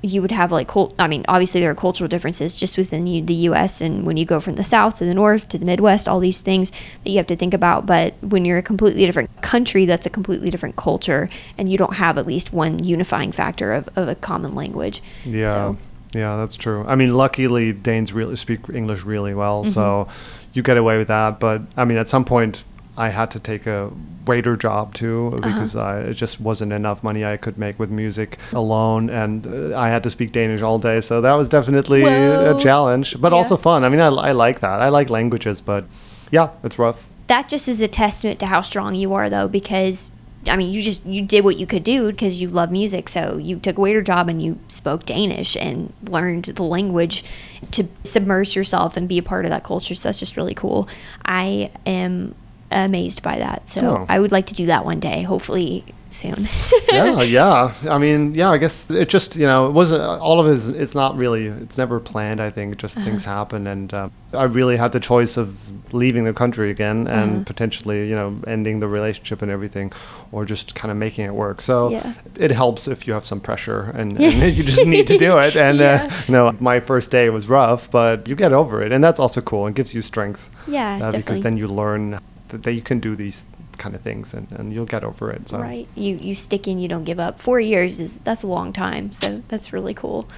you 0.02 0.20
would 0.20 0.32
have 0.32 0.52
like 0.52 0.68
cult 0.68 0.94
I 0.98 1.06
mean 1.06 1.24
obviously 1.28 1.62
there 1.62 1.70
are 1.70 1.74
cultural 1.74 2.08
differences 2.08 2.54
just 2.54 2.76
within 2.76 3.04
the, 3.04 3.22
the 3.22 3.32
US 3.48 3.80
and 3.80 4.04
when 4.04 4.18
you 4.18 4.26
go 4.26 4.38
from 4.38 4.56
the 4.56 4.62
south 4.64 4.98
to 4.98 5.06
the 5.06 5.14
north 5.14 5.48
to 5.48 5.56
the 5.56 5.64
midwest 5.64 6.06
all 6.06 6.20
these 6.20 6.42
things 6.42 6.70
that 7.04 7.10
you 7.10 7.16
have 7.16 7.26
to 7.28 7.36
think 7.36 7.54
about 7.54 7.86
but 7.86 8.12
when 8.20 8.44
you're 8.44 8.58
a 8.58 8.62
completely 8.62 9.06
different 9.06 9.30
country 9.40 9.86
that's 9.86 10.04
a 10.04 10.10
completely 10.10 10.50
different 10.50 10.76
culture 10.76 11.30
and 11.56 11.72
you 11.72 11.78
don't 11.78 11.94
have 11.94 12.18
at 12.18 12.26
least 12.26 12.52
one 12.52 12.84
unifying 12.84 13.32
factor 13.32 13.72
of, 13.72 13.88
of 13.96 14.06
a 14.06 14.14
common 14.14 14.54
language 14.54 15.02
Yeah. 15.24 15.50
so 15.50 15.76
Yeah, 16.12 16.36
that's 16.36 16.56
true. 16.56 16.84
I 16.86 16.96
mean, 16.96 17.14
luckily 17.14 17.72
Danes 17.72 18.12
really 18.12 18.36
speak 18.36 18.68
English 18.68 19.04
really 19.04 19.32
well, 19.32 19.64
so 19.64 20.06
you 20.52 20.62
get 20.62 20.76
away 20.76 20.96
with 20.98 21.08
that. 21.08 21.40
But 21.40 21.62
I 21.76 21.84
mean, 21.84 21.98
at 21.98 22.08
some 22.08 22.24
point, 22.24 22.62
I 22.96 23.08
had 23.08 23.30
to 23.32 23.40
take 23.40 23.66
a 23.66 23.90
waiter 24.26 24.56
job 24.56 24.94
too 24.94 25.40
because 25.42 25.76
I, 25.76 26.00
it 26.00 26.14
just 26.14 26.40
wasn't 26.40 26.72
enough 26.72 27.02
money 27.02 27.24
I 27.24 27.36
could 27.36 27.58
make 27.58 27.78
with 27.78 27.90
music 27.90 28.38
alone, 28.52 29.10
and 29.10 29.46
uh, 29.46 29.76
I 29.78 29.88
had 29.88 30.02
to 30.04 30.10
speak 30.10 30.32
Danish 30.32 30.62
all 30.62 30.78
day. 30.78 31.00
So 31.00 31.20
that 31.20 31.34
was 31.34 31.48
definitely 31.48 32.02
Whoa. 32.02 32.56
a 32.56 32.60
challenge, 32.60 33.20
but 33.20 33.32
Yeah. 33.32 33.38
also 33.38 33.56
fun. 33.56 33.84
I 33.84 33.88
mean, 33.88 34.00
I, 34.00 34.06
I 34.06 34.32
like 34.32 34.60
that. 34.60 34.80
I 34.80 34.88
like 34.90 35.10
languages, 35.10 35.60
but 35.60 35.84
yeah, 36.30 36.50
it's 36.62 36.78
rough. 36.78 37.10
that 37.26 37.48
just 37.48 37.68
is 37.68 37.80
a 37.80 37.88
testament 37.88 38.38
to 38.40 38.46
how 38.46 38.60
strong 38.60 38.94
you 38.94 39.12
are 39.14 39.30
though 39.30 39.48
because 39.48 40.12
i 40.46 40.56
mean 40.56 40.70
you 40.70 40.82
just 40.82 41.06
you 41.06 41.22
did 41.22 41.42
what 41.42 41.56
you 41.56 41.66
could 41.66 41.82
do 41.82 42.12
because 42.12 42.38
you 42.38 42.48
love 42.48 42.70
music 42.70 43.08
so 43.08 43.38
you 43.38 43.58
took 43.58 43.78
a 43.78 43.80
waiter 43.80 44.02
job 44.02 44.28
and 44.28 44.42
you 44.42 44.58
spoke 44.68 45.06
danish 45.06 45.56
and 45.56 45.90
learned 46.16 46.44
the 46.44 46.62
language 46.62 47.24
to 47.70 47.82
submerge 48.02 48.54
yourself 48.54 48.94
and 48.98 49.08
be 49.08 49.16
a 49.16 49.22
part 49.22 49.46
of 49.46 49.50
that 49.50 49.64
culture 49.64 49.94
so 49.94 50.06
that's 50.06 50.18
just 50.18 50.36
really 50.36 50.52
cool 50.54 50.86
i 51.24 51.70
am 51.86 52.34
amazed 52.74 53.22
by 53.22 53.38
that 53.38 53.68
so 53.68 53.80
Oh. 53.84 54.06
i 54.08 54.18
would 54.18 54.32
like 54.32 54.46
to 54.46 54.54
do 54.54 54.66
that 54.66 54.84
one 54.84 55.00
day 55.00 55.22
hopefully 55.22 55.84
soon 56.10 56.48
yeah, 56.92 57.22
yeah. 57.22 57.72
I 57.90 57.98
mean, 57.98 58.36
yeah. 58.36 58.48
I 58.50 58.56
guess 58.58 58.88
it 58.88 59.08
just 59.08 59.34
you 59.34 59.46
know 59.48 59.66
it 59.66 59.72
wasn't 59.72 60.02
all 60.02 60.38
of 60.38 60.46
it. 60.46 60.52
Is, 60.52 60.68
it's 60.68 60.94
not 60.94 61.16
really. 61.16 61.46
It's 61.46 61.76
never 61.76 61.98
planned. 61.98 62.40
I 62.40 62.50
think 62.50 62.76
just 62.76 62.94
things 62.94 63.24
happen, 63.24 63.66
and 63.66 63.92
uh, 63.92 64.08
I 64.32 64.44
really 64.44 64.76
had 64.76 64.92
the 64.92 65.00
choice 65.00 65.36
of 65.36 65.48
leaving 65.92 66.22
the 66.22 66.32
country 66.32 66.70
again 66.70 67.08
and 67.08 67.44
potentially 67.44 68.08
you 68.08 68.14
know 68.14 68.38
ending 68.46 68.78
the 68.78 68.86
relationship 68.86 69.42
and 69.42 69.50
everything, 69.50 69.90
or 70.30 70.44
just 70.44 70.76
kind 70.76 70.92
of 70.92 70.96
making 70.98 71.24
it 71.24 71.34
work. 71.34 71.60
So 71.60 71.90
Yeah. 71.90 72.12
it 72.38 72.52
helps 72.52 72.86
if 72.86 73.08
you 73.08 73.12
have 73.12 73.26
some 73.26 73.40
pressure 73.40 73.90
and, 73.98 74.12
and 74.20 74.56
you 74.56 74.62
just 74.62 74.86
need 74.86 75.08
to 75.08 75.18
do 75.18 75.36
it. 75.38 75.56
And 75.66 75.78
Yeah. 75.80 76.08
uh, 76.12 76.22
you 76.28 76.32
know, 76.32 76.52
my 76.60 76.78
first 76.78 77.10
day 77.10 77.28
was 77.30 77.48
rough, 77.48 77.90
but 77.90 78.28
you 78.28 78.36
get 78.36 78.52
over 78.52 78.82
it, 78.86 78.92
and 78.92 79.02
that's 79.02 79.18
also 79.18 79.40
cool. 79.40 79.66
and 79.66 79.74
gives 79.74 79.92
you 79.94 80.02
strength. 80.02 80.48
Yeah, 80.68 81.00
uh, 81.08 81.10
because 81.10 81.40
then 81.40 81.56
you 81.56 81.66
learn 81.66 82.20
that, 82.54 82.62
that 82.62 82.72
you 82.72 82.82
can 82.82 83.00
do 83.00 83.16
these 83.16 83.46
kind 83.78 83.94
of 83.94 84.00
things, 84.02 84.32
and, 84.32 84.50
and 84.52 84.72
you'll 84.72 84.86
get 84.86 85.02
over 85.02 85.30
it. 85.32 85.48
So. 85.48 85.58
right 85.58 85.88
you 85.96 86.14
you 86.16 86.34
stick 86.34 86.68
in 86.68 86.78
you 86.78 86.86
don't 86.88 87.04
give 87.04 87.18
up 87.18 87.40
four 87.40 87.58
years 87.58 87.98
is 87.98 88.20
that's 88.20 88.44
a 88.44 88.46
long 88.46 88.72
time 88.72 89.10
so 89.10 89.42
that's 89.48 89.72
really 89.72 89.94
cool 89.94 90.28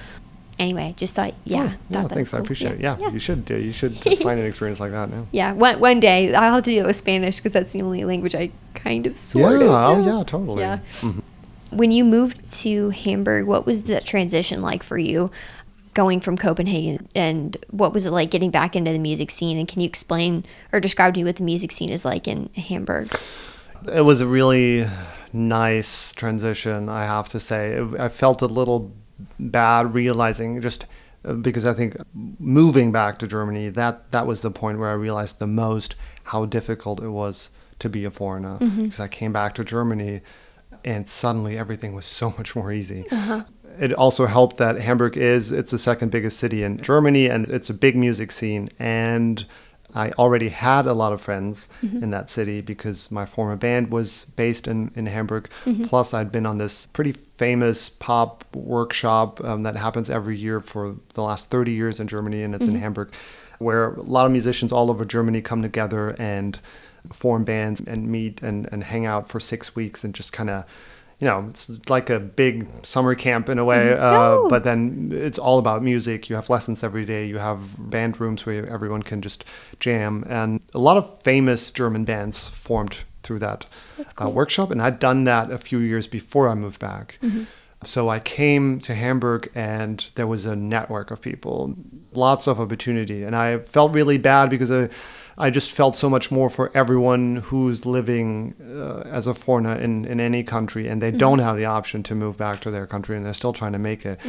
anyway 0.57 0.95
just 0.97 1.15
thought 1.15 1.35
yeah 1.43 1.67
thought 1.67 1.71
yeah, 1.89 2.01
that 2.01 2.03
was 2.03 2.11
thanks. 2.13 2.33
I 2.33 2.37
cool. 2.37 2.45
appreciate 2.45 2.73
it. 2.73 2.81
Yeah, 2.81 3.11
you 3.11 3.19
should 3.19 3.45
do. 3.45 3.57
You 3.57 3.71
should 3.71 3.95
find 3.95 4.39
an 4.39 4.45
experience 4.47 4.79
like 4.79 4.91
that. 4.91 5.09
Yeah. 5.11 5.23
Yeah, 5.31 5.51
one, 5.53 5.79
one 5.79 5.99
day 5.99 6.33
I'll 6.33 6.53
have 6.55 6.63
to 6.63 6.71
do 6.71 6.79
it 6.79 6.87
with 6.87 6.95
Spanish 6.95 7.37
because 7.37 7.53
that's 7.53 7.73
the 7.73 7.83
only 7.83 8.03
language 8.05 8.33
I 8.33 8.49
kind 8.73 9.05
of 9.05 9.19
sort 9.19 9.61
yeah. 9.61 9.67
of. 9.67 9.99
Oh, 9.99 10.17
yeah. 10.17 10.23
Totally. 10.23 10.63
Yeah. 10.63 10.79
Mhm. 11.01 11.21
When 11.69 11.91
you 11.91 12.03
moved 12.05 12.49
to 12.63 12.89
Hamburg, 12.89 13.45
what 13.45 13.65
was 13.67 13.83
that 13.83 14.03
transition 14.05 14.61
like 14.63 14.81
for 14.83 14.97
you, 14.97 15.29
going 15.97 16.19
from 16.19 16.37
Copenhagen, 16.37 17.09
and 17.15 17.57
what 17.71 17.91
was 17.91 18.05
it 18.05 18.11
like 18.11 18.29
getting 18.29 18.51
back 18.51 18.75
into 18.75 18.91
the 18.91 18.99
music 18.99 19.31
scene? 19.31 19.57
And 19.57 19.67
can 19.67 19.81
you 19.81 19.87
explain 19.87 20.45
or 20.71 20.79
describe 20.79 21.15
to 21.15 21.19
me 21.19 21.23
what 21.23 21.37
the 21.37 21.43
music 21.43 21.71
scene 21.71 21.89
is 21.89 22.05
like 22.05 22.27
in 22.27 22.49
Hamburg? 22.53 23.09
It 23.91 24.01
was 24.01 24.21
a 24.21 24.27
really 24.27 24.87
nice 25.33 26.13
transition, 26.13 26.87
I 26.87 27.05
have 27.05 27.29
to 27.29 27.39
say. 27.39 27.83
I 27.97 28.09
felt 28.09 28.43
a 28.43 28.45
little 28.45 28.93
bad 29.39 29.95
realizing 29.95 30.61
just 30.61 30.85
uh, 31.25 31.33
because 31.33 31.65
I 31.65 31.73
think 31.73 31.97
moving 32.13 32.91
back 32.91 33.17
to 33.17 33.27
Germany, 33.27 33.69
that 33.69 34.11
that 34.11 34.27
was 34.27 34.41
the 34.41 34.51
point 34.51 34.77
where 34.77 34.89
I 34.89 34.93
realized 34.93 35.39
the 35.39 35.47
most 35.47 35.95
how 36.25 36.45
difficult 36.45 37.01
it 37.01 37.09
was 37.09 37.49
to 37.79 37.89
be 37.89 38.05
a 38.05 38.11
foreigner. 38.11 38.59
Because 38.83 38.99
I 38.99 39.07
came 39.07 39.33
back 39.33 39.55
to 39.55 39.63
Germany, 39.63 40.21
and 40.85 41.09
suddenly 41.09 41.57
everything 41.57 41.95
was 41.95 42.05
so 42.05 42.35
much 42.37 42.55
more 42.55 42.71
easy. 42.71 43.05
It 43.79 43.93
also 43.93 44.25
helped 44.25 44.57
that 44.57 44.79
Hamburg 44.79 45.17
is 45.17 45.51
it's 45.51 45.71
the 45.71 45.79
second 45.79 46.11
biggest 46.11 46.39
city 46.39 46.63
in 46.63 46.77
Germany, 46.77 47.27
and 47.27 47.49
it's 47.49 47.69
a 47.69 47.73
big 47.73 47.95
music 47.95 48.31
scene 48.31 48.69
and. 48.79 49.45
I 49.95 50.11
already 50.11 50.49
had 50.49 50.85
a 50.85 50.93
lot 50.93 51.13
of 51.13 51.21
friends 51.21 51.69
mm-hmm. 51.81 52.03
in 52.03 52.11
that 52.11 52.29
city 52.29 52.59
because 52.59 53.09
my 53.09 53.25
former 53.25 53.55
band 53.55 53.89
was 53.89 54.25
based 54.35 54.67
in, 54.67 54.91
in 54.95 55.05
Hamburg. 55.05 55.49
Mm-hmm. 55.63 55.85
Plus, 55.85 56.13
I'd 56.13 56.31
been 56.31 56.45
on 56.45 56.57
this 56.57 56.87
pretty 56.87 57.13
famous 57.13 57.89
pop 57.89 58.43
workshop 58.53 59.41
um, 59.45 59.63
that 59.63 59.77
happens 59.77 60.09
every 60.09 60.35
year 60.35 60.59
for 60.59 60.97
the 61.13 61.23
last 61.23 61.49
30 61.49 61.71
years 61.71 62.01
in 62.01 62.07
Germany, 62.07 62.43
and 62.43 62.53
it's 62.53 62.65
in 62.65 62.73
mm-hmm. 62.73 62.81
Hamburg, 62.81 63.13
where 63.59 63.93
a 63.93 64.01
lot 64.01 64.25
of 64.25 64.31
musicians 64.33 64.73
all 64.73 64.91
over 64.91 65.05
Germany 65.05 65.41
come 65.41 65.61
together 65.61 66.17
and 66.19 66.59
form 67.11 67.43
bands 67.43 67.81
and 67.81 68.07
meet 68.07 68.41
and, 68.41 68.67
and 68.71 68.83
hang 68.83 69.05
out 69.05 69.29
for 69.29 69.39
six 69.39 69.75
weeks 69.75 70.03
and 70.03 70.13
just 70.13 70.33
kind 70.33 70.49
of 70.49 70.65
you 71.19 71.25
know, 71.27 71.47
it's 71.49 71.71
like 71.89 72.09
a 72.11 72.19
big 72.19 72.67
summer 72.85 73.15
camp 73.15 73.49
in 73.49 73.57
a 73.59 73.65
way, 73.65 73.93
uh, 73.93 73.97
Oh. 74.19 74.47
but 74.49 74.63
then 74.63 75.09
it's 75.11 75.39
all 75.39 75.57
about 75.57 75.81
music. 75.83 76.29
You 76.29 76.35
have 76.35 76.49
lessons 76.49 76.83
every 76.83 77.05
day. 77.05 77.25
You 77.25 77.39
have 77.39 77.75
band 77.89 78.19
rooms 78.19 78.45
where 78.45 78.67
everyone 78.69 79.01
can 79.03 79.21
just 79.21 79.43
jam, 79.79 80.23
and 80.29 80.61
a 80.75 80.79
lot 80.79 80.97
of 80.97 81.21
famous 81.23 81.71
German 81.71 82.05
bands 82.05 82.47
formed 82.47 83.03
through 83.23 83.39
that 83.39 83.65
That's 83.97 84.13
uh, 84.23 84.29
workshop. 84.29 84.71
And 84.71 84.81
I'd 84.81 84.99
done 84.99 85.23
that 85.25 85.51
a 85.51 85.57
few 85.57 85.79
years 85.79 86.07
before 86.07 86.47
I 86.49 86.53
moved 86.55 86.79
back. 86.79 87.19
So 87.83 88.09
I 88.09 88.19
came 88.19 88.79
to 88.81 88.95
Hamburg, 88.95 89.49
and 89.53 90.07
there 90.15 90.27
was 90.27 90.45
a 90.45 90.55
network 90.55 91.11
of 91.11 91.21
people, 91.21 91.75
lots 92.13 92.47
of 92.47 92.59
opportunity, 92.59 93.23
and 93.23 93.35
I 93.35 93.59
felt 93.59 93.93
really 93.93 94.17
bad 94.17 94.49
because 94.49 94.71
I. 94.71 94.89
I 95.39 95.51
just 95.51 95.71
felt 95.71 95.95
so 95.95 96.09
much 96.09 96.31
more 96.31 96.49
for 96.49 96.71
everyone 96.73 97.37
who's 97.37 97.85
living 97.85 98.55
uh, 98.75 99.01
as 99.05 99.27
a 99.27 99.35
foreigner 99.35 99.75
in, 99.75 100.05
in 100.05 100.19
any 100.19 100.43
country 100.43 100.87
and 100.87 100.99
they 101.01 101.11
don't 101.11 101.39
have 101.39 101.57
the 101.57 101.65
option 101.65 102.01
to 102.03 102.15
move 102.15 102.37
back 102.37 102.59
to 102.61 102.71
their 102.71 102.87
country 102.87 103.15
and 103.15 103.23
they're 103.23 103.35
still 103.35 103.53
trying 103.53 103.73
to 103.73 103.79
make 103.79 104.03
it 104.03 104.19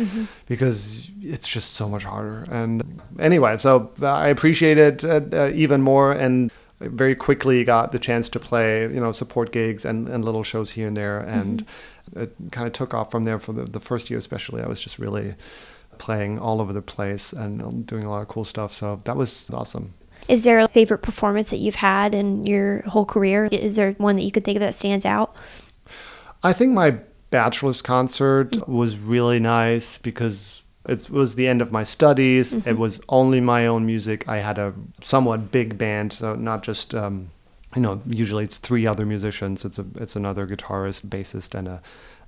because 0.46 1.10
it's 1.22 1.48
just 1.48 1.72
so 1.72 1.88
much 1.88 2.04
harder. 2.04 2.46
And 2.50 3.00
anyway, 3.18 3.56
so 3.56 3.90
I 4.02 4.28
appreciate 4.28 4.76
it 4.76 5.02
uh, 5.02 5.22
uh, 5.32 5.50
even 5.54 5.80
more 5.80 6.12
and 6.12 6.50
very 6.80 7.14
quickly 7.14 7.64
got 7.64 7.90
the 7.92 7.98
chance 7.98 8.28
to 8.28 8.38
play, 8.38 8.82
you 8.82 9.00
know, 9.00 9.12
support 9.12 9.50
gigs 9.50 9.86
and, 9.86 10.08
and 10.08 10.24
little 10.24 10.44
shows 10.44 10.72
here 10.72 10.86
and 10.88 10.96
there. 10.96 11.20
And 11.20 11.64
it 12.14 12.34
kind 12.52 12.66
of 12.66 12.74
took 12.74 12.92
off 12.92 13.10
from 13.10 13.24
there 13.24 13.38
for 13.38 13.52
the, 13.52 13.64
the 13.64 13.80
first 13.80 14.10
year, 14.10 14.18
especially. 14.18 14.62
I 14.62 14.68
was 14.68 14.80
just 14.80 14.98
really 14.98 15.34
playing 15.96 16.38
all 16.38 16.60
over 16.60 16.72
the 16.72 16.82
place 16.82 17.32
and 17.32 17.86
doing 17.86 18.04
a 18.04 18.10
lot 18.10 18.22
of 18.22 18.28
cool 18.28 18.44
stuff. 18.44 18.72
So 18.72 19.00
that 19.04 19.16
was 19.16 19.50
awesome. 19.50 19.94
Is 20.28 20.42
there 20.42 20.58
a 20.58 20.68
favorite 20.68 20.98
performance 20.98 21.50
that 21.50 21.56
you've 21.56 21.76
had 21.76 22.14
in 22.14 22.44
your 22.44 22.82
whole 22.82 23.06
career? 23.06 23.46
Is 23.46 23.76
there 23.76 23.92
one 23.92 24.16
that 24.16 24.22
you 24.22 24.30
could 24.30 24.44
think 24.44 24.56
of 24.56 24.60
that 24.60 24.74
stands 24.74 25.04
out? 25.04 25.34
I 26.42 26.52
think 26.52 26.72
my 26.72 26.98
bachelor's 27.30 27.82
concert 27.82 28.68
was 28.68 28.98
really 28.98 29.40
nice 29.40 29.98
because 29.98 30.62
it 30.88 31.10
was 31.10 31.34
the 31.34 31.48
end 31.48 31.60
of 31.60 31.72
my 31.72 31.82
studies. 31.82 32.52
It 32.52 32.78
was 32.78 33.00
only 33.08 33.40
my 33.40 33.66
own 33.66 33.84
music. 33.86 34.28
I 34.28 34.38
had 34.38 34.58
a 34.58 34.74
somewhat 35.02 35.50
big 35.50 35.76
band, 35.76 36.12
so 36.12 36.34
not 36.34 36.62
just 36.62 36.94
um, 36.94 37.30
you 37.74 37.82
know. 37.82 38.00
Usually 38.06 38.44
it's 38.44 38.58
three 38.58 38.86
other 38.86 39.04
musicians. 39.04 39.64
It's 39.64 39.78
a 39.78 39.86
it's 39.96 40.16
another 40.16 40.46
guitarist, 40.46 41.06
bassist, 41.06 41.54
and 41.54 41.68
a, 41.68 41.82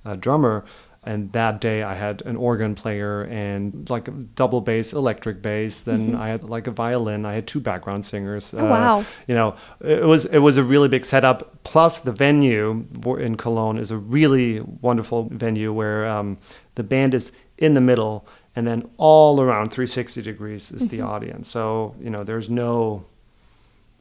a 0.05 0.15
drummer. 0.17 0.63
And 1.03 1.31
that 1.31 1.59
day 1.59 1.81
I 1.81 1.95
had 1.95 2.21
an 2.27 2.35
organ 2.35 2.75
player 2.75 3.23
and 3.23 3.89
like 3.89 4.07
a 4.07 4.11
double 4.11 4.61
bass, 4.61 4.93
electric 4.93 5.41
bass. 5.41 5.81
Then 5.81 6.13
I 6.15 6.27
had 6.27 6.43
like 6.43 6.67
a 6.67 6.71
violin. 6.71 7.25
I 7.25 7.33
had 7.33 7.47
two 7.47 7.59
background 7.59 8.05
singers. 8.05 8.53
Oh, 8.53 8.63
wow. 8.63 9.03
You 9.27 9.33
know, 9.33 9.55
it 9.83 10.05
was 10.05 10.25
it 10.25 10.39
was 10.39 10.57
a 10.57 10.63
really 10.63 10.89
big 10.89 11.03
setup. 11.03 11.63
Plus 11.63 12.01
the 12.01 12.11
venue 12.11 12.85
in 13.17 13.35
Cologne 13.35 13.79
is 13.79 13.89
a 13.89 13.97
really 13.97 14.59
wonderful 14.59 15.27
venue 15.31 15.73
where 15.73 16.05
um, 16.05 16.37
the 16.75 16.83
band 16.83 17.15
is 17.15 17.31
in 17.57 17.73
the 17.73 17.81
middle, 17.81 18.27
and 18.55 18.67
then 18.67 18.87
all 18.97 19.41
around 19.41 19.71
360 19.71 20.21
degrees 20.21 20.71
is 20.71 20.87
the 20.89 21.01
audience. 21.01 21.47
So 21.47 21.95
you 21.99 22.11
know, 22.11 22.23
there's 22.23 22.47
no 22.47 23.05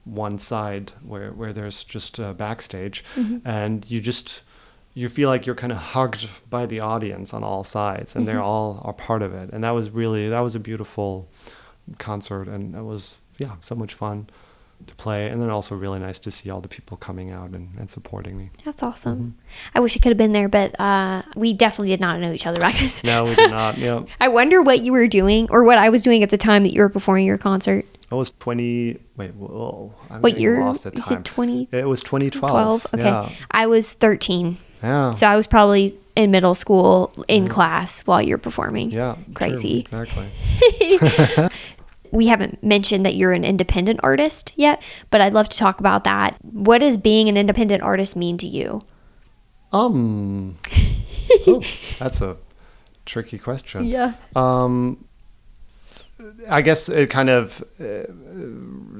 one 0.04 0.38
side 0.38 0.92
where 1.02 1.30
where 1.32 1.54
there's 1.54 1.82
just 1.82 2.20
uh, 2.20 2.34
backstage, 2.34 3.04
and 3.46 3.90
you 3.90 4.00
just 4.02 4.42
you 5.00 5.08
feel 5.08 5.30
like 5.30 5.46
you're 5.46 5.54
kind 5.54 5.72
of 5.72 5.78
hugged 5.78 6.28
by 6.50 6.66
the 6.66 6.80
audience 6.80 7.32
on 7.32 7.42
all 7.42 7.64
sides, 7.64 8.14
and 8.14 8.28
they're 8.28 8.42
all 8.42 8.82
are 8.84 8.92
part 8.92 9.22
of 9.22 9.32
it. 9.32 9.48
And 9.50 9.64
that 9.64 9.70
was 9.70 9.90
really 9.90 10.28
that 10.28 10.40
was 10.40 10.54
a 10.54 10.60
beautiful 10.60 11.28
concert, 11.98 12.48
and 12.48 12.74
it 12.74 12.82
was 12.82 13.18
yeah 13.38 13.54
so 13.60 13.74
much 13.74 13.94
fun 13.94 14.28
to 14.86 14.94
play, 14.96 15.28
and 15.28 15.40
then 15.40 15.48
also 15.48 15.74
really 15.74 15.98
nice 15.98 16.18
to 16.20 16.30
see 16.30 16.50
all 16.50 16.60
the 16.60 16.68
people 16.68 16.96
coming 16.98 17.30
out 17.30 17.50
and, 17.50 17.70
and 17.78 17.88
supporting 17.88 18.36
me. 18.36 18.50
That's 18.64 18.82
awesome. 18.82 19.36
I 19.74 19.80
wish 19.80 19.96
I 19.96 20.00
could 20.00 20.10
have 20.10 20.18
been 20.18 20.32
there, 20.32 20.48
but 20.48 20.78
uh, 20.78 21.22
we 21.34 21.52
definitely 21.54 21.88
did 21.88 22.00
not 22.00 22.20
know 22.20 22.32
each 22.32 22.46
other 22.46 22.60
back 22.60 22.76
then. 22.78 22.92
No, 23.02 23.24
we 23.24 23.34
did 23.34 23.50
not. 23.50 23.78
Yeah, 23.78 24.04
I 24.20 24.28
wonder 24.28 24.60
what 24.60 24.80
you 24.80 24.92
were 24.92 25.06
doing 25.06 25.48
or 25.50 25.64
what 25.64 25.78
I 25.78 25.88
was 25.88 26.02
doing 26.02 26.22
at 26.22 26.28
the 26.28 26.36
time 26.36 26.62
that 26.64 26.74
you 26.74 26.82
were 26.82 26.90
performing 26.90 27.26
your 27.26 27.38
concert. 27.38 27.86
It 28.10 28.14
was 28.14 28.30
twenty. 28.38 28.98
Wait, 29.16 29.34
whoa! 29.34 29.94
I'm 30.10 30.22
What 30.22 30.38
year? 30.38 30.60
Lost 30.60 30.86
at 30.86 30.94
time. 30.94 31.02
said 31.02 31.24
20? 31.24 31.68
It 31.72 31.86
was 31.86 32.02
2012. 32.02 32.82
12? 32.82 32.86
Okay. 32.94 33.04
Yeah. 33.04 33.30
I 33.50 33.66
was 33.66 33.92
13. 33.92 34.56
Yeah. 34.82 35.10
So 35.10 35.26
I 35.26 35.36
was 35.36 35.46
probably 35.46 35.98
in 36.16 36.30
middle 36.30 36.54
school 36.54 37.12
in 37.28 37.48
class 37.48 38.06
while 38.06 38.20
you're 38.20 38.38
performing. 38.38 38.90
yeah. 38.90 39.14
true, 39.14 39.34
Crazy. 39.34 39.80
exactly. 39.80 40.30
We 42.12 42.26
haven't 42.26 42.62
mentioned 42.64 43.06
that 43.06 43.14
you're 43.14 43.32
an 43.32 43.44
independent 43.44 44.00
artist 44.02 44.52
yet, 44.56 44.82
but 45.10 45.20
I'd 45.20 45.32
love 45.32 45.48
to 45.48 45.56
talk 45.56 45.78
about 45.78 46.02
that. 46.04 46.36
What 46.42 46.78
does 46.78 46.96
being 46.96 47.28
an 47.28 47.36
independent 47.36 47.82
artist 47.84 48.16
mean 48.16 48.36
to 48.38 48.48
you? 48.48 48.82
Um, 49.72 50.56
oh, 51.46 51.62
that's 52.00 52.20
a 52.20 52.36
tricky 53.06 53.38
question. 53.38 53.84
Yeah. 53.84 54.14
Um, 54.34 55.04
I 56.48 56.62
guess 56.62 56.88
it 56.88 57.10
kind 57.10 57.28
of 57.30 57.62
uh, 57.80 58.04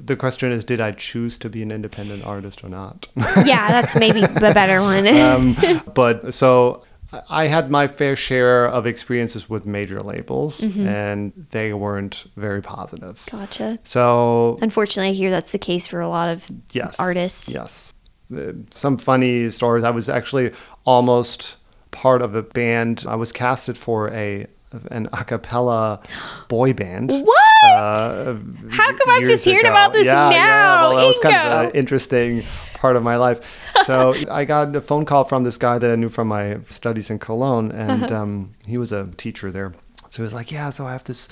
the 0.04 0.16
question 0.18 0.52
is, 0.52 0.64
did 0.64 0.80
I 0.80 0.92
choose 0.92 1.38
to 1.38 1.48
be 1.48 1.62
an 1.62 1.70
independent 1.70 2.24
artist 2.24 2.64
or 2.64 2.68
not? 2.68 3.08
yeah, 3.44 3.68
that's 3.68 3.94
maybe 3.96 4.20
the 4.20 4.52
better 4.54 4.80
one. 4.80 5.06
um, 5.06 5.82
but 5.94 6.32
so 6.34 6.82
I 7.28 7.46
had 7.46 7.70
my 7.70 7.88
fair 7.88 8.14
share 8.16 8.66
of 8.68 8.86
experiences 8.86 9.50
with 9.50 9.66
major 9.66 9.98
labels, 10.00 10.60
Mm-hmm. 10.60 10.86
and 10.86 11.32
they 11.50 11.72
weren't 11.72 12.26
very 12.36 12.62
positive. 12.62 13.26
gotcha. 13.30 13.78
So 13.82 14.56
Unfortunately, 14.62 15.10
I 15.10 15.14
hear 15.14 15.30
that's 15.30 15.52
the 15.52 15.58
case 15.58 15.86
for 15.86 16.00
a 16.00 16.08
lot 16.08 16.28
of 16.28 16.48
yes, 16.72 16.98
artists. 16.98 17.52
Yes, 17.52 17.94
Uh, 18.34 18.52
some 18.70 18.96
funny 18.96 19.50
stories. 19.50 19.82
I 19.84 19.90
was 19.90 20.08
actually 20.08 20.52
almost 20.84 21.56
part 21.90 22.22
of 22.22 22.34
a 22.36 22.42
band. 22.42 23.04
I 23.08 23.16
was 23.16 23.32
casted 23.32 23.76
for 23.76 24.08
a 24.12 24.46
an 24.90 25.08
a 25.12 25.24
cappella 25.24 26.00
boy 26.48 26.72
band. 26.72 27.10
What? 27.10 27.64
Uh, 27.64 28.36
How 28.70 28.92
come 28.92 29.10
I'm 29.10 29.26
just 29.26 29.44
hearing 29.44 29.66
ago. 29.66 29.70
about 29.74 29.92
this 29.92 30.06
Yeah, 30.06 30.30
yeah. 30.30 30.38
now, 30.44 30.88
Well, 30.90 30.96
that 30.98 31.06
was 31.06 31.18
kind 31.18 31.36
of 31.36 31.64
an 31.66 31.70
interesting 31.72 32.44
part 32.74 32.96
of 32.96 33.02
my 33.02 33.16
life. 33.16 33.40
So 33.84 34.14
I 34.30 34.44
got 34.44 34.74
a 34.74 34.80
phone 34.80 35.04
call 35.04 35.24
from 35.24 35.44
this 35.44 35.58
guy 35.58 35.78
that 35.78 35.90
I 35.90 35.96
knew 35.96 36.08
from 36.08 36.28
my 36.28 36.58
studies 36.70 37.10
in 37.10 37.18
Cologne, 37.18 37.70
and 37.72 38.04
Uh-huh. 38.04 38.14
um, 38.22 38.50
he 38.66 38.78
was 38.78 38.92
a 38.92 39.08
teacher 39.16 39.50
there. 39.50 39.72
So 40.08 40.16
he 40.18 40.24
was 40.24 40.32
like, 40.32 40.50
"Yeah, 40.50 40.70
so 40.70 40.86
I 40.86 40.92
have 40.92 41.04
this 41.04 41.28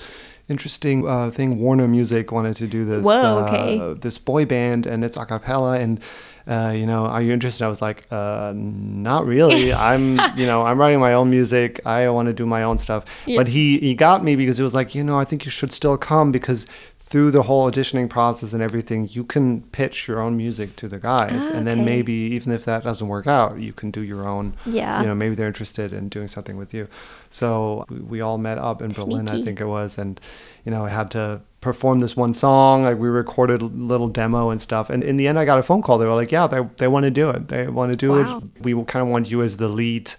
interesting 0.47 1.07
uh, 1.07 1.31
thing. 1.31 1.59
Warner 1.59 1.87
Music 1.87 2.31
wanted 2.31 2.55
to 2.57 2.67
do 2.67 2.85
this 2.85 3.03
Whoa, 3.05 3.39
uh, 3.39 3.47
okay. 3.47 3.93
this 3.99 4.17
boy 4.17 4.45
band, 4.45 4.85
and 4.85 5.03
it's 5.03 5.17
a 5.17 5.25
cappella, 5.25 5.79
and." 5.79 5.99
Uh, 6.47 6.73
you 6.75 6.85
know, 6.85 7.05
are 7.05 7.21
you 7.21 7.31
interested? 7.33 7.63
I 7.63 7.67
was 7.67 7.81
like, 7.81 8.05
uh, 8.11 8.53
not 8.55 9.25
really. 9.25 9.73
I'm, 9.91 10.19
you 10.37 10.45
know, 10.45 10.65
I'm 10.65 10.79
writing 10.79 10.99
my 10.99 11.13
own 11.13 11.29
music. 11.29 11.79
I 11.85 12.09
want 12.09 12.27
to 12.27 12.33
do 12.33 12.45
my 12.45 12.63
own 12.63 12.77
stuff. 12.77 13.23
Yeah. 13.27 13.37
But 13.37 13.47
he 13.49 13.79
he 13.79 13.93
got 13.95 14.23
me 14.23 14.35
because 14.35 14.57
he 14.57 14.63
was 14.63 14.73
like, 14.73 14.95
you 14.95 15.03
know, 15.03 15.17
I 15.19 15.25
think 15.25 15.45
you 15.45 15.51
should 15.51 15.71
still 15.71 15.97
come 15.97 16.31
because 16.31 16.65
through 16.97 17.31
the 17.31 17.41
whole 17.41 17.69
auditioning 17.71 18.07
process 18.07 18.53
and 18.53 18.61
everything, 18.61 19.09
you 19.11 19.23
can 19.23 19.61
pitch 19.71 20.07
your 20.07 20.19
own 20.19 20.37
music 20.37 20.75
to 20.75 20.87
the 20.87 20.99
guys, 20.99 21.47
Ah, 21.47 21.53
and 21.55 21.65
then 21.65 21.79
okay. 21.79 21.85
maybe 21.85 22.13
even 22.13 22.53
if 22.53 22.65
that 22.65 22.83
doesn't 22.83 23.07
work 23.07 23.25
out, 23.25 23.59
you 23.59 23.73
can 23.73 23.89
do 23.89 24.01
your 24.01 24.27
own. 24.27 24.55
Yeah. 24.67 25.01
You 25.01 25.07
know, 25.07 25.15
maybe 25.15 25.33
they're 25.33 25.47
interested 25.47 25.91
in 25.91 26.09
doing 26.09 26.27
something 26.27 26.55
with 26.55 26.71
you. 26.71 26.87
So 27.31 27.85
we, 27.89 27.99
we 27.99 28.21
all 28.21 28.37
met 28.37 28.59
up 28.59 28.83
in 28.83 28.91
Berlin, 28.91 29.27
I 29.27 29.41
think 29.43 29.59
it 29.59 29.65
was, 29.65 29.97
and 29.97 30.21
you 30.65 30.71
know, 30.71 30.85
I 30.85 30.89
had 30.89 31.09
to 31.11 31.41
perform 31.61 31.99
this 31.99 32.15
one 32.15 32.33
song. 32.33 32.83
Like 32.83 32.97
we 32.97 33.07
recorded 33.09 33.61
a 33.61 33.65
little 33.65 34.07
demo 34.07 34.49
and 34.49 34.61
stuff, 34.61 34.89
and 34.89 35.03
in 35.03 35.17
the 35.17 35.27
end, 35.27 35.37
I 35.39 35.45
got 35.45 35.59
a 35.59 35.63
phone 35.63 35.81
call. 35.81 35.97
They 35.97 36.05
were 36.05 36.13
like, 36.15 36.31
"Yeah, 36.31 36.47
they 36.47 36.61
they 36.77 36.87
want 36.87 37.03
to 37.05 37.11
do 37.11 37.29
it. 37.29 37.47
They 37.49 37.67
want 37.67 37.91
to 37.91 37.97
do 37.97 38.11
Wow. 38.11 38.41
it. 38.55 38.63
We 38.63 38.73
kind 38.85 39.03
of 39.05 39.09
want 39.09 39.29
you 39.31 39.41
as 39.41 39.57
the 39.57 39.67
lead." 39.67 40.11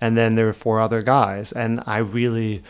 And 0.00 0.16
then 0.18 0.34
there 0.34 0.46
were 0.46 0.52
four 0.52 0.80
other 0.80 1.00
guys, 1.00 1.52
and 1.52 1.80
I 1.86 1.98
really 1.98 2.62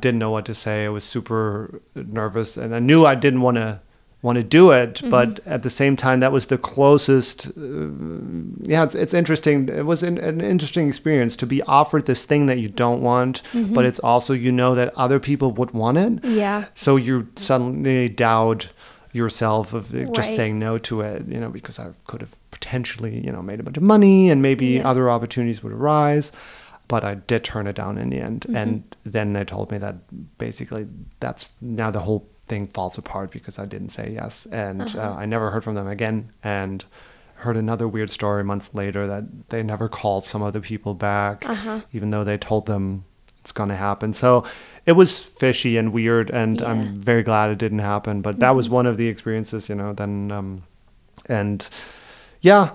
didn't 0.00 0.18
know 0.18 0.30
what 0.30 0.46
to 0.46 0.54
say. 0.54 0.86
I 0.86 0.88
was 0.88 1.04
super 1.04 1.80
nervous, 1.94 2.56
and 2.56 2.74
I 2.74 2.78
knew 2.78 3.04
I 3.04 3.14
didn't 3.14 3.42
want 3.42 3.58
to 3.58 3.80
want 4.24 4.36
to 4.38 4.42
do 4.42 4.70
it, 4.72 5.02
but 5.10 5.38
at 5.46 5.62
the 5.62 5.70
same 5.70 5.96
time, 5.96 6.20
that 6.20 6.32
was 6.32 6.46
the 6.46 6.56
closest. 6.56 7.46
Uh, 7.48 7.88
yeah, 8.72 8.82
it's, 8.82 8.94
it's 8.94 9.12
interesting. 9.14 9.68
It 9.68 9.84
was 9.84 10.02
an, 10.02 10.16
an 10.18 10.40
interesting 10.40 10.88
experience 10.88 11.36
to 11.36 11.46
be 11.46 11.60
offered 11.80 12.06
this 12.06 12.24
thing 12.24 12.46
that 12.46 12.58
you 12.58 12.68
don't 12.70 13.02
want, 13.02 13.42
but 13.74 13.84
it's 13.84 13.98
also 14.00 14.32
you 14.32 14.50
know 14.50 14.74
that 14.74 14.92
other 14.96 15.20
people 15.20 15.50
would 15.52 15.72
want 15.72 15.98
it. 15.98 16.12
Yeah. 16.24 16.64
So 16.74 16.96
you 16.96 17.28
suddenly 17.36 18.08
doubt 18.08 18.70
yourself 19.12 19.72
of 19.74 19.94
uh, 19.94 20.04
just 20.14 20.28
Right. 20.30 20.36
saying 20.36 20.58
no 20.58 20.78
to 20.78 21.02
it, 21.02 21.28
you 21.28 21.38
know, 21.38 21.50
because 21.50 21.78
I 21.78 21.90
could 22.06 22.20
have 22.20 22.34
potentially, 22.50 23.14
you 23.24 23.30
know, 23.30 23.42
made 23.42 23.60
a 23.60 23.62
bunch 23.62 23.76
of 23.76 23.82
money 23.82 24.30
and 24.30 24.42
maybe 24.42 24.66
Yeah. 24.66 24.88
other 24.90 25.08
opportunities 25.10 25.62
would 25.62 25.72
arise. 25.72 26.32
But 26.88 27.04
I 27.04 27.14
did 27.14 27.44
turn 27.44 27.66
it 27.66 27.76
down 27.76 27.96
in 27.98 28.10
the 28.10 28.18
end. 28.18 28.40
Mm-hmm. 28.40 28.56
And 28.56 28.96
then 29.06 29.32
they 29.34 29.44
told 29.44 29.70
me 29.70 29.78
that 29.78 29.96
basically 30.38 30.86
that's 31.20 31.52
now 31.60 31.90
the 31.92 32.00
whole 32.00 32.28
thing 32.46 32.66
falls 32.66 32.98
apart 32.98 33.30
because 33.30 33.58
I 33.58 33.66
didn't 33.66 33.90
say 33.90 34.10
yes. 34.12 34.46
And 34.52 34.82
Uh-huh. 34.82 34.98
uh, 35.00 35.14
I 35.22 35.26
never 35.26 35.50
heard 35.50 35.64
from 35.64 35.74
them 35.74 35.86
again. 35.88 36.30
And 36.42 36.84
heard 37.36 37.56
another 37.56 37.86
weird 37.86 38.10
story 38.10 38.42
months 38.44 38.74
later 38.74 39.06
that 39.06 39.24
they 39.50 39.62
never 39.62 39.88
called 39.88 40.24
some 40.24 40.42
of 40.42 40.52
the 40.52 40.60
people 40.60 40.94
back, 40.94 41.44
Uh-huh. 41.48 41.80
even 41.92 42.10
though 42.10 42.24
they 42.24 42.38
told 42.38 42.66
them 42.66 43.04
it's 43.40 43.52
going 43.52 43.68
to 43.68 43.76
happen. 43.76 44.12
So 44.14 44.44
it 44.86 44.92
was 44.92 45.22
fishy 45.22 45.76
and 45.76 45.92
weird. 45.92 46.30
And 46.30 46.60
Yeah. 46.60 46.66
Mm-hmm. 46.68 46.80
I'm 46.80 46.96
very 46.96 47.22
glad 47.22 47.50
it 47.50 47.58
didn't 47.58 47.80
happen. 47.80 48.22
But 48.22 48.38
that 48.40 48.54
was 48.54 48.68
one 48.70 48.86
of 48.86 48.96
the 48.96 49.08
experiences, 49.08 49.68
you 49.68 49.74
know, 49.74 49.92
then, 49.92 50.30
um, 50.30 50.62
and 51.28 51.68
yeah, 52.40 52.70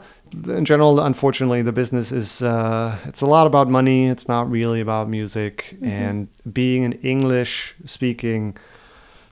in 0.48 0.66
general, 0.66 1.00
unfortunately, 1.00 1.64
the 1.64 1.72
business 1.72 2.12
is, 2.12 2.42
uh, 2.44 2.96
it's 3.06 3.22
a 3.22 3.26
lot 3.26 3.48
about 3.48 3.68
money. 3.70 4.08
It's 4.08 4.28
not 4.28 4.52
really 4.52 4.82
about 4.82 5.10
music. 5.10 5.76
And 5.82 6.28
being 6.52 6.86
an 6.86 6.94
English 7.02 7.74
speaking 7.86 8.56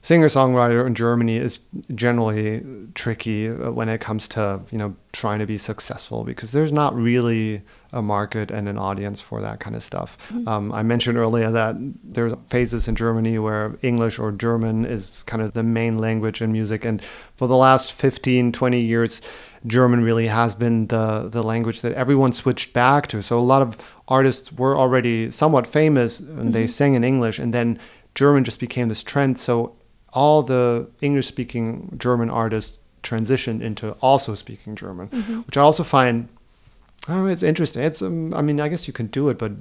singer 0.08 0.28
songwriter 0.28 0.86
in 0.86 0.94
Germany 0.94 1.36
is 1.36 1.60
generally 1.94 2.64
tricky 2.94 3.46
uh, 3.46 3.70
when 3.70 3.90
it 3.90 4.00
comes 4.00 4.26
to 4.26 4.58
you 4.70 4.78
know 4.78 4.96
trying 5.12 5.38
to 5.38 5.44
be 5.44 5.58
successful 5.58 6.24
because 6.24 6.52
there's 6.52 6.72
not 6.72 6.94
really 6.94 7.60
a 7.92 8.00
market 8.00 8.50
and 8.50 8.68
an 8.70 8.78
audience 8.78 9.20
for 9.20 9.42
that 9.42 9.60
kind 9.60 9.76
of 9.76 9.82
stuff. 9.82 10.16
Um, 10.46 10.72
I 10.72 10.82
mentioned 10.82 11.18
earlier 11.18 11.50
that 11.50 11.76
there's 12.02 12.32
phases 12.46 12.88
in 12.88 12.94
Germany 12.96 13.38
where 13.38 13.76
English 13.82 14.18
or 14.18 14.32
German 14.32 14.86
is 14.86 15.22
kind 15.26 15.42
of 15.42 15.52
the 15.52 15.62
main 15.62 15.98
language 15.98 16.40
in 16.40 16.52
music, 16.52 16.86
and 16.86 17.04
for 17.38 17.46
the 17.46 17.56
last 17.56 17.92
15, 17.92 18.52
20 18.52 18.80
years, 18.80 19.20
German 19.66 20.02
really 20.02 20.28
has 20.28 20.54
been 20.54 20.86
the 20.86 21.28
the 21.28 21.42
language 21.42 21.82
that 21.82 21.92
everyone 21.92 22.32
switched 22.32 22.72
back 22.72 23.08
to. 23.08 23.22
So 23.22 23.38
a 23.38 23.48
lot 23.52 23.60
of 23.60 23.76
artists 24.06 24.52
were 24.52 24.74
already 24.74 25.30
somewhat 25.30 25.66
famous 25.66 26.18
and 26.20 26.54
they 26.54 26.66
sang 26.66 26.94
in 26.94 27.04
English, 27.04 27.38
and 27.38 27.52
then 27.52 27.78
German 28.14 28.44
just 28.44 28.58
became 28.58 28.88
this 28.88 29.04
trend. 29.04 29.38
So 29.38 29.74
all 30.12 30.42
the 30.42 30.88
English 31.00 31.26
speaking 31.26 31.94
German 31.98 32.30
artists 32.30 32.78
transitioned 33.02 33.62
into 33.62 33.92
also 34.00 34.34
speaking 34.34 34.74
German, 34.76 35.08
which 35.46 35.56
I 35.56 35.60
also 35.60 35.84
find 35.84 36.28
oh, 37.08 37.26
it's 37.26 37.42
interesting. 37.42 37.82
It's 37.82 38.02
um, 38.02 38.34
I 38.34 38.42
mean, 38.42 38.60
I 38.60 38.68
guess 38.68 38.86
you 38.86 38.92
can 38.92 39.06
do 39.06 39.28
it, 39.28 39.38
but 39.38 39.52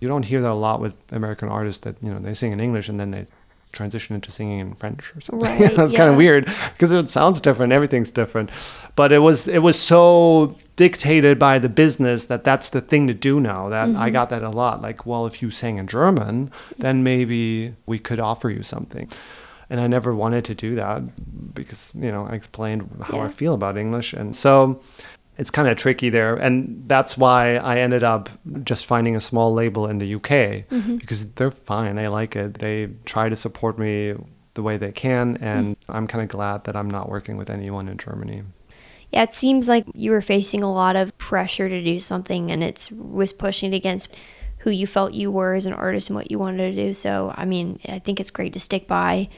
you 0.00 0.08
don't 0.08 0.24
hear 0.24 0.40
that 0.40 0.50
a 0.50 0.54
lot 0.54 0.80
with 0.80 0.96
American 1.12 1.48
artists 1.48 1.84
that 1.84 1.96
you 2.02 2.10
know 2.12 2.18
they 2.18 2.34
sing 2.34 2.52
in 2.52 2.60
English 2.60 2.88
and 2.88 2.98
then 2.98 3.10
they 3.10 3.26
transition 3.72 4.14
into 4.14 4.30
singing 4.30 4.60
in 4.60 4.74
French 4.74 5.12
or 5.16 5.20
something. 5.20 5.48
Right, 5.60 5.72
That's 5.76 5.92
kind 5.92 6.10
of 6.10 6.16
weird 6.16 6.46
because 6.72 6.92
it 6.92 7.10
sounds 7.10 7.40
different. 7.40 7.72
Everything's 7.72 8.10
different, 8.10 8.50
but 8.96 9.12
it 9.12 9.20
was 9.20 9.48
it 9.48 9.60
was 9.60 9.78
so 9.78 10.56
dictated 10.76 11.38
by 11.38 11.58
the 11.58 11.68
business 11.68 12.26
that 12.26 12.42
that's 12.42 12.70
the 12.70 12.80
thing 12.80 13.06
to 13.06 13.14
do 13.14 13.40
now. 13.40 13.68
That 13.68 13.94
I 13.96 14.10
got 14.10 14.30
that 14.30 14.42
a 14.42 14.50
lot. 14.50 14.82
Like, 14.82 15.06
well, 15.06 15.26
if 15.26 15.42
you 15.42 15.50
sang 15.50 15.78
in 15.78 15.86
German, 15.86 16.50
then 16.78 17.02
maybe 17.02 17.74
we 17.86 17.98
could 17.98 18.20
offer 18.20 18.50
you 18.50 18.62
something. 18.62 19.10
And 19.70 19.80
I 19.80 19.86
never 19.86 20.14
wanted 20.14 20.44
to 20.46 20.54
do 20.54 20.74
that 20.74 21.02
because 21.54 21.90
you 21.94 22.12
know 22.12 22.26
I 22.26 22.34
explained 22.34 22.90
how 23.02 23.18
Yeah. 23.18 23.24
I 23.24 23.28
feel 23.28 23.54
about 23.54 23.76
English, 23.76 24.12
and 24.12 24.34
so 24.36 24.80
it's 25.36 25.50
kind 25.50 25.68
of 25.68 25.76
tricky 25.76 26.10
there. 26.10 26.36
And 26.36 26.84
that's 26.86 27.18
why 27.18 27.56
i 27.56 27.78
ended 27.78 28.02
up 28.02 28.28
just 28.62 28.86
finding 28.86 29.16
a 29.16 29.20
small 29.20 29.52
label 29.52 29.86
in 29.88 29.98
the 29.98 30.14
uk 30.14 30.28
mm-hmm. 30.28 30.96
because 30.96 31.30
they're 31.32 31.50
fine. 31.50 31.96
They 31.96 32.08
like 32.08 32.36
it. 32.36 32.54
They 32.54 32.90
try 33.04 33.28
to 33.28 33.36
support 33.36 33.78
me 33.78 34.14
the 34.54 34.62
way 34.62 34.76
they 34.76 34.92
can. 34.92 35.36
And 35.40 35.78
mm-hmm. 35.78 35.92
i'm 35.92 36.06
kind 36.06 36.22
of 36.22 36.28
glad 36.28 36.64
that 36.64 36.76
i'm 36.76 36.90
not 36.90 37.08
working 37.08 37.36
with 37.36 37.50
anyone 37.50 37.88
in 37.88 37.98
germany. 37.98 38.42
Yeah, 39.12 39.22
it 39.22 39.34
seems 39.34 39.68
like 39.68 39.84
you 39.94 40.10
were 40.10 40.22
facing 40.22 40.62
a 40.62 40.72
lot 40.72 40.96
of 40.96 41.16
pressure 41.18 41.68
to 41.68 41.84
do 41.84 42.00
something 42.00 42.50
and 42.50 42.64
it 42.64 42.88
was 42.92 43.32
pushing 43.32 43.72
against 43.72 44.12
who 44.58 44.70
you 44.70 44.86
felt 44.86 45.12
you 45.12 45.30
were 45.30 45.54
as 45.54 45.66
an 45.66 45.72
artist 45.72 46.08
and 46.08 46.16
what 46.16 46.30
you 46.30 46.38
wanted 46.38 46.74
to 46.74 46.86
do. 46.86 46.94
So, 46.94 47.32
I 47.36 47.44
mean, 47.44 47.78
I 47.86 47.98
think 47.98 48.18
it's 48.18 48.30
great 48.30 48.54
to 48.54 48.60
stick 48.60 48.88
by 48.88 49.28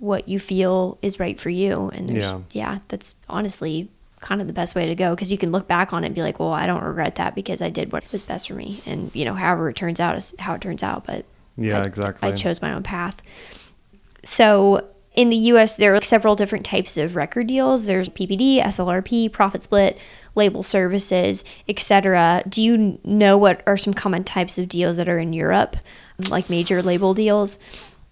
what 0.00 0.28
you 0.28 0.38
feel 0.40 0.98
is 1.02 1.20
right 1.20 1.38
for 1.38 1.50
you. 1.50 1.90
And 1.94 2.08
there's, 2.08 2.24
Yeah. 2.24 2.40
yeah, 2.50 2.78
that's 2.88 3.14
honestly 3.28 3.88
kind 4.20 4.40
of 4.40 4.46
the 4.46 4.52
best 4.52 4.74
way 4.74 4.86
to 4.86 4.94
go 4.94 5.14
because 5.14 5.30
you 5.30 5.38
can 5.38 5.50
look 5.52 5.66
back 5.68 5.92
on 5.92 6.02
it 6.02 6.06
and 6.08 6.14
be 6.14 6.22
like, 6.22 6.38
well, 6.40 6.52
I 6.52 6.66
don't 6.66 6.82
regret 6.82 7.14
that 7.14 7.34
because 7.34 7.62
I 7.62 7.70
did 7.70 7.92
what 7.92 8.10
was 8.12 8.22
best 8.22 8.48
for 8.48 8.54
me. 8.54 8.80
And, 8.86 9.10
you 9.14 9.24
know, 9.24 9.34
however 9.34 9.68
it 9.70 9.76
turns 9.76 10.00
out 10.00 10.16
is 10.16 10.34
how 10.40 10.54
it 10.54 10.60
turns 10.60 10.82
out. 10.82 11.06
But 11.06 11.24
Yeah, 11.56 11.78
I- 11.78 11.84
exactly. 11.84 12.28
I 12.28 12.32
chose 12.34 12.60
my 12.60 12.72
own 12.72 12.82
path. 12.82 13.22
So 14.24 14.86
in 15.14 15.30
the 15.30 15.36
US, 15.36 15.76
there 15.76 15.92
are 15.92 15.96
like 15.96 16.04
several 16.04 16.36
different 16.36 16.64
types 16.64 16.96
of 16.96 17.16
record 17.16 17.46
deals. 17.46 17.86
There's 17.86 18.08
PPD, 18.08 18.62
SLRP, 18.62 19.28
profit 19.32 19.62
split, 19.62 19.98
label 20.34 20.62
services, 20.62 21.44
etc. 21.68 22.42
Do 22.48 22.62
you 22.62 22.98
know 23.04 23.36
what 23.36 23.62
are 23.66 23.76
some 23.76 23.94
common 23.94 24.24
types 24.24 24.58
of 24.58 24.68
deals 24.68 24.96
that 24.98 25.08
are 25.08 25.18
in 25.18 25.32
Europe, 25.32 25.76
like 26.30 26.48
major 26.50 26.82
label 26.82 27.14
deals? 27.14 27.58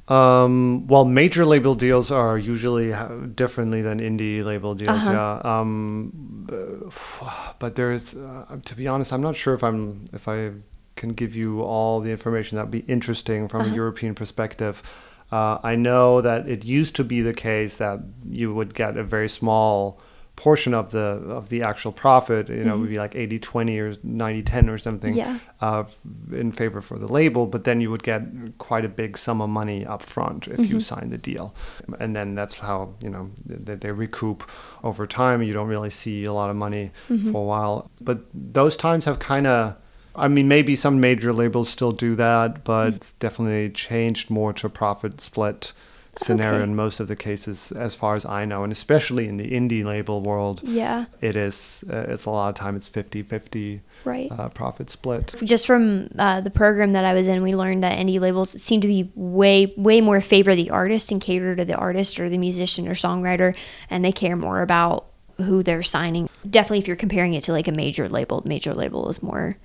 Um, 0.09 0.87
well, 0.87 1.05
major 1.05 1.45
label 1.45 1.75
deals 1.75 2.11
are 2.11 2.39
usually 2.39 2.95
differently 3.35 3.83
than 3.83 4.01
indie 4.01 4.43
label 4.43 4.75
deals. 4.75 5.05
Yeah. 5.05 5.41
Um, 5.45 6.49
uh, 6.51 7.53
but 7.59 7.75
there's, 7.75 8.17
uh, 8.17 8.59
to 8.65 8.75
be 8.75 8.89
honest, 8.89 9.13
I'm 9.13 9.23
not 9.23 9.37
sure 9.37 9.55
if 9.55 9.63
I'm 9.63 10.07
if 10.13 10.29
I 10.29 10.53
can 10.97 11.11
give 11.11 11.37
you 11.37 11.63
all 11.63 12.01
the 12.01 12.11
information 12.11 12.57
that'd 12.57 12.71
be 12.71 12.81
interesting 12.81 13.49
from 13.49 13.71
a 13.71 13.75
European 13.75 14.15
perspective. 14.15 14.83
Uh, 15.31 15.59
I 15.63 15.77
know 15.77 16.21
that 16.23 16.49
it 16.49 16.65
used 16.65 16.97
to 16.97 17.05
be 17.05 17.21
the 17.21 17.35
case 17.35 17.77
that 17.77 18.01
you 18.29 18.55
would 18.55 18.75
get 18.75 18.97
a 18.97 19.05
very 19.05 19.29
small 19.29 20.01
portion 20.39 20.73
of 20.73 20.93
the 20.93 21.07
of 21.39 21.49
the 21.49 21.63
actual 21.63 21.91
profit 21.91 22.49
you 22.49 22.65
know 22.65 22.79
would 22.79 22.89
be 22.89 22.95
mm-hmm. 22.95 23.03
like 23.03 23.17
80 23.17 23.39
20 23.41 23.79
or 23.81 23.95
90 24.05 24.43
10 24.43 24.71
or 24.71 24.79
something 24.79 25.15
Yeah. 25.15 25.41
uh, 25.61 25.85
in 26.31 26.53
favor 26.53 26.81
for 26.81 26.97
the 26.97 27.09
label 27.09 27.47
but 27.47 27.65
then 27.65 27.81
you 27.81 27.91
would 27.91 28.05
get 28.05 28.23
quite 28.59 28.85
a 28.85 28.89
big 28.89 29.19
sum 29.19 29.41
of 29.41 29.51
money 29.51 29.85
up 29.85 30.03
front 30.03 30.49
if 30.49 30.59
you 30.59 30.65
mm-hmm. 30.65 30.79
sign 30.79 31.11
the 31.11 31.19
deal. 31.19 31.55
And 31.99 32.15
then 32.15 32.35
that's 32.35 32.59
how 32.59 32.95
you 33.03 33.11
know 33.11 33.31
they, 33.45 33.75
they 33.75 33.93
recoup 33.93 34.49
over 34.83 35.07
time. 35.07 35.43
You 35.43 35.53
don't 35.53 35.69
really 35.69 35.91
see 35.91 36.25
a 36.25 36.33
lot 36.33 36.51
of 36.51 36.57
money 36.57 36.91
mm-hmm. 37.09 37.31
for 37.31 37.39
a 37.43 37.45
while. 37.45 37.91
But 38.01 38.21
those 38.33 38.77
times 38.77 39.05
have 39.05 39.19
kind 39.19 39.47
of 39.47 39.77
I 40.15 40.27
mean, 40.27 40.49
maybe 40.49 40.75
some 40.75 41.01
major 41.01 41.33
labels 41.33 41.69
still 41.69 41.93
do 41.93 42.17
that, 42.17 42.65
but 42.65 42.95
it's 42.95 43.13
definitely 43.13 43.71
changed 43.71 44.31
more 44.31 44.53
to 44.55 44.69
profit 44.69 45.21
split 45.21 45.73
scenario 46.17 46.57
Okay. 46.61 46.65
in 46.65 46.75
most 46.77 47.01
of 47.01 47.09
the 47.09 47.15
cases, 47.17 47.71
as 47.73 47.95
far 47.95 48.15
as 48.17 48.25
I 48.27 48.45
know, 48.45 48.63
and 48.65 48.73
especially 48.73 49.29
in 49.29 49.37
the 49.37 49.51
indie 49.51 49.85
label 49.85 50.21
world. 50.23 50.61
Yeah. 50.65 51.05
It 51.21 51.37
is, 51.37 51.85
uh, 51.91 52.07
it's 52.09 52.25
a 52.25 52.31
lot 52.31 52.49
of 52.49 52.55
time, 52.55 52.75
it's 52.77 52.89
50 52.89 53.23
50 53.23 53.81
Right. 54.05 54.31
uh, 54.31 54.49
profit 54.49 54.91
split. 54.91 55.35
just 55.45 55.67
from 55.67 56.09
uh, 56.19 56.41
the 56.41 56.51
program 56.51 56.93
that 56.93 57.05
I 57.05 57.15
was 57.15 57.29
in, 57.29 57.43
we 57.43 57.55
learned 57.55 57.83
that 57.85 57.99
indie 57.99 58.21
labels 58.21 58.51
seem 58.61 58.81
to 58.81 58.89
be 58.89 59.11
way, 59.15 59.73
way 59.77 60.01
more 60.01 60.21
favor 60.21 60.55
the 60.55 60.71
artist 60.71 61.13
and 61.13 61.21
cater 61.21 61.55
to 61.57 61.65
the 61.65 61.75
artist 61.77 62.19
or 62.19 62.29
the 62.29 62.39
musician 62.39 62.89
or 62.89 62.95
songwriter, 62.95 63.55
and 63.91 64.05
they 64.05 64.13
care 64.13 64.37
more 64.37 64.63
about 64.63 65.07
who 65.37 65.63
they're 65.63 65.83
signing. 65.85 66.29
Definitely, 66.49 66.79
if 66.79 66.87
you're 66.89 66.97
comparing 66.97 67.35
it 67.35 67.45
to 67.45 67.53
like 67.53 67.69
a 67.69 67.73
major 67.73 68.09
label, 68.09 68.43
major 68.45 68.75
label 68.75 69.09
is 69.09 69.23
more 69.23 69.57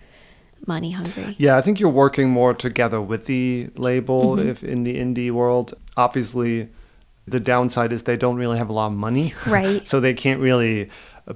money 0.67 0.91
hungry. 0.91 1.35
Yeah, 1.37 1.57
I 1.57 1.61
think 1.61 1.79
you're 1.79 1.89
working 1.89 2.29
more 2.29 2.53
together 2.53 3.01
with 3.01 3.25
the 3.25 3.69
label 3.75 4.35
Mm-hmm. 4.37 4.47
if 4.49 4.63
in 4.63 4.83
the 4.83 4.95
indie 4.97 5.31
world. 5.31 5.73
Obviously, 5.97 6.69
the 7.27 7.39
downside 7.39 7.93
is 7.93 8.03
they 8.03 8.17
don't 8.17 8.35
really 8.37 8.57
have 8.57 8.69
a 8.69 8.73
lot 8.73 8.87
of 8.87 8.93
money. 8.93 9.33
Right. 9.47 9.87
so 9.91 9.99
they 9.99 10.13
can't 10.13 10.39
really 10.39 10.89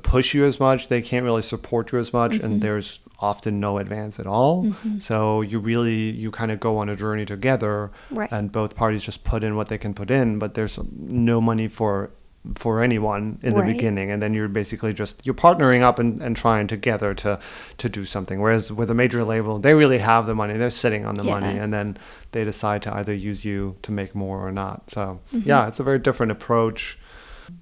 push 0.04 0.34
you 0.34 0.44
as 0.44 0.60
much. 0.60 0.90
They 0.90 1.02
can't 1.02 1.24
really 1.24 1.42
support 1.42 1.92
you 1.92 2.00
as 2.00 2.12
much, 2.12 2.34
Mm-hmm. 2.34 2.46
and 2.46 2.62
there's 2.62 3.00
often 3.20 3.60
no 3.60 3.78
advance 3.80 4.20
at 4.20 4.28
all. 4.28 4.72
So 5.00 5.42
you 5.42 5.60
really 5.60 6.12
you 6.12 6.30
kind 6.30 6.52
of 6.52 6.60
go 6.60 6.78
on 6.78 6.88
a 6.90 6.96
journey 6.96 7.26
together, 7.26 7.92
Right. 8.12 8.32
and 8.32 8.52
both 8.52 8.76
parties 8.76 9.02
just 9.04 9.24
put 9.24 9.44
in 9.44 9.56
what 9.56 9.70
they 9.70 9.78
can 9.78 9.94
put 9.94 10.12
in, 10.12 10.38
but 10.40 10.54
there's 10.54 10.78
no 10.98 11.42
money 11.42 11.68
for 11.68 12.12
for 12.56 12.82
anyone 12.82 13.38
in 13.44 13.54
the 13.56 13.62
beginning 13.64 14.10
and 14.10 14.22
then 14.22 14.34
you're 14.34 14.48
basically 14.48 14.94
just 14.94 15.26
you're 15.26 15.36
partnering 15.36 15.82
up 15.82 16.00
and, 16.00 16.22
and 16.22 16.38
trying 16.38 16.66
together 16.66 17.14
to 17.14 17.38
to 17.78 17.90
do 17.90 18.06
something 18.06 18.40
whereas 18.40 18.72
with 18.72 18.90
a 18.90 18.94
major 18.94 19.24
label 19.26 19.60
they 19.60 19.74
really 19.74 19.98
have 19.98 20.26
the 20.28 20.34
money 20.36 20.54
they're 20.54 20.70
sitting 20.70 21.06
on 21.06 21.16
the 21.18 21.24
money 21.26 21.58
and 21.58 21.74
then 21.74 21.98
they 22.32 22.46
decide 22.46 22.82
to 22.82 22.94
either 22.96 23.14
use 23.14 23.44
you 23.44 23.76
to 23.82 23.92
make 23.92 24.16
more 24.16 24.48
or 24.48 24.52
not 24.52 24.90
so 24.90 25.20
Mm-hmm. 25.34 25.50
yeah 25.50 25.68
it's 25.68 25.82
a 25.82 25.84
very 25.84 26.00
different 26.00 26.32
approach 26.32 26.98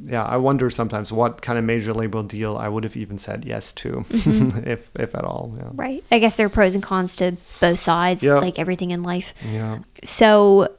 yeah 0.03 0.23
i 0.23 0.38
wonder 0.38 0.69
sometimes 0.69 1.11
what 1.11 1.41
kind 1.41 1.57
of 1.57 1.65
major 1.65 1.93
label 1.93 2.21
deal 2.21 2.55
i 2.57 2.67
would 2.67 2.84
have 2.84 2.95
even 2.97 3.17
said 3.17 3.43
yes 3.45 3.73
to 3.73 4.03
if 4.09 4.91
if 4.95 5.15
at 5.15 5.23
all 5.23 5.53
yeah 5.57 5.63
Mm-hmm. 5.63 5.82
Right. 5.82 6.03
I 6.11 6.19
guess 6.19 6.36
there 6.38 6.45
are 6.45 6.49
pros 6.49 6.76
and 6.76 6.84
cons 6.84 7.15
to 7.17 7.38
both 7.59 7.80
sides, 7.80 8.21
Yeah. 8.23 8.36
like 8.36 8.59
everything 8.59 8.91
in 8.91 9.01
life. 9.01 9.34
yeah 9.51 9.80
So, 10.03 10.69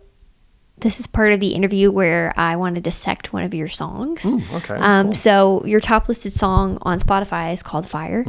this 0.81 1.01
is 1.01 1.07
part 1.07 1.33
of 1.33 1.41
the 1.41 1.49
interview 1.55 1.91
where 1.91 2.33
I 2.37 2.57
want 2.57 2.75
to 2.75 2.81
dissect 2.83 3.33
one 3.33 3.43
of 3.45 3.55
your 3.55 3.67
songs. 3.69 4.23
Mm, 4.23 4.53
okay 4.53 4.75
Um, 4.75 5.07
cool. 5.07 5.15
So 5.15 5.63
your 5.65 5.81
top 5.81 6.09
listed 6.09 6.33
song 6.33 6.79
on 6.83 6.99
Spotify 6.99 7.53
is 7.53 7.63
called 7.63 7.89
Fire. 7.89 8.25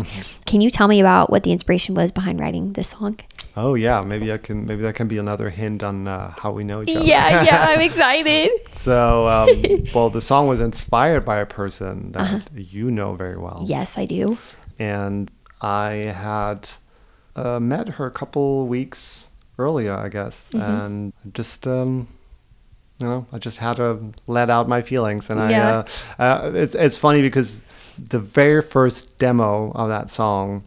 Can 0.46 0.62
you 0.62 0.70
tell 0.70 0.88
me 0.88 1.00
about 1.02 1.30
what 1.30 1.44
the 1.44 1.52
inspiration 1.52 1.94
was 1.94 2.10
behind 2.12 2.40
writing 2.40 2.74
this 2.74 2.90
song? 2.90 3.20
oh 3.60 3.74
yeah 3.74 4.02
maybe 4.06 4.32
i 4.32 4.38
can 4.38 4.68
maybe 4.68 4.84
that 4.84 4.94
can 4.94 5.08
be 5.08 5.18
another 5.18 5.50
hint 5.50 5.82
on 5.82 6.08
uh, 6.08 6.30
how 6.38 6.52
we 6.52 6.64
know 6.64 6.84
each 6.84 6.96
other 6.96 7.04
Yeah, 7.04 7.42
yeah, 7.44 7.66
I'm 7.70 7.82
excited. 7.90 8.52
So, 8.74 9.28
um, 9.28 9.48
well, 9.96 10.12
the 10.12 10.22
song 10.22 10.46
was 10.48 10.62
inspired 10.62 11.26
by 11.26 11.38
a 11.38 11.46
person 11.48 12.12
that 12.12 12.22
Uh-huh. 12.22 12.40
you 12.54 12.92
know 12.92 13.16
very 13.16 13.38
well. 13.38 13.64
Yes, 13.68 13.98
I 13.98 14.06
do. 14.06 14.38
And 14.78 15.32
I 15.60 15.90
had 16.30 16.70
uh, 17.36 17.60
met 17.60 17.90
her 17.98 18.06
a 18.06 18.12
couple 18.12 18.68
weeks 18.68 19.32
earlier, 19.58 19.94
I 19.94 20.10
guess, 20.10 20.50
Mm-hmm. 20.54 20.62
and 20.72 21.14
just, 21.34 21.66
um, 21.66 22.08
you 23.00 23.06
know, 23.08 23.28
I 23.32 23.38
just 23.38 23.58
had 23.60 23.78
to 23.78 24.12
let 24.28 24.50
out 24.50 24.68
my 24.68 24.82
feelings. 24.82 25.30
And 25.30 25.40
Yeah. 25.52 25.84
I, 26.18 26.24
uh, 26.24 26.28
uh, 26.48 26.52
it's 26.56 26.76
it's 26.76 26.98
funny 26.98 27.22
because 27.22 27.62
the 28.00 28.20
very 28.20 28.62
first 28.62 29.18
demo 29.18 29.72
of 29.74 29.90
that 29.90 30.10
song 30.12 30.64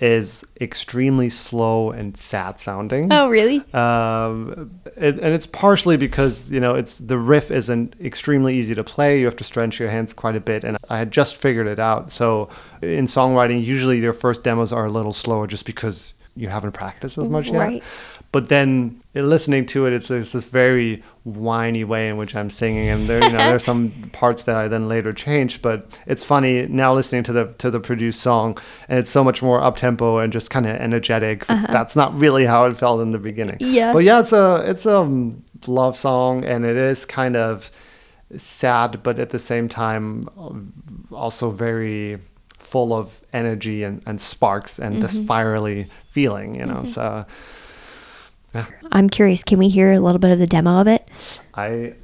is 0.00 0.46
extremely 0.62 1.28
slow 1.28 1.90
and 1.90 2.16
sad 2.16 2.58
sounding 2.58 3.12
Oh, 3.12 3.28
really? 3.28 3.58
um, 3.74 4.70
it, 4.96 5.18
and 5.18 5.34
it's 5.34 5.46
partially 5.46 5.98
because 5.98 6.50
you 6.50 6.58
know 6.60 6.74
it's 6.74 6.98
the 6.98 7.18
riff 7.18 7.50
isn't 7.50 7.94
extremely 8.00 8.54
easy 8.56 8.74
to 8.74 8.82
play. 8.84 9.18
You 9.20 9.26
have 9.26 9.36
to 9.36 9.44
stretch 9.44 9.78
your 9.78 9.90
hands 9.90 10.14
quite 10.14 10.36
a 10.36 10.40
bit, 10.40 10.64
and 10.64 10.78
I 10.88 10.96
had 10.96 11.10
just 11.10 11.36
figured 11.36 11.66
it 11.66 11.78
out. 11.78 12.10
So 12.12 12.48
in 12.80 13.04
songwriting, 13.06 13.62
usually 13.62 13.98
your 14.00 14.14
first 14.14 14.42
demos 14.42 14.72
are 14.72 14.86
a 14.86 14.90
little 14.90 15.12
slower, 15.12 15.46
just 15.46 15.66
because 15.66 16.14
you 16.34 16.48
haven't 16.48 16.72
practiced 16.72 17.18
as 17.18 17.28
much 17.28 17.48
yet. 17.50 17.82
But 18.32 18.48
then 18.48 19.02
listening 19.12 19.66
to 19.66 19.86
it, 19.86 19.92
it's, 19.92 20.08
it's 20.08 20.32
this 20.32 20.46
very 20.46 21.02
whiny 21.24 21.82
way 21.82 22.08
in 22.08 22.16
which 22.16 22.36
I'm 22.36 22.48
singing, 22.48 22.88
and 22.88 23.08
there, 23.08 23.22
you 23.22 23.30
know, 23.30 23.38
there's 23.38 23.64
some 23.64 23.90
parts 24.12 24.44
that 24.44 24.56
I 24.56 24.68
then 24.68 24.88
later 24.88 25.12
changed. 25.12 25.62
But 25.62 25.98
it's 26.06 26.22
funny 26.22 26.66
now 26.68 26.94
listening 26.94 27.24
to 27.24 27.32
the 27.32 27.54
to 27.58 27.70
the 27.70 27.80
produced 27.80 28.20
song, 28.20 28.56
and 28.88 28.98
it's 29.00 29.10
so 29.10 29.24
much 29.24 29.42
more 29.42 29.60
up 29.60 29.76
tempo 29.76 30.18
and 30.18 30.32
just 30.32 30.50
kind 30.50 30.66
of 30.66 30.76
energetic. 30.76 31.48
Uh-huh. 31.50 31.66
That's 31.70 31.96
not 31.96 32.14
really 32.14 32.46
how 32.46 32.66
it 32.66 32.76
felt 32.76 33.00
in 33.00 33.10
the 33.10 33.18
beginning. 33.18 33.56
Yeah. 33.58 33.92
But 33.92 34.04
yeah, 34.04 34.20
it's 34.20 34.32
a 34.32 34.62
it's 34.64 34.86
a 34.86 35.32
love 35.66 35.96
song, 35.96 36.44
and 36.44 36.64
it 36.64 36.76
is 36.76 37.04
kind 37.04 37.34
of 37.34 37.70
sad, 38.36 39.02
but 39.02 39.18
at 39.18 39.30
the 39.30 39.38
same 39.38 39.68
time, 39.68 40.22
also 41.10 41.50
very 41.50 42.18
full 42.58 42.92
of 42.92 43.24
energy 43.32 43.82
and, 43.82 44.02
and 44.06 44.20
sparks 44.20 44.78
and 44.78 45.02
this 45.02 45.16
mm-hmm. 45.16 45.26
fiery 45.26 45.86
feeling, 46.06 46.54
you 46.54 46.64
know. 46.64 46.74
Mm-hmm. 46.74 46.86
So 46.86 47.26
I'm 48.92 49.08
curious. 49.08 49.44
Can 49.44 49.58
we 49.58 49.68
hear 49.68 49.92
a 49.92 50.00
little 50.00 50.18
bit 50.18 50.30
of 50.32 50.38
the 50.38 50.46
demo 50.46 50.80
of 50.80 50.88
it? 50.88 51.08
I 51.54 51.94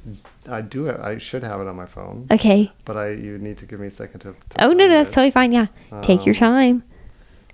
I 0.49 0.61
do 0.61 0.87
it. 0.87 0.99
I 0.99 1.17
should 1.17 1.43
have 1.43 1.59
it 1.61 1.67
on 1.67 1.75
my 1.75 1.85
phone, 1.85 2.27
Okay. 2.31 2.71
but 2.85 2.95
I 2.97 3.11
you 3.11 3.37
need 3.37 3.57
to 3.57 3.65
give 3.65 3.79
me 3.79 3.87
a 3.87 3.91
second 3.91 4.21
to. 4.21 4.35
to 4.51 4.63
Oh, 4.65 4.67
no, 4.71 4.87
no, 4.87 4.89
that's 4.89 5.09
it. 5.09 5.13
totally 5.13 5.31
fine. 5.31 5.51
Yeah. 5.51 5.67
Take 6.01 6.25
your 6.25 6.35
um, 6.35 6.39
time. 6.39 6.83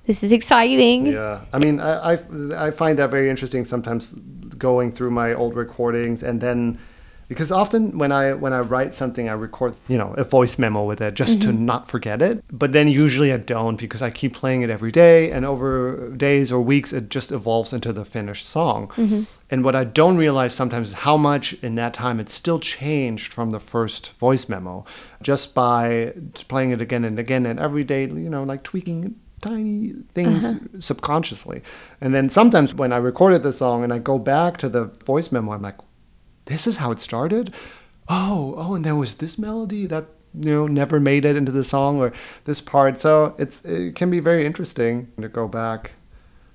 This 0.06 0.22
is 0.24 0.32
exciting. 0.32 1.08
Yeah, 1.08 1.46
I 1.54 1.60
mean, 1.60 1.80
I, 1.80 2.14
I 2.14 2.68
I 2.68 2.72
find 2.72 3.00
that 3.00 3.10
very 3.10 3.30
interesting. 3.30 3.66
Sometimes 3.66 4.14
going 4.58 4.92
through 4.92 5.12
my 5.12 5.34
old 5.34 5.56
recordings 5.56 6.22
and 6.24 6.40
then 6.42 6.78
because 7.34 7.52
often 7.52 7.98
when 7.98 8.12
I 8.12 8.34
when 8.34 8.54
I 8.54 8.60
write 8.60 8.94
something, 8.94 9.28
I 9.28 9.34
record 9.34 9.76
you 9.88 9.98
know 9.98 10.14
a 10.18 10.24
voice 10.24 10.58
memo 10.58 10.84
with 10.84 11.02
it 11.02 11.14
just 11.16 11.42
to 11.42 11.50
mm-hmm. 11.50 11.66
not 11.66 11.90
forget 11.90 12.22
it. 12.22 12.44
But 12.52 12.74
then 12.74 12.88
usually 12.88 13.34
I 13.34 13.38
don't 13.38 13.78
because 13.78 14.02
I 14.02 14.10
keep 14.10 14.34
playing 14.34 14.62
it 14.62 14.70
every 14.70 14.92
day, 14.92 15.32
and 15.32 15.46
over 15.46 16.10
days 16.16 16.52
or 16.52 16.62
weeks 16.62 16.94
it 16.94 17.10
just 17.10 17.32
evolves 17.32 17.74
into 17.74 17.92
the 17.92 18.06
finished 18.06 18.46
song. 18.46 18.88
Mm-hmm. 18.90 19.24
And 19.50 19.64
what 19.64 19.76
I 19.76 19.84
don't 19.84 20.18
realize 20.18 20.54
sometimes 20.54 20.90
is 20.90 20.94
how 20.94 21.18
much 21.18 21.54
in 21.62 21.76
that 21.76 21.94
time 21.94 22.20
it's 22.20 22.34
still 22.34 22.60
changed 22.60 23.34
from 23.34 23.52
the 23.52 23.60
first 23.60 24.12
voice 24.14 24.48
memo, 24.48 24.86
just 25.22 25.54
by 25.54 26.14
playing 26.48 26.72
it 26.72 26.82
again 26.82 27.04
and 27.04 27.20
again, 27.20 27.46
and 27.46 27.60
every 27.60 27.84
day 27.84 28.04
you 28.04 28.30
know 28.30 28.44
like 28.44 28.64
tweaking 28.64 29.16
tiny 29.44 29.94
things 30.14 30.46
uh-huh. 30.46 30.80
subconsciously. 30.80 31.62
And 32.02 32.16
then 32.16 32.30
sometimes 32.30 32.74
when 32.74 32.94
I 32.94 32.98
recorded 32.98 33.44
the 33.44 33.54
song 33.54 33.84
and 33.84 33.92
I 33.94 34.00
go 34.00 34.18
back 34.18 34.58
to 34.58 34.70
the 34.70 34.86
voice 34.86 35.32
memo, 35.32 35.52
I'm 35.52 35.62
like, 35.62 35.78
this 36.46 36.68
is 36.68 36.78
how 36.78 36.92
it 36.92 37.00
started? 37.00 37.54
Oh, 38.10 38.54
oh, 38.58 38.76
and 38.76 38.84
there 38.84 38.96
was 38.96 39.16
this 39.16 39.38
melody 39.38 39.86
that 39.88 40.06
you 40.34 40.50
know 40.52 40.68
never 40.68 41.00
made 41.00 41.26
it 41.26 41.36
into 41.36 41.52
the 41.52 41.64
song 41.64 42.00
or 42.00 42.12
this 42.46 42.60
part. 42.62 43.00
So 43.00 43.36
it's 43.38 43.64
it 43.66 43.96
can 43.96 44.10
be 44.10 44.20
very 44.20 44.46
interesting 44.46 45.12
to 45.22 45.30
go 45.30 45.48
back, 45.48 45.92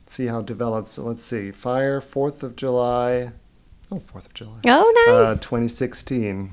see 0.06 0.26
how 0.26 0.40
it 0.40 0.46
develops. 0.46 0.90
So 0.90 1.02
let's 1.04 1.24
see. 1.24 1.50
Fire, 1.52 2.00
4th 2.00 2.42
of 2.42 2.56
July. 2.56 3.32
Oh, 3.90 3.96
4th 3.96 4.26
of 4.26 4.34
July. 4.34 4.60
Oh, 4.66 4.94
Uh, 5.08 5.32
nice. 5.32 5.38
2016. 5.40 6.50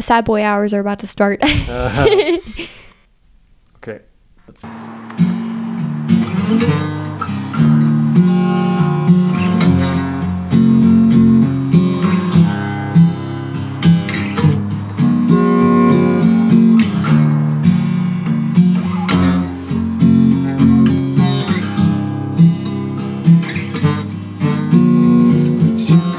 Sad 0.00 0.24
boy 0.24 0.42
hours 0.42 0.72
are 0.74 0.80
about 0.80 0.98
to 1.00 1.06
start. 1.06 1.40
Okay. 3.84 4.00
Let's 4.46 4.62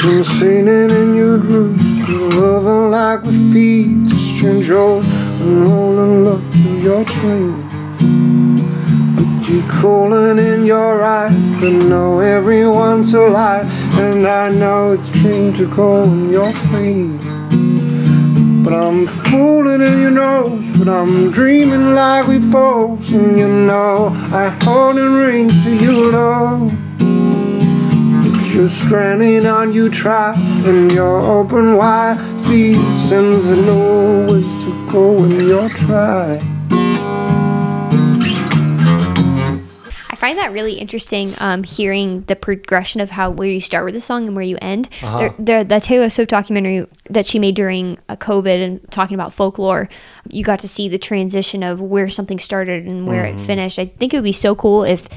Come 0.03 0.21
singing 0.25 0.89
in 0.89 1.15
your 1.15 1.37
roof, 1.37 1.79
loving 2.35 2.91
like 2.91 3.23
we 3.23 3.53
feed 3.53 4.09
to 4.09 4.19
strangers, 4.35 5.05
and 5.39 5.63
rolling 5.63 6.25
love 6.25 6.51
to 6.51 6.77
your 6.81 7.05
train. 7.05 7.53
I 9.17 9.45
keep 9.45 9.65
calling 9.69 10.39
in 10.39 10.65
your 10.65 11.01
eyes, 11.01 11.31
but 11.61 11.71
know 11.87 12.19
everyone's 12.19 13.13
a 13.13 13.29
lie, 13.29 13.63
and 13.93 14.27
I 14.27 14.49
know 14.49 14.91
it's 14.91 15.07
true 15.07 15.53
to 15.53 15.69
call 15.73 16.03
in 16.03 16.29
your 16.29 16.51
face. 16.51 17.23
But 18.61 18.73
I'm 18.73 19.07
fooling 19.07 19.79
in 19.79 20.01
your 20.01 20.11
nose, 20.11 20.65
but 20.77 20.89
I'm 20.89 21.31
dreaming 21.31 21.95
like 21.95 22.27
we 22.27 22.41
folks, 22.51 23.09
and 23.11 23.39
you 23.39 23.47
know 23.47 24.09
I 24.33 24.49
hold 24.65 24.97
and 24.97 25.15
ring 25.15 25.47
to 25.47 25.73
you 25.73 26.11
know. 26.11 26.82
You're 28.53 28.69
stranding 28.69 29.47
on 29.47 29.73
you 29.73 29.89
try, 29.89 30.35
and 30.37 30.91
your 30.91 31.19
open 31.21 31.75
wide 31.75 32.19
feet 32.45 32.75
sends 32.93 33.49
no 33.49 34.27
ways 34.29 34.63
to 34.63 34.91
go 34.91 35.13
when 35.13 35.31
you're 35.41 35.69
try. 35.69 36.35
I 40.11 40.15
find 40.15 40.37
that 40.37 40.51
really 40.51 40.73
interesting. 40.73 41.33
Um, 41.39 41.63
hearing 41.63 42.21
the 42.27 42.35
progression 42.35 43.01
of 43.01 43.09
how 43.09 43.31
where 43.31 43.49
you 43.49 43.59
start 43.59 43.85
with 43.85 43.95
the 43.95 43.99
song 43.99 44.27
and 44.27 44.35
where 44.35 44.45
you 44.45 44.59
end. 44.61 44.87
There, 45.01 45.35
there, 45.39 45.63
the 45.63 45.79
Taylor 45.79 46.11
Swift 46.11 46.29
documentary 46.29 46.85
that 47.09 47.25
she 47.25 47.39
made 47.39 47.55
during 47.55 47.97
uh, 48.07 48.17
COVID 48.17 48.63
and 48.63 48.91
talking 48.91 49.15
about 49.15 49.33
folklore, 49.33 49.89
you 50.29 50.43
got 50.43 50.59
to 50.59 50.67
see 50.67 50.87
the 50.87 50.99
transition 50.99 51.63
of 51.63 51.81
where 51.81 52.07
something 52.07 52.37
started 52.37 52.85
and 52.85 53.07
where 53.07 53.25
it 53.25 53.39
finished. 53.39 53.79
I 53.79 53.87
think 53.87 54.13
it 54.13 54.17
would 54.17 54.23
be 54.23 54.31
so 54.31 54.53
cool 54.53 54.83
if 54.83 55.09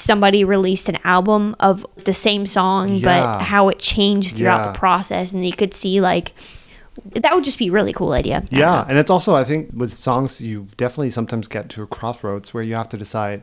somebody 0.00 0.44
released 0.44 0.88
an 0.88 0.98
album 1.04 1.54
of 1.60 1.84
the 2.04 2.14
same 2.14 2.46
song, 2.46 2.94
Yeah. 2.94 3.04
but 3.38 3.42
how 3.44 3.68
it 3.68 3.78
changed 3.78 4.36
throughout 4.36 4.64
Yeah. 4.66 4.72
the 4.72 4.78
process, 4.78 5.32
and 5.32 5.46
you 5.46 5.52
could 5.52 5.74
see 5.74 6.00
like 6.00 6.32
that 7.14 7.34
would 7.34 7.44
just 7.44 7.58
be 7.58 7.68
a 7.68 7.72
really 7.72 7.92
cool 7.92 8.12
idea. 8.12 8.42
Yeah, 8.50 8.84
and 8.88 8.98
it's 8.98 9.10
also 9.10 9.34
I 9.34 9.44
think 9.44 9.70
with 9.72 9.92
songs 9.92 10.40
you 10.40 10.66
definitely 10.76 11.10
sometimes 11.10 11.48
get 11.48 11.68
to 11.70 11.82
a 11.82 11.86
crossroads 11.86 12.52
where 12.52 12.64
you 12.64 12.74
have 12.74 12.88
to 12.90 12.96
decide 12.96 13.42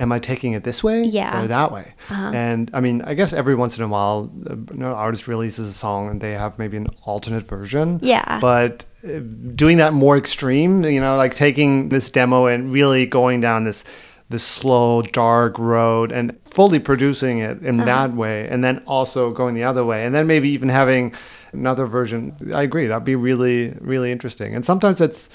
am 0.00 0.10
I 0.10 0.18
taking 0.18 0.52
it 0.52 0.64
this 0.64 0.82
way 0.82 1.04
Yeah. 1.04 1.28
Uh-huh. 1.28 1.44
or 1.44 1.46
that 1.46 1.70
way? 1.70 1.94
And 2.10 2.68
I 2.74 2.80
mean, 2.80 3.02
I 3.02 3.14
guess 3.14 3.32
every 3.32 3.54
once 3.54 3.78
in 3.78 3.84
a 3.84 3.88
while 3.88 4.30
uh, 4.50 4.54
an 4.74 4.82
artist 4.82 5.28
releases 5.28 5.70
a 5.70 5.72
song 5.72 6.08
and 6.10 6.20
they 6.20 6.32
have 6.32 6.58
maybe 6.58 6.76
an 6.76 6.88
alternate 7.04 7.46
version. 7.46 8.00
Yeah. 8.02 8.40
But 8.40 8.84
uh, 9.04 9.20
doing 9.54 9.76
that 9.76 9.92
more 9.92 10.16
extreme, 10.18 10.82
you 10.84 11.00
know, 11.00 11.16
like 11.16 11.34
taking 11.36 11.88
this 11.90 12.10
demo 12.10 12.46
and 12.46 12.72
really 12.72 13.06
going 13.06 13.40
down 13.40 13.62
this 13.64 13.84
this 14.32 14.42
slow 14.42 15.02
dark 15.02 15.58
road 15.58 16.10
and 16.10 16.36
fully 16.44 16.80
producing 16.80 17.38
it 17.38 17.62
in 17.62 17.80
uh-huh. 17.80 17.86
that 17.86 18.16
way 18.16 18.48
and 18.48 18.64
then 18.64 18.82
also 18.86 19.30
going 19.30 19.54
the 19.54 19.62
other 19.62 19.84
way 19.84 20.04
and 20.04 20.14
then 20.14 20.26
maybe 20.26 20.48
even 20.48 20.68
having 20.68 21.14
another 21.52 21.86
version. 21.86 22.34
I 22.52 22.62
agree 22.62 22.86
that'd 22.86 23.04
be 23.04 23.16
really 23.16 23.76
really 23.80 24.10
interesting. 24.10 24.54
And 24.54 24.64
sometimes 24.64 25.00
it's 25.00 25.30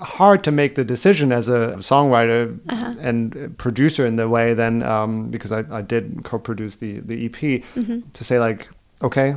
hard 0.00 0.44
to 0.44 0.50
make 0.50 0.74
the 0.74 0.84
decision 0.84 1.32
as 1.32 1.48
a 1.48 1.74
songwriter 1.78 2.58
uh-huh. 2.68 2.94
and 3.00 3.56
producer 3.58 4.06
in 4.06 4.16
the 4.16 4.28
way 4.28 4.54
then 4.54 4.82
um, 4.82 5.28
because 5.30 5.52
I, 5.52 5.64
I 5.70 5.82
did 5.82 6.24
co-produce 6.24 6.76
the, 6.76 7.00
the 7.00 7.26
ep 7.26 7.32
mm-hmm. 7.32 8.00
to 8.12 8.24
say 8.24 8.38
like 8.38 8.68
okay 9.02 9.36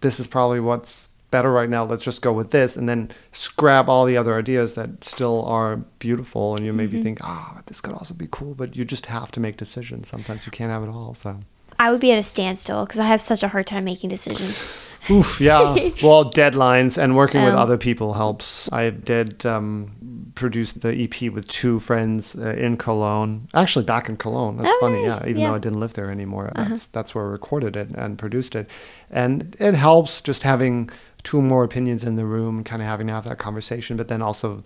this 0.00 0.20
is 0.20 0.26
probably 0.26 0.60
what's 0.60 1.07
better 1.30 1.52
right 1.52 1.68
now 1.68 1.84
let's 1.84 2.02
just 2.02 2.22
go 2.22 2.32
with 2.32 2.50
this 2.50 2.76
and 2.76 2.88
then 2.88 3.10
scrap 3.32 3.88
all 3.88 4.04
the 4.04 4.16
other 4.16 4.34
ideas 4.38 4.74
that 4.74 5.04
still 5.04 5.44
are 5.44 5.76
beautiful 5.98 6.56
and 6.56 6.64
you 6.64 6.72
maybe 6.72 7.00
think 7.00 7.18
ah 7.22 7.60
this 7.66 7.80
could 7.80 7.92
also 7.92 8.14
be 8.14 8.28
cool 8.30 8.54
but 8.54 8.76
you 8.76 8.84
just 8.84 9.06
have 9.06 9.30
to 9.30 9.40
make 9.40 9.56
decisions 9.56 10.08
sometimes 10.08 10.46
you 10.46 10.52
can't 10.52 10.70
have 10.70 10.82
it 10.82 10.88
all 10.88 11.12
so 11.14 11.38
I 11.80 11.92
would 11.92 12.00
be 12.00 12.10
at 12.10 12.18
a 12.18 12.22
standstill 12.22 12.84
because 12.84 12.98
I 12.98 13.06
have 13.06 13.22
such 13.22 13.44
a 13.44 13.48
hard 13.48 13.66
time 13.66 13.84
making 13.84 14.10
decisions. 14.10 14.66
Oof, 15.08 15.40
yeah. 15.40 15.60
well, 16.02 16.28
deadlines 16.28 16.98
and 17.00 17.14
working 17.14 17.44
with 17.44 17.52
Um, 17.52 17.58
other 17.58 17.78
people 17.78 18.14
helps. 18.14 18.68
I 18.72 18.90
did 18.90 19.46
um, 19.46 20.17
produce 20.38 20.72
the 20.74 20.92
EP 21.04 21.32
with 21.32 21.46
two 21.48 21.78
friends 21.80 22.34
uh, 22.36 22.54
in 22.66 22.76
Cologne. 22.76 23.48
Actually, 23.54 23.84
back 23.84 24.08
in 24.08 24.16
Cologne. 24.16 24.56
That's 24.56 24.72
Oh, 24.74 24.80
funny. 24.80 25.02
nice. 25.06 25.20
Yeah, 25.22 25.28
even 25.28 25.36
Yeah. 25.42 25.46
Uh-huh. 25.48 25.52
though 25.52 25.56
I 25.56 25.58
didn't 25.60 25.80
live 25.80 25.94
there 25.94 26.10
anymore, 26.10 26.50
that's 26.54 26.86
that's 26.86 27.14
where 27.14 27.24
I 27.26 27.28
recorded 27.28 27.76
it 27.76 27.88
and 27.94 28.18
produced 28.18 28.54
it. 28.54 28.68
And 29.10 29.56
it 29.58 29.74
helps 29.74 30.20
just 30.22 30.42
having 30.42 30.90
two 31.22 31.42
more 31.42 31.64
opinions 31.64 32.04
in 32.04 32.16
the 32.16 32.24
room, 32.24 32.64
kind 32.64 32.80
of 32.82 32.88
having 32.88 33.08
to 33.08 33.14
have 33.14 33.24
that 33.28 33.38
conversation, 33.38 33.96
but 33.96 34.08
then 34.08 34.22
also 34.22 34.62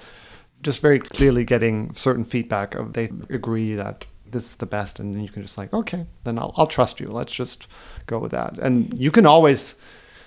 just 0.62 0.80
very 0.82 0.98
clearly 0.98 1.44
getting 1.44 1.92
certain 1.94 2.24
feedback 2.24 2.74
of 2.76 2.92
they 2.92 3.10
agree 3.30 3.74
that 3.74 4.06
this 4.30 4.44
is 4.50 4.56
the 4.56 4.66
best 4.66 5.00
and 5.00 5.12
then 5.12 5.22
you 5.22 5.28
can 5.28 5.42
just 5.42 5.58
like 5.58 5.74
okay 5.74 6.06
then 6.24 6.38
I'll, 6.38 6.54
I'll 6.56 6.66
trust 6.68 7.00
you 7.00 7.08
let's 7.08 7.32
just 7.34 7.66
go 8.06 8.18
with 8.18 8.30
that 8.30 8.58
and 8.58 8.96
you 8.98 9.10
can 9.10 9.26
always 9.26 9.74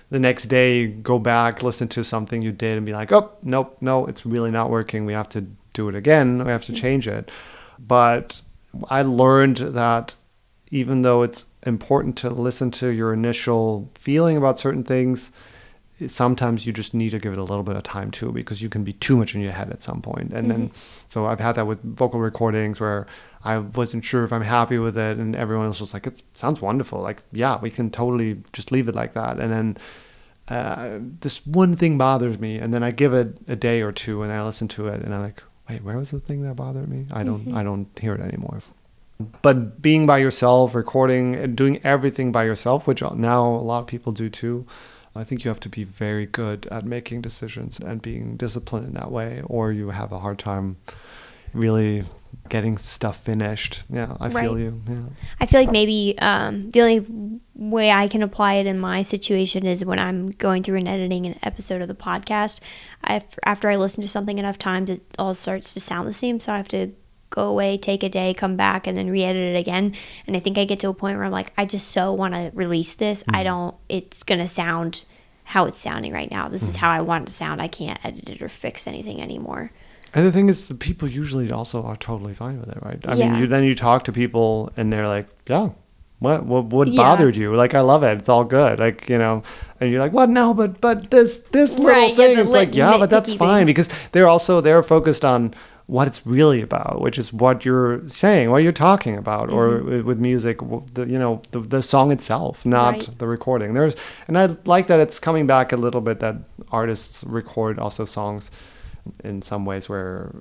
the 0.10 0.20
next 0.20 0.46
day 0.46 0.88
go 0.88 1.20
back 1.20 1.64
listen 1.64 1.88
to 1.88 2.04
something 2.04 2.42
you 2.42 2.52
did 2.52 2.78
and 2.78 2.86
be 2.86 2.94
like 2.94 3.12
oh 3.12 3.32
nope 3.44 3.78
no 3.82 4.06
it's 4.06 4.26
really 4.26 4.52
not 4.52 4.70
working. 4.70 5.06
We 5.06 5.14
have 5.14 5.30
to 5.30 5.46
do 5.74 5.90
it 5.90 5.96
again. 5.96 6.44
We 6.44 6.52
have 6.52 6.64
to 6.66 6.72
mm-hmm. 6.72 6.82
change 6.82 7.08
it. 7.08 7.32
But 7.80 8.42
i 8.90 9.02
learned 9.02 9.58
that 9.58 10.16
even 10.70 11.02
though 11.02 11.22
it's 11.22 11.46
important 11.66 12.18
to 12.18 12.30
listen 12.30 12.72
to 12.72 12.90
your 12.90 13.14
initial 13.14 13.90
feeling 13.96 14.36
about 14.36 14.60
certain 14.60 14.84
things 14.84 15.32
sometimes 16.08 16.68
you 16.68 16.74
just 16.74 16.94
need 16.94 17.10
to 17.10 17.20
give 17.20 17.32
it 17.32 17.40
a 17.40 17.44
little 17.44 17.64
bit 17.64 17.76
of 17.76 17.84
time 17.84 18.12
too 18.12 18.32
because 18.32 18.62
you 18.62 18.70
can 18.70 18.84
be 18.84 18.94
too 18.94 19.16
much 19.16 19.34
in 19.34 19.42
your 19.42 19.54
head 19.54 19.70
at 19.70 19.82
some 19.82 20.02
point. 20.02 20.34
And 20.34 20.52
then 20.52 20.72
so 21.08 21.26
i've 21.26 21.40
had 21.40 21.54
that 21.54 21.68
with 21.68 21.82
vocal 21.84 22.20
recordings 22.20 22.80
where 22.80 23.08
i 23.44 23.58
wasn't 23.60 24.04
sure 24.04 24.24
if 24.26 24.34
i'm 24.34 24.42
happy 24.42 24.78
with 24.78 24.98
it 24.98 25.18
and 25.18 25.36
everyone 25.36 25.68
else 25.68 25.80
was 25.80 25.94
like 25.94 26.06
it 26.06 26.22
sounds 26.34 26.62
wonderful. 26.62 27.02
Like 27.02 27.24
yeah 27.32 27.60
we 27.62 27.70
can 27.70 27.90
totally 27.90 28.42
just 28.52 28.72
leave 28.72 28.88
it 28.90 28.96
like 28.96 29.14
that. 29.14 29.40
And 29.40 29.52
then 29.52 29.78
uh, 30.48 31.00
this 31.22 31.46
one 31.48 31.76
thing 31.76 31.98
bothers 31.98 32.38
me 32.40 32.58
and 32.58 32.74
then 32.74 32.84
i 32.84 32.92
give 32.92 33.14
it 33.14 33.38
a 33.48 33.56
day 33.56 33.82
or 33.82 33.92
two 33.92 34.22
and 34.22 34.32
i 34.32 34.44
listen 34.44 34.68
to 34.68 34.88
it 34.88 35.02
and 35.02 35.12
i'm 35.12 35.22
like 35.22 35.42
wait 35.68 35.82
where 35.84 35.98
was 35.98 36.12
the 36.12 36.20
thing 36.20 36.44
that 36.44 36.56
bothered 36.56 36.88
me? 36.88 37.06
I 37.12 37.24
don't 37.24 37.54
i 37.54 37.64
don't 37.64 37.88
hear 38.00 38.14
it 38.14 38.22
anymore. 38.22 38.60
But 39.42 39.82
being 39.82 40.06
by 40.06 40.18
yourself 40.18 40.76
recording 40.76 41.36
and 41.36 41.56
doing 41.56 41.80
everything 41.86 42.34
by 42.34 42.44
yourself 42.44 42.86
which 42.86 43.02
now 43.02 43.46
a 43.48 43.64
lot 43.64 43.80
of 43.80 43.88
people 43.88 44.12
do 44.12 44.30
too 44.30 44.68
i 45.16 45.24
think 45.24 45.44
you 45.44 45.50
have 45.50 45.60
to 45.60 45.70
be 45.70 45.84
very 45.84 46.26
good 46.26 46.68
at 46.68 46.86
making 46.86 47.22
decisions 47.22 47.80
and 47.80 48.02
being 48.02 48.36
disciplined 48.38 48.86
in 48.88 48.94
that 48.94 49.12
way 49.12 49.42
or 49.46 49.72
you 49.72 49.90
have 49.90 50.12
a 50.12 50.20
hard 50.20 50.40
time 50.40 50.78
really 51.54 52.04
getting 52.50 52.78
stuff 52.78 53.24
finished 53.24 53.84
yeah 53.90 54.18
i 54.20 54.30
feel 54.30 54.60
you 54.60 54.82
yeah 54.90 55.06
I 55.40 55.46
feel 55.46 55.60
like 55.60 55.72
maybe 55.72 56.16
um, 56.20 56.70
the 56.72 56.82
only 56.82 57.40
way 57.54 57.92
I 57.92 58.08
can 58.08 58.24
apply 58.24 58.56
it 58.56 58.66
in 58.66 58.80
my 58.80 59.02
situation 59.02 59.66
is 59.66 59.84
when 59.86 60.00
I'm 60.00 60.32
going 60.32 60.64
through 60.64 60.78
and 60.78 60.88
editing 60.88 61.26
an 61.26 61.38
episode 61.44 61.82
of 61.82 61.88
the 61.88 61.96
podcast. 61.96 62.62
I, 63.04 63.22
after 63.44 63.70
I 63.70 63.76
listen 63.76 64.02
to 64.02 64.10
something 64.10 64.40
enough 64.40 64.58
times, 64.58 64.90
it 64.90 65.04
all 65.20 65.34
starts 65.34 65.74
to 65.74 65.80
sound 65.80 66.08
the 66.08 66.14
same. 66.14 66.40
So 66.40 66.54
I 66.54 66.58
have 66.58 66.68
to 66.70 66.94
go 67.30 67.48
away, 67.48 67.78
take 67.78 68.04
a 68.04 68.10
day, 68.10 68.34
come 68.34 68.56
back, 68.56 68.88
and 68.88 68.96
then 68.96 69.10
re-edit 69.10 69.56
it 69.56 69.60
again. 69.60 69.94
And 70.26 70.36
I 70.36 70.40
think 70.40 70.58
I 70.58 70.66
get 70.66 70.80
to 70.80 70.90
a 70.90 70.94
point 70.94 71.18
where 71.18 71.26
I'm 71.26 71.32
like, 71.32 71.52
I 71.58 71.66
just 71.66 71.90
so 71.90 72.14
want 72.14 72.34
to 72.34 72.52
release 72.54 72.94
this. 72.94 73.24
I 73.30 73.42
mm. 73.42 73.46
don't. 73.46 73.76
It's 73.90 74.24
gonna 74.24 74.48
sound 74.48 75.06
how 75.46 75.66
it's 75.66 75.78
sounding 75.78 76.12
right 76.14 76.32
now. 76.32 76.48
This 76.48 76.64
is 76.68 76.78
mm. 76.78 76.80
how 76.80 76.92
I 76.92 77.02
want 77.02 77.24
it 77.24 77.28
to 77.28 77.34
sound. 77.34 77.62
I 77.62 77.68
can't 77.68 78.04
edit 78.04 78.30
it 78.30 78.42
or 78.42 78.50
fix 78.50 78.88
anything 78.88 79.22
anymore. 79.22 79.72
And 80.14 80.26
the 80.26 80.32
thing 80.32 80.48
is, 80.48 80.70
the 80.70 80.76
people 80.76 81.10
usually 81.10 81.52
also 81.52 81.84
are 81.84 81.98
totally 81.98 82.34
fine 82.34 82.60
with 82.60 82.70
it, 82.70 82.78
right? 82.82 83.00
I 83.06 83.16
Yeah. 83.16 83.32
mean, 83.32 83.42
you, 83.42 83.48
then 83.48 83.66
you 83.66 83.76
talk 83.76 84.04
to 84.06 84.14
people 84.14 84.72
and 84.78 84.92
they're 84.92 85.08
like, 85.08 85.28
"Yeah, 85.48 85.70
what 86.20 86.46
what 86.46 86.66
what 86.68 86.88
Yeah. 86.88 87.02
bothered 87.04 87.36
you? 87.36 87.54
Like, 87.54 87.74
I 87.76 87.82
love 87.82 88.02
it. 88.04 88.18
It's 88.18 88.30
all 88.30 88.46
good. 88.46 88.80
Like, 88.80 89.10
you 89.10 89.18
know." 89.18 89.44
And 89.82 89.92
you're 89.92 90.00
like, 90.00 90.14
"What? 90.14 90.30
No, 90.30 90.54
but 90.54 90.80
but 90.80 91.12
this 91.12 91.40
this 91.52 91.78
little 91.78 91.92
Right, 91.92 92.16
thing." 92.16 92.38
the 92.38 92.44
it's 92.44 92.52
like, 92.52 92.74
yeah, 92.74 92.98
but 92.98 93.10
that's 93.10 93.34
fine 93.34 93.60
thing. 93.60 93.66
because 93.68 93.90
they're 94.14 94.28
also 94.28 94.62
they're 94.62 94.82
focused 94.82 95.26
on 95.26 95.54
what 95.88 96.08
it's 96.08 96.26
really 96.26 96.62
about, 96.62 97.00
which 97.00 97.20
is 97.20 97.32
what 97.32 97.64
you're 97.64 98.08
saying, 98.10 98.50
what 98.50 98.64
you're 98.64 98.72
talking 98.72 99.16
about, 99.18 99.50
or 99.52 99.84
with- 100.04 100.18
music, 100.20 100.58
the 100.94 101.06
you 101.08 101.20
know 101.20 101.42
the 101.52 101.60
the 101.60 101.82
song 101.84 102.12
itself, 102.12 102.66
not 102.66 102.96
Mm-hmm. 102.96 103.12
Right. 103.12 103.20
the 103.20 103.28
recording. 103.28 103.74
There's 103.74 103.96
and 104.28 104.38
I 104.38 104.56
like 104.66 104.88
that 104.88 105.00
it's 105.00 105.20
coming 105.20 105.46
back 105.48 105.72
a 105.74 105.78
little 105.78 106.02
bit 106.02 106.20
that 106.22 106.36
artists 106.72 107.24
record 107.24 107.78
also 107.80 108.06
songs 108.06 108.50
in 109.24 109.40
some 109.44 109.66
ways 109.66 109.88
where 109.88 110.32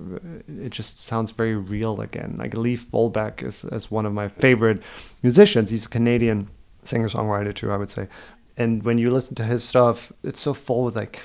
it 0.47 0.71
just 0.71 1.03
sounds 1.03 1.29
very 1.31 1.55
real 1.55 2.01
again. 2.01 2.35
Like 2.39 2.55
Leif 2.55 2.89
Vollebekk 2.89 3.43
is, 3.43 3.63
is 3.65 3.91
one 3.91 4.07
of 4.07 4.13
my 4.13 4.27
favorite 4.27 4.81
musicians. 5.21 5.69
He's 5.69 5.85
a 5.85 5.89
Canadian 5.89 6.47
singer 6.83 7.07
songwriter 7.07 7.53
too, 7.53 7.71
I 7.71 7.77
would 7.77 7.89
say. 7.89 8.07
And 8.57 8.81
when 8.81 8.97
you 8.97 9.11
listen 9.11 9.35
to 9.35 9.43
his 9.43 9.63
stuff, 9.63 10.11
it's 10.23 10.39
so 10.41 10.55
full 10.55 10.85
with 10.85 10.95
like 10.95 11.19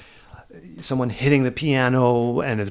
someone 0.81 1.09
hitting 1.09 1.45
the 1.45 1.51
piano 1.53 2.41
and 2.41 2.61
it's 2.61 2.71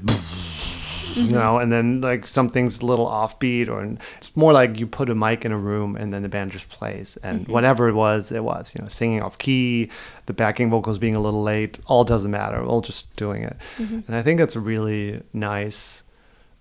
you 1.19 1.25
mm-hmm. 1.25 1.35
know, 1.35 1.57
and 1.59 1.71
then 1.71 2.01
like 2.01 2.25
something's 2.25 2.79
a 2.79 2.85
little 2.85 3.07
offbeat, 3.07 3.69
or 3.69 3.83
it's 4.17 4.35
more 4.35 4.53
like 4.53 4.79
you 4.79 4.87
put 4.87 5.09
a 5.09 5.15
mic 5.15 5.45
in 5.45 5.51
a 5.51 5.57
room 5.57 5.95
and 5.95 6.13
then 6.13 6.23
the 6.23 6.29
band 6.29 6.51
just 6.51 6.69
plays, 6.69 7.17
and 7.23 7.41
mm-hmm. 7.41 7.51
whatever 7.51 7.89
it 7.89 7.93
was, 7.93 8.31
it 8.31 8.43
was, 8.43 8.73
you 8.75 8.81
know, 8.81 8.87
singing 8.87 9.21
off 9.21 9.37
key, 9.37 9.89
the 10.25 10.33
backing 10.33 10.69
vocals 10.69 10.97
being 10.97 11.15
a 11.15 11.19
little 11.19 11.43
late, 11.43 11.79
all 11.85 12.03
doesn't 12.03 12.31
matter, 12.31 12.63
all 12.63 12.81
just 12.81 13.13
doing 13.15 13.43
it, 13.43 13.57
mm-hmm. 13.77 13.99
and 14.07 14.15
I 14.15 14.21
think 14.21 14.39
that's 14.39 14.55
a 14.55 14.59
really 14.59 15.21
nice 15.33 16.03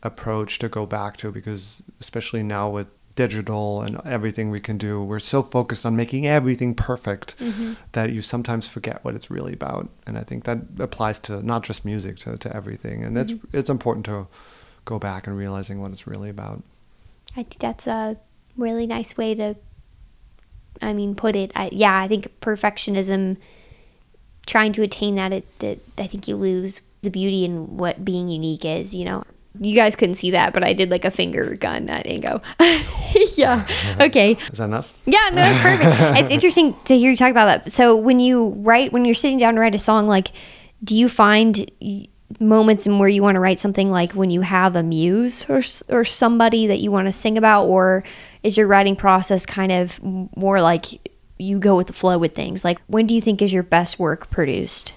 approach 0.02 0.58
to 0.60 0.68
go 0.68 0.86
back 0.86 1.16
to 1.16 1.32
because 1.32 1.82
especially 2.00 2.42
now 2.42 2.70
with 2.70 2.88
digital 3.18 3.82
and 3.82 4.00
everything 4.06 4.48
we 4.48 4.60
can 4.60 4.78
do 4.78 5.02
we're 5.02 5.18
so 5.18 5.42
focused 5.42 5.84
on 5.84 5.96
making 5.96 6.24
everything 6.24 6.72
perfect 6.72 7.36
mm-hmm. 7.40 7.72
that 7.90 8.12
you 8.12 8.22
sometimes 8.22 8.68
forget 8.68 9.04
what 9.04 9.16
it's 9.16 9.28
really 9.28 9.52
about. 9.52 9.88
And 10.06 10.16
i 10.16 10.22
think 10.22 10.44
that 10.44 10.58
applies 10.78 11.18
to 11.26 11.42
not 11.42 11.64
just 11.64 11.84
music 11.84 12.16
to, 12.18 12.36
to 12.38 12.56
everything. 12.56 13.02
And 13.02 13.18
it's 13.18 13.32
mm-hmm. 13.32 13.56
it's 13.56 13.68
important 13.68 14.06
to 14.06 14.28
go 14.84 14.98
back 14.98 15.26
and 15.26 15.36
realizing 15.36 15.80
what 15.80 15.90
it's 15.90 16.06
really 16.06 16.30
about. 16.30 16.62
I 17.32 17.42
think 17.42 17.58
that's 17.58 17.86
a 17.86 18.16
really 18.56 18.86
nice 18.86 19.16
way 19.16 19.34
to, 19.34 19.56
I 20.80 20.92
mean, 20.92 21.14
put 21.14 21.36
it. 21.36 21.52
I, 21.54 21.70
yeah, 21.72 22.00
I 22.00 22.08
think 22.08 22.40
perfectionism, 22.40 23.36
trying 24.46 24.72
to 24.72 24.82
attain 24.82 25.16
that, 25.16 25.32
it, 25.32 25.58
that 25.58 25.78
I 25.98 26.06
think 26.06 26.26
you 26.26 26.36
lose 26.36 26.80
the 27.02 27.10
beauty 27.10 27.44
in 27.44 27.76
what 27.76 28.04
being 28.04 28.28
unique 28.28 28.64
is, 28.64 28.94
you 28.94 29.04
know. 29.04 29.24
You 29.60 29.74
guys 29.74 29.96
couldn't 29.96 30.16
see 30.16 30.30
that, 30.32 30.52
but 30.52 30.62
I 30.62 30.72
did 30.72 30.90
like 30.90 31.04
a 31.04 31.10
finger 31.10 31.54
gun 31.56 31.88
at 31.88 32.06
Ingo. 32.06 32.42
yeah. 33.36 33.66
Okay. 34.00 34.32
Is 34.52 34.58
that 34.58 34.64
enough? 34.64 35.00
Yeah, 35.06 35.30
no, 35.30 35.36
that's 35.36 35.58
perfect. 35.60 36.18
it's 36.18 36.30
interesting 36.30 36.74
to 36.84 36.96
hear 36.96 37.10
you 37.10 37.16
talk 37.16 37.30
about 37.30 37.46
that. 37.46 37.72
So 37.72 37.96
when 37.96 38.18
you 38.20 38.50
write, 38.58 38.92
when 38.92 39.04
you're 39.04 39.14
sitting 39.14 39.38
down 39.38 39.54
to 39.54 39.60
write 39.60 39.74
a 39.74 39.78
song, 39.78 40.06
like, 40.06 40.28
do 40.84 40.96
you 40.96 41.08
find 41.08 41.68
moments 42.38 42.86
in 42.86 42.98
where 42.98 43.08
you 43.08 43.22
want 43.22 43.36
to 43.36 43.40
write 43.40 43.58
something 43.58 43.88
like 43.88 44.12
when 44.12 44.30
you 44.30 44.42
have 44.42 44.76
a 44.76 44.82
muse 44.82 45.48
or 45.48 45.62
or 45.88 46.04
somebody 46.04 46.66
that 46.66 46.78
you 46.78 46.90
want 46.92 47.06
to 47.06 47.12
sing 47.12 47.38
about, 47.38 47.64
or 47.64 48.04
is 48.42 48.56
your 48.56 48.66
writing 48.66 48.94
process 48.94 49.46
kind 49.46 49.72
of 49.72 49.98
more 50.02 50.60
like 50.60 50.86
you 51.38 51.58
go 51.58 51.76
with 51.76 51.86
the 51.86 51.92
flow 51.92 52.18
with 52.18 52.34
things? 52.34 52.64
Like, 52.64 52.80
when 52.86 53.06
do 53.06 53.14
you 53.14 53.20
think 53.20 53.40
is 53.42 53.52
your 53.52 53.62
best 53.62 53.98
work 53.98 54.30
produced? 54.30 54.92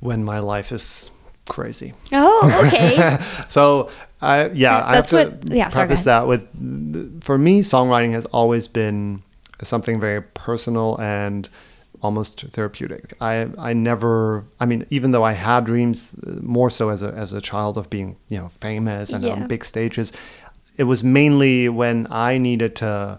When 0.00 0.24
my 0.24 0.38
life 0.38 0.72
is 0.72 1.10
crazy. 1.48 1.94
Oh, 2.12 2.62
okay. 2.66 3.18
So, 3.48 3.90
I 4.20 4.48
yeah, 4.50 4.84
I 4.84 4.96
have 4.96 5.06
to 5.08 5.16
what- 5.16 5.52
yeah, 5.52 5.68
sorry, 5.68 5.86
preface 5.88 6.04
that 6.04 6.26
with, 6.26 7.22
for 7.22 7.38
me, 7.38 7.60
songwriting 7.62 8.12
has 8.12 8.24
always 8.26 8.68
been 8.68 9.22
something 9.62 9.98
very 10.00 10.22
personal 10.22 11.00
and 11.00 11.48
almost 12.00 12.42
therapeutic. 12.42 13.14
I 13.20 13.48
I 13.58 13.72
never, 13.72 14.44
I 14.60 14.66
mean, 14.66 14.86
even 14.90 15.10
though 15.12 15.24
I 15.24 15.32
had 15.32 15.64
dreams, 15.64 16.14
more 16.42 16.70
so 16.70 16.90
as 16.90 17.02
a 17.02 17.08
as 17.14 17.32
a 17.32 17.40
child 17.40 17.76
of 17.78 17.90
being 17.90 18.16
you 18.28 18.38
know 18.38 18.48
famous 18.48 19.10
and 19.12 19.24
Yeah. 19.24 19.32
on 19.32 19.48
big 19.48 19.64
stages, 19.64 20.12
it 20.76 20.84
was 20.84 21.02
mainly 21.02 21.68
when 21.68 22.06
I 22.10 22.38
needed 22.38 22.76
to 22.76 23.18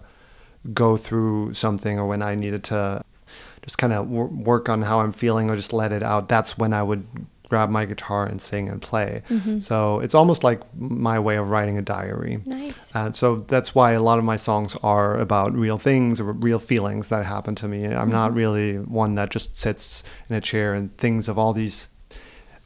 go 0.74 0.96
through 0.96 1.54
something 1.54 1.98
or 1.98 2.06
when 2.06 2.22
I 2.22 2.34
needed 2.34 2.64
to 2.64 3.02
just 3.62 3.76
kind 3.78 3.92
of 3.92 4.08
wor- 4.08 4.26
work 4.28 4.68
on 4.68 4.82
how 4.82 5.00
I'm 5.00 5.12
feeling 5.12 5.50
or 5.50 5.56
just 5.56 5.72
let 5.72 5.92
it 5.92 6.02
out. 6.02 6.28
That's 6.28 6.56
when 6.58 6.72
I 6.72 6.82
would 6.82 7.04
grab 7.50 7.68
my 7.68 7.84
guitar 7.84 8.24
and 8.24 8.40
sing 8.40 8.68
and 8.68 8.80
play. 8.80 9.22
Mm-hmm. 9.28 9.58
So 9.58 10.00
it's 10.00 10.14
almost 10.14 10.44
like 10.44 10.62
my 10.74 11.18
way 11.18 11.36
of 11.36 11.50
writing 11.50 11.76
a 11.76 11.82
diary. 11.82 12.40
Nice. 12.46 12.94
And 12.94 13.14
so 13.14 13.36
that's 13.36 13.74
why 13.74 13.92
a 13.92 14.00
lot 14.00 14.18
of 14.18 14.24
my 14.24 14.36
songs 14.36 14.76
are 14.82 15.18
about 15.18 15.52
real 15.52 15.76
things 15.76 16.20
or 16.20 16.32
real 16.32 16.60
feelings 16.60 17.08
that 17.08 17.26
happen 17.26 17.56
to 17.56 17.68
me. 17.68 17.84
I'm 17.84 18.08
not 18.08 18.28
mm-hmm. 18.30 18.38
really 18.38 18.76
one 18.78 19.16
that 19.16 19.30
just 19.30 19.60
sits 19.60 20.04
in 20.28 20.36
a 20.36 20.40
chair 20.40 20.72
and 20.72 20.96
thinks 20.96 21.26
of 21.26 21.38
all 21.38 21.52
these 21.52 21.88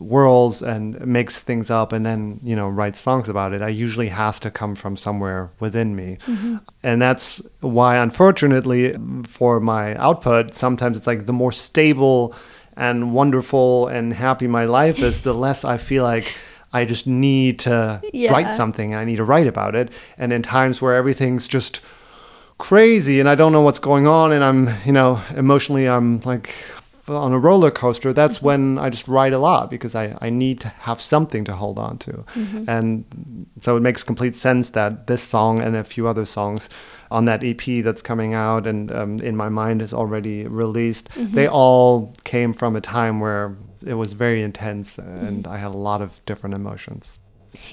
worlds 0.00 0.60
and 0.60 1.00
makes 1.06 1.42
things 1.42 1.70
up 1.70 1.92
and 1.92 2.04
then 2.04 2.38
you 2.42 2.56
know 2.56 2.68
writes 2.68 2.98
songs 2.98 3.28
about 3.28 3.52
it 3.52 3.62
i 3.62 3.68
usually 3.68 4.08
has 4.08 4.40
to 4.40 4.50
come 4.50 4.74
from 4.74 4.96
somewhere 4.96 5.50
within 5.60 5.94
me 5.94 6.18
mm-hmm. 6.26 6.56
and 6.82 7.00
that's 7.00 7.40
why 7.60 7.96
unfortunately 7.96 8.96
for 9.22 9.60
my 9.60 9.94
output 9.94 10.56
sometimes 10.56 10.96
it's 10.96 11.06
like 11.06 11.26
the 11.26 11.32
more 11.32 11.52
stable 11.52 12.34
and 12.76 13.14
wonderful 13.14 13.88
and 13.88 14.12
happy 14.12 14.46
my 14.46 14.64
life 14.64 14.98
is 14.98 15.20
the 15.22 15.34
less 15.34 15.64
i 15.64 15.76
feel 15.76 16.02
like 16.02 16.34
i 16.72 16.84
just 16.84 17.06
need 17.06 17.58
to 17.58 18.00
Yeah. 18.12 18.32
write 18.32 18.52
something 18.52 18.94
i 18.94 19.04
need 19.04 19.16
to 19.16 19.24
write 19.24 19.46
about 19.46 19.74
it 19.74 19.92
and 20.18 20.32
in 20.32 20.42
times 20.42 20.82
where 20.82 20.94
everything's 20.94 21.48
just 21.48 21.80
crazy 22.58 23.20
and 23.20 23.28
I 23.28 23.34
don't 23.34 23.52
know 23.52 23.62
what's 23.62 23.78
going 23.78 24.06
on 24.06 24.32
and 24.32 24.44
I'm, 24.44 24.70
you 24.84 24.92
know, 24.92 25.20
emotionally 25.36 25.88
I'm 25.88 26.20
like 26.20 26.54
on 27.08 27.32
a 27.32 27.38
roller 27.38 27.70
coaster, 27.70 28.12
that's 28.12 28.38
mm-hmm. 28.38 28.46
when 28.46 28.78
I 28.78 28.88
just 28.90 29.06
write 29.08 29.32
a 29.32 29.38
lot 29.38 29.70
because 29.70 29.94
I, 29.94 30.16
I 30.20 30.30
need 30.30 30.60
to 30.60 30.68
have 30.68 31.00
something 31.02 31.44
to 31.44 31.52
hold 31.52 31.78
on 31.78 31.98
to. 31.98 32.12
Mm-hmm. 32.12 32.64
And 32.68 33.46
so 33.60 33.76
it 33.76 33.80
makes 33.80 34.02
complete 34.02 34.36
sense 34.36 34.70
that 34.70 35.06
this 35.06 35.22
song 35.22 35.60
and 35.60 35.76
a 35.76 35.84
few 35.84 36.06
other 36.06 36.24
songs 36.24 36.68
on 37.14 37.24
that 37.26 37.40
EP 37.44 37.62
that's 37.84 38.02
coming 38.02 38.34
out 38.34 38.66
and 38.66 38.90
um, 38.92 39.18
in 39.20 39.36
my 39.36 39.48
mind 39.48 39.80
is 39.80 39.92
already 39.94 40.46
released, 40.48 41.08
they 41.16 41.46
all 41.46 42.12
came 42.24 42.52
from 42.52 42.74
a 42.76 42.80
time 42.80 43.20
where 43.20 43.56
it 43.86 43.94
was 43.94 44.12
very 44.14 44.42
intense 44.42 44.98
and 44.98 45.46
I 45.46 45.56
had 45.58 45.70
a 45.70 45.76
lot 45.90 46.00
of 46.02 46.20
different 46.26 46.54
emotions. 46.54 47.20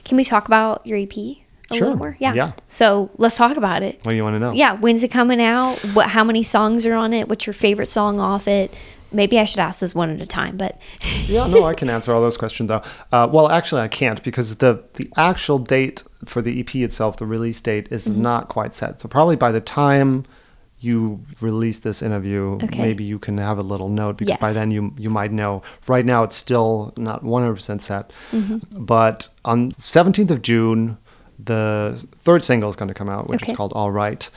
Can 0.05 0.15
we 0.17 0.23
talk 0.23 0.45
about 0.45 0.85
your 0.85 0.97
EP 0.99 1.15
a 1.17 1.37
Sure. 1.73 1.87
little 1.87 1.97
more? 1.97 2.17
Yeah. 2.19 2.33
Yeah. 2.35 2.51
So 2.67 3.09
let's 3.17 3.35
talk 3.37 3.57
about 3.57 3.81
it. 3.81 3.99
What 4.03 4.11
do 4.11 4.15
you 4.15 4.23
want 4.23 4.35
to 4.35 4.39
know? 4.39 4.51
Yeah, 4.51 4.73
when's 4.75 5.03
it 5.03 5.11
coming 5.11 5.41
out? 5.41 5.75
What 5.95 6.07
how 6.09 6.23
many 6.23 6.43
songs 6.43 6.85
are 6.85 6.93
on 6.93 7.11
it? 7.13 7.27
What's 7.29 7.47
your 7.47 7.53
favorite 7.53 7.87
song 7.87 8.19
off 8.19 8.47
it? 8.47 8.71
Maybe 9.13 9.37
I 9.39 9.43
should 9.43 9.59
ask 9.59 9.79
this 9.79 9.93
one 9.93 10.09
at 10.09 10.21
a 10.21 10.25
time, 10.27 10.57
but 10.57 10.79
Yeah, 11.27 11.47
no, 11.47 11.65
I 11.65 11.73
can 11.73 11.89
answer 11.89 12.13
all 12.13 12.21
those 12.21 12.37
questions 12.37 12.67
though. 12.69 12.81
Uh, 13.11 13.27
well, 13.31 13.49
actually, 13.49 13.81
I 13.81 13.87
can't 13.87 14.21
because 14.23 14.55
the 14.57 14.83
the 14.93 15.09
actual 15.17 15.59
date 15.59 16.03
for 16.25 16.41
the 16.41 16.59
EP 16.59 16.75
itself, 16.75 17.17
the 17.17 17.25
release 17.25 17.59
date, 17.61 17.87
is 17.91 18.05
Mm-hmm. 18.05 18.21
not 18.21 18.47
quite 18.49 18.75
set. 18.75 19.01
So 19.01 19.07
probably 19.07 19.35
by 19.35 19.51
the 19.51 19.61
time 19.61 20.23
you 20.79 21.19
release 21.41 21.79
this 21.79 22.01
interview, 22.01 22.57
Okay. 22.63 22.81
maybe 22.81 23.03
you 23.03 23.19
can 23.19 23.37
have 23.37 23.59
a 23.59 23.61
little 23.61 23.89
note 23.89 24.17
because 24.17 24.37
by 24.37 24.51
then 24.53 24.71
you 24.71 24.93
you 24.97 25.09
might 25.09 25.31
know. 25.31 25.61
Right 25.87 26.05
now, 26.05 26.23
it's 26.23 26.35
still 26.35 26.91
not 26.97 27.23
one 27.23 27.43
hundred 27.43 27.55
percent 27.55 27.81
set, 27.81 28.11
Mm-hmm. 28.31 28.85
but 28.85 29.27
on 29.45 29.71
seventeenth 29.71 30.31
of 30.31 30.41
June. 30.41 30.97
The 31.43 31.95
third 32.17 32.43
single 32.43 32.69
is 32.69 32.75
going 32.75 32.89
to 32.89 32.93
come 32.93 33.09
out, 33.09 33.27
which 33.27 33.37
Okay. 33.41 33.45
Mm-hmm. 33.45 33.51
is 33.53 33.57
called 33.57 33.73
All 33.73 33.89
Right. 33.91 34.29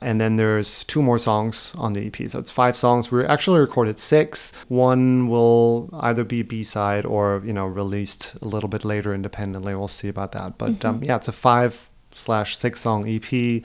And 0.00 0.20
then 0.20 0.36
there's 0.36 0.82
two 0.84 1.02
more 1.02 1.18
songs 1.18 1.72
on 1.78 1.92
the 1.92 2.06
EP. 2.06 2.28
So 2.28 2.38
it's 2.38 2.50
five 2.50 2.74
songs. 2.76 3.12
We 3.12 3.24
actually 3.24 3.60
recorded 3.60 3.98
six. 3.98 4.52
One 4.68 5.28
will 5.28 5.88
either 6.00 6.24
be 6.24 6.42
B 6.42 6.62
side 6.64 7.06
or, 7.06 7.42
you 7.44 7.52
know, 7.52 7.66
released 7.66 8.34
a 8.42 8.44
little 8.46 8.68
bit 8.68 8.84
later 8.84 9.14
independently. 9.14 9.74
We'll 9.74 9.86
see 9.88 10.08
about 10.08 10.32
that. 10.32 10.58
But 10.58 10.72
Mm-hmm. 10.80 10.86
um, 10.88 11.04
yeah, 11.04 11.16
it's 11.16 11.28
a 11.28 11.32
five 11.32 11.90
slash 12.14 12.56
six 12.56 12.80
song 12.80 13.06
EP 13.08 13.62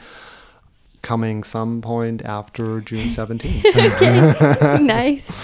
coming 1.02 1.44
some 1.44 1.82
point 1.82 2.22
after 2.24 2.80
June 2.82 3.08
17th. 3.18 4.82
nice. 4.86 5.36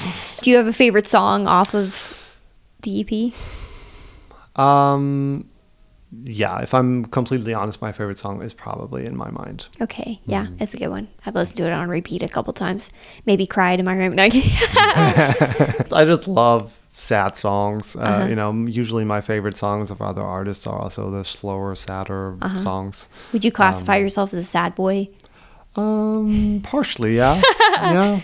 Do 0.41 0.51
you 0.51 0.57
have 0.57 0.67
a 0.67 0.73
favorite 0.73 1.07
song 1.07 1.47
off 1.47 1.73
of 1.73 2.37
the 2.83 3.01
EP? 3.01 3.33
um, 4.59 5.45
yeah, 6.23 6.59
if 6.61 6.73
I'm 6.73 7.05
completely 7.05 7.53
honest, 7.53 7.81
my 7.81 7.91
favorite 7.91 8.17
song 8.17 8.41
is 8.41 8.53
probably 8.53 9.05
In 9.05 9.15
My 9.15 9.29
Mind. 9.29 9.67
Okay, 9.81 10.19
yeah, 10.25 10.45
Mm. 10.47 10.61
it's 10.61 10.73
a 10.73 10.77
good 10.77 10.87
one. 10.89 11.07
I've 11.25 11.35
listened 11.35 11.57
to 11.57 11.65
it 11.65 11.71
on 11.71 11.87
repeat 11.89 12.23
a 12.23 12.27
couple 12.27 12.51
times. 12.53 12.91
Maybe 13.25 13.45
cried 13.45 13.79
in 13.79 13.85
my 13.85 13.93
room. 13.95 14.15
No, 14.15 14.23
I 15.03 16.03
just 16.05 16.27
love 16.27 16.79
sad 16.91 17.37
songs. 17.37 17.95
Uh, 17.95 17.99
Uh-huh. 17.99 18.27
You 18.27 18.35
know, 18.35 18.51
usually 18.67 19.05
my 19.05 19.21
favorite 19.21 19.55
songs 19.57 19.91
of 19.91 20.01
other 20.01 20.23
artists 20.23 20.65
are 20.67 20.77
also 20.79 21.11
the 21.11 21.23
slower, 21.23 21.75
sadder 21.75 22.35
Uh-huh. 22.41 22.57
songs. 22.57 23.07
Would 23.33 23.45
you 23.45 23.51
classify 23.51 23.97
yourself 23.97 24.33
as 24.33 24.39
a 24.39 24.43
sad 24.43 24.75
boy? 24.75 25.09
Um, 25.75 26.61
partially, 26.63 27.15
yeah, 27.15 27.39
yeah, 27.73 28.19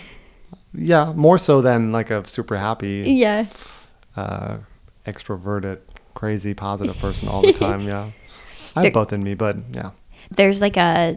yeah. 0.74 1.14
More 1.16 1.38
so 1.38 1.62
than 1.62 1.92
like 1.92 2.10
a 2.10 2.28
super 2.28 2.58
happy, 2.58 3.04
Yeah. 3.06 3.46
uh, 4.18 4.58
extroverted, 5.06 5.78
crazy, 6.16 6.54
positive 6.56 6.98
person 6.98 7.28
all 7.28 7.42
the 7.44 7.54
time. 7.54 7.82
Yeah, 7.82 8.10
I 8.76 8.82
There- 8.82 8.84
have 8.86 8.94
both 8.94 9.14
in 9.14 9.24
me, 9.24 9.36
but 9.36 9.58
yeah. 9.72 9.92
there's 10.32 10.62
like 10.62 10.78
a 10.78 11.16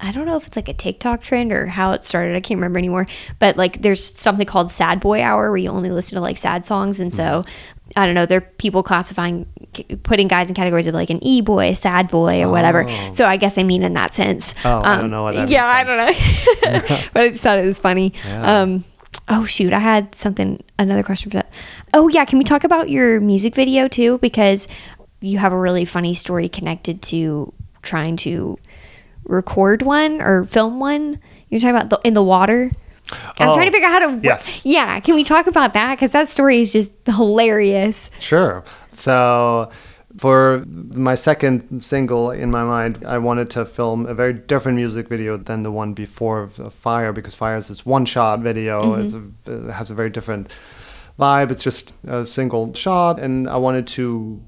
I 0.00 0.12
don't 0.12 0.26
know 0.26 0.36
if 0.36 0.46
it's 0.46 0.54
like 0.54 0.68
a 0.68 0.74
TikTok 0.74 1.22
trend 1.22 1.50
or 1.50 1.66
how 1.66 1.90
it 1.90 2.04
started. 2.04 2.36
I 2.36 2.40
can't 2.40 2.58
remember 2.58 2.78
anymore. 2.78 3.08
But 3.40 3.56
like 3.56 3.82
there's 3.82 4.04
something 4.16 4.46
called 4.46 4.70
Sad 4.70 5.00
Boy 5.00 5.20
Hour 5.22 5.50
where 5.50 5.56
you 5.56 5.70
only 5.70 5.90
listen 5.90 6.14
to 6.14 6.20
like 6.20 6.38
sad 6.38 6.64
songs. 6.64 7.00
And 7.00 7.12
so 7.12 7.42
I 7.96 8.06
don't 8.06 8.14
know, 8.14 8.24
there 8.24 8.38
are 8.38 8.48
people 8.58 8.84
classifying, 8.84 9.46
putting 10.04 10.28
guys 10.28 10.48
in 10.50 10.54
categories 10.54 10.86
of 10.86 10.94
like 10.94 11.10
an 11.10 11.18
e 11.24 11.40
boy, 11.40 11.72
sad 11.72 12.06
boy, 12.06 12.42
or 12.44 12.48
whatever. 12.48 12.84
Oh. 12.88 13.12
So 13.12 13.26
I 13.26 13.38
guess 13.38 13.58
I 13.58 13.64
mean 13.64 13.82
in 13.82 13.94
that 13.94 14.14
sense. 14.14 14.54
Oh, 14.64 14.82
I 14.84 15.00
don't 15.00 15.10
know 15.10 15.24
what 15.24 15.34
that 15.34 15.50
Yeah, 15.50 15.66
I 15.66 15.82
don't 15.82 15.96
know. 15.96 16.98
but 17.12 17.22
I 17.24 17.28
just 17.30 17.42
thought 17.42 17.58
it 17.58 17.64
was 17.64 17.78
funny. 17.78 18.12
Yeah. 18.24 18.60
Um, 18.60 18.84
oh, 19.30 19.44
shoot. 19.44 19.72
I 19.72 19.78
had 19.78 20.14
something, 20.14 20.62
another 20.78 21.02
question 21.02 21.30
for 21.30 21.36
that. 21.38 21.52
Oh, 21.94 22.08
yeah. 22.08 22.24
Can 22.24 22.38
we 22.38 22.44
talk 22.44 22.64
about 22.64 22.90
your 22.90 23.20
music 23.20 23.54
video 23.54 23.88
too? 23.88 24.18
Because 24.18 24.68
you 25.20 25.38
have 25.38 25.52
a 25.52 25.58
really 25.58 25.84
funny 25.84 26.14
story 26.14 26.48
connected 26.48 27.02
to 27.02 27.52
trying 27.82 28.16
to 28.18 28.58
record 29.24 29.82
one 29.82 30.20
or 30.22 30.44
film 30.44 30.80
one. 30.80 31.20
You're 31.48 31.60
talking 31.60 31.76
about 31.76 31.90
the, 31.90 32.00
in 32.06 32.14
the 32.14 32.22
water. 32.22 32.70
I'm 33.10 33.48
Oh, 33.48 33.54
trying 33.54 33.66
to 33.66 33.68
oh, 33.70 33.72
figure 33.72 33.88
out 33.88 34.02
how 34.02 34.10
to. 34.10 34.20
yes. 34.22 34.62
Yeah. 34.64 35.00
Can 35.00 35.14
we 35.14 35.24
talk 35.24 35.46
about 35.46 35.72
that? 35.72 35.94
Because 35.94 36.12
that 36.12 36.28
story 36.28 36.60
is 36.60 36.72
just 36.72 36.92
hilarious. 37.06 38.10
Sure. 38.20 38.62
So 38.90 39.70
for 40.18 40.64
my 40.66 41.14
second 41.14 41.80
single 41.80 42.32
in 42.32 42.50
my 42.50 42.64
mind, 42.64 43.04
I 43.06 43.18
wanted 43.18 43.50
to 43.50 43.64
film 43.64 44.04
a 44.06 44.14
very 44.14 44.32
different 44.32 44.76
music 44.76 45.08
video 45.08 45.36
than 45.36 45.62
the 45.62 45.70
one 45.70 45.94
before 45.94 46.48
Fire 46.48 47.12
because 47.12 47.34
Fire 47.34 47.56
is 47.56 47.68
this 47.68 47.86
one 47.86 48.04
shot 48.04 48.40
video. 48.40 48.94
It's 48.94 49.14
a, 49.14 49.22
it 49.46 49.70
has 49.70 49.90
a 49.90 49.94
very 49.94 50.10
different 50.10 50.50
vibe. 51.18 51.52
It's 51.52 51.62
just 51.62 51.94
a 52.06 52.26
single 52.26 52.74
shot, 52.74 53.20
and 53.20 53.48
I 53.48 53.56
wanted 53.56 53.86
to 53.88 54.42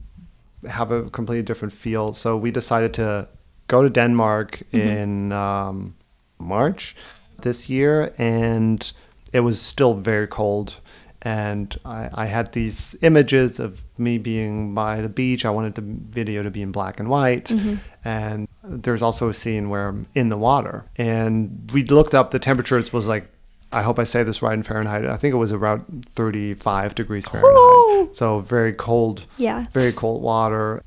have 0.68 0.90
a 0.90 1.04
completely 1.10 1.42
different 1.42 1.72
feel. 1.72 2.14
So 2.14 2.36
we 2.36 2.50
decided 2.50 2.92
to 2.94 3.28
go 3.68 3.82
to 3.82 3.88
Denmark 3.88 4.62
in 4.72 5.30
um, 5.32 5.94
March 6.38 6.96
this 7.42 7.70
year, 7.70 8.12
and 8.18 8.92
it 9.32 9.40
was 9.40 9.62
still 9.62 9.94
very 9.94 10.26
cold. 10.26 10.79
And 11.22 11.76
I, 11.84 12.08
I 12.14 12.26
had 12.26 12.52
these 12.52 12.96
images 13.02 13.60
of 13.60 13.84
me 13.98 14.16
being 14.18 14.74
by 14.74 15.02
the 15.02 15.08
beach. 15.08 15.44
I 15.44 15.50
wanted 15.50 15.74
the 15.74 15.82
video 15.82 16.42
to 16.42 16.50
be 16.50 16.62
in 16.62 16.72
black 16.72 16.98
and 16.98 17.10
white. 17.10 17.46
Mm-hmm. 17.46 17.74
And 18.04 18.48
there's 18.64 19.02
also 19.02 19.28
a 19.28 19.34
scene 19.34 19.68
where 19.68 19.88
I'm 19.88 20.06
in 20.14 20.30
the 20.30 20.38
water. 20.38 20.86
And 20.96 21.70
we 21.74 21.84
looked 21.84 22.14
up 22.14 22.30
the 22.30 22.38
temperatures 22.38 22.92
was 22.92 23.06
like 23.06 23.30
I 23.72 23.82
hope 23.82 23.98
I 23.98 24.04
say 24.04 24.24
this 24.24 24.42
right 24.42 24.54
in 24.54 24.62
Fahrenheit. 24.62 25.06
I 25.06 25.16
think 25.16 25.32
it 25.32 25.36
was 25.36 25.52
around 25.52 26.04
35 26.10 26.94
degrees! 26.94 27.28
Fahrenheit. 27.28 28.14
So 28.16 28.40
very 28.40 28.72
cold. 28.72 29.26
Yeah. 29.36 29.66
Very 29.70 29.92
cold 29.92 30.22
water. 30.22 30.82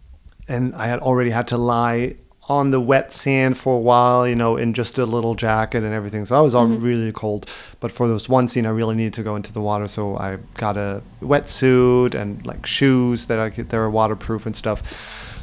And 0.49 0.75
I 0.75 0.87
had 0.87 0.99
already 0.99 1.29
had 1.29 1.47
to 1.49 1.57
lie 1.57 2.15
on 2.49 2.71
the 2.71 2.79
wet 2.79 3.13
sand 3.13 3.57
for 3.57 3.77
a 3.77 3.79
while, 3.79 4.27
you 4.27 4.35
know, 4.35 4.57
in 4.57 4.73
just 4.73 4.97
a 4.97 5.05
little 5.05 5.33
jacket 5.33 5.81
and 5.83 5.93
everything. 5.93 6.25
So 6.25 6.35
I 6.37 6.41
was 6.41 6.53
all 6.53 6.67
Mm-hmm. 6.67 6.83
really 6.83 7.11
cold. 7.13 7.49
But 7.79 7.89
for 7.91 8.07
this 8.07 8.27
one 8.27 8.47
scene, 8.49 8.65
I 8.65 8.69
really 8.69 8.95
needed 8.95 9.13
to 9.13 9.23
go 9.23 9.35
into 9.37 9.53
the 9.53 9.61
water. 9.61 9.87
So 9.87 10.17
I 10.17 10.37
got 10.55 10.75
a 10.75 11.01
wetsuit 11.21 12.13
and 12.15 12.45
like 12.45 12.65
shoes 12.65 13.27
that 13.27 13.39
I 13.39 13.49
could, 13.49 13.71
were 13.71 13.89
waterproof 13.89 14.45
and 14.45 14.55
stuff. 14.55 14.83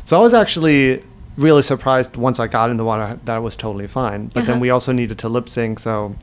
So 0.04 0.18
I 0.18 0.20
was 0.20 0.34
actually 0.34 1.02
really 1.36 1.62
surprised 1.62 2.16
once 2.16 2.38
I 2.38 2.46
got 2.48 2.68
in 2.70 2.76
the 2.76 2.84
water 2.84 3.18
that 3.24 3.36
it 3.36 3.40
was 3.40 3.56
totally 3.56 3.86
fine. 3.86 4.26
But 4.26 4.44
then 4.44 4.56
Uh-huh. 4.56 4.60
we 4.60 4.70
also 4.70 4.92
needed 4.92 5.18
to 5.20 5.28
lip 5.28 5.48
sync. 5.48 5.78
So 5.78 6.14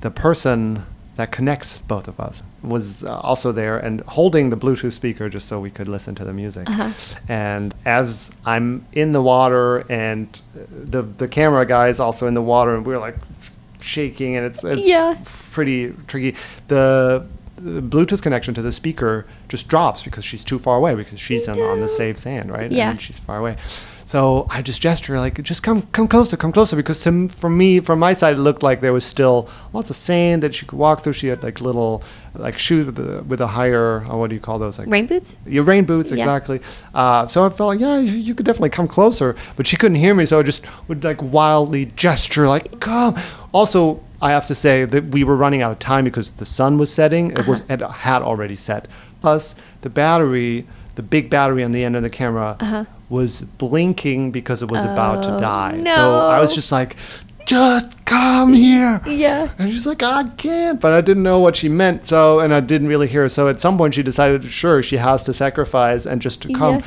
the 0.00 0.10
person 0.10 0.84
that 1.20 1.30
connects 1.32 1.78
both 1.78 2.08
of 2.08 2.18
us 2.18 2.42
was 2.62 3.04
uh, 3.04 3.18
also 3.20 3.52
there 3.52 3.78
and 3.78 4.00
holding 4.02 4.50
the 4.50 4.56
Bluetooth 4.56 4.92
speaker 4.92 5.28
just 5.28 5.46
so 5.48 5.60
we 5.60 5.70
could 5.70 5.88
listen 5.88 6.14
to 6.14 6.24
the 6.24 6.32
music. 6.32 6.68
Uh-huh. 6.68 6.90
And 7.28 7.74
as 7.84 8.30
I'm 8.44 8.86
in 8.92 9.12
the 9.12 9.22
water 9.22 9.84
and 9.90 10.26
uh, 10.54 10.64
the 10.94 11.02
the 11.02 11.28
camera 11.28 11.64
guy 11.66 11.88
is 11.88 12.00
also 12.00 12.26
in 12.26 12.34
the 12.34 12.42
water 12.42 12.74
and 12.74 12.86
we're 12.86 12.98
like 12.98 13.16
shaking 13.80 14.36
and 14.36 14.44
it's 14.46 14.64
it's 14.64 14.82
Yeah. 14.86 15.16
pretty 15.52 15.94
tricky. 16.06 16.36
The 16.68 17.26
the 17.56 17.82
Bluetooth 17.82 18.22
connection 18.22 18.54
to 18.54 18.62
the 18.62 18.72
speaker 18.72 19.26
just 19.48 19.68
drops 19.68 20.02
because 20.02 20.24
she's 20.24 20.44
too 20.44 20.58
far 20.58 20.76
away 20.78 20.94
because 20.94 21.20
she's 21.20 21.46
on, 21.48 21.60
on 21.60 21.80
the 21.80 21.88
safe 21.88 22.18
sand, 22.18 22.50
right? 22.50 22.72
Yeah. 22.72 22.90
And 22.90 23.00
she's 23.00 23.18
far 23.18 23.38
away. 23.38 23.56
So 24.10 24.44
I 24.50 24.60
just 24.60 24.82
gesture 24.82 25.20
like, 25.20 25.40
just 25.44 25.62
come, 25.62 25.82
come 25.92 26.08
closer, 26.08 26.36
come 26.36 26.50
closer, 26.50 26.74
because 26.74 27.00
to, 27.04 27.12
me, 27.12 27.78
from 27.78 28.00
my 28.00 28.12
side, 28.12 28.34
it 28.34 28.38
looked 28.38 28.60
like 28.64 28.80
there 28.80 28.92
was 28.92 29.04
still 29.04 29.48
lots 29.72 29.88
of 29.88 29.94
sand 29.94 30.42
that 30.42 30.52
she 30.52 30.66
could 30.66 30.80
walk 30.80 31.02
through. 31.02 31.12
She 31.12 31.28
had 31.28 31.44
like 31.44 31.60
little, 31.60 32.02
like 32.34 32.58
shoes 32.58 32.86
with 32.86 32.98
a, 32.98 33.22
with 33.22 33.40
a 33.40 33.46
higher, 33.46 34.02
uh, 34.04 34.16
what 34.16 34.28
do 34.30 34.34
you 34.34 34.40
call 34.40 34.58
those? 34.58 34.80
Like 34.80 34.88
Rain 34.88 35.06
boots? 35.06 35.38
your 35.46 35.62
rain 35.62 35.84
boots, 35.84 36.10
Yeah. 36.10 36.24
exactly. 36.24 36.60
Uh, 36.92 37.28
so 37.28 37.44
I 37.44 37.50
felt 37.50 37.68
like, 37.68 37.78
yeah, 37.78 38.00
you, 38.00 38.18
you 38.18 38.34
could 38.34 38.46
definitely 38.46 38.70
come 38.70 38.88
closer, 38.88 39.36
but 39.54 39.68
she 39.68 39.76
couldn't 39.76 39.98
hear 39.98 40.12
me, 40.16 40.26
so 40.26 40.40
I 40.40 40.42
just 40.42 40.64
would 40.88 41.04
like 41.04 41.22
wildly 41.22 41.86
gesture, 41.94 42.48
like, 42.48 42.80
come. 42.80 43.16
Also, 43.52 44.02
I 44.20 44.32
have 44.32 44.44
to 44.48 44.56
say 44.56 44.86
that 44.86 45.04
we 45.04 45.22
were 45.22 45.36
running 45.36 45.62
out 45.62 45.70
of 45.70 45.78
time 45.78 46.02
because 46.02 46.32
the 46.32 46.46
sun 46.46 46.78
was 46.78 46.92
setting. 46.92 47.30
It 47.30 47.46
was 47.46 47.62
it 47.68 47.80
had 47.80 48.22
already 48.22 48.56
set. 48.56 48.88
Plus, 49.20 49.54
the 49.82 49.90
battery, 49.90 50.66
the 50.96 51.02
big 51.04 51.30
battery 51.30 51.62
on 51.62 51.70
the 51.70 51.84
end 51.84 51.94
of 51.94 52.02
the 52.02 52.10
camera, 52.10 52.88
was 53.10 53.42
blinking 53.42 54.30
because 54.30 54.62
it 54.62 54.70
was 54.70 54.82
about 54.82 55.22
to 55.24 55.36
oh, 55.36 55.40
die. 55.40 55.82
So 55.84 56.14
I 56.14 56.40
was 56.40 56.54
just 56.54 56.72
like, 56.72 56.96
just 57.44 58.02
come 58.04 58.54
here. 58.54 59.00
Yeah. 59.06 59.50
And 59.58 59.70
she's 59.70 59.84
like, 59.84 60.02
I 60.02 60.24
can't. 60.36 60.80
But 60.80 60.92
I 60.92 61.00
didn't 61.00 61.24
know 61.24 61.40
what 61.40 61.56
she 61.56 61.68
meant. 61.68 62.06
So, 62.06 62.38
and 62.38 62.54
I 62.54 62.60
didn't 62.60 62.86
really 62.86 63.08
hear. 63.08 63.28
So 63.28 63.48
at 63.48 63.60
some 63.60 63.76
point, 63.76 63.94
she 63.94 64.04
decided, 64.04 64.44
sure, 64.44 64.82
she 64.82 64.96
has 64.96 65.24
to 65.24 65.34
sacrifice 65.34 66.06
and 66.06 66.22
just 66.22 66.42
to 66.42 66.52
come. 66.52 66.76
Yeah. 66.76 66.86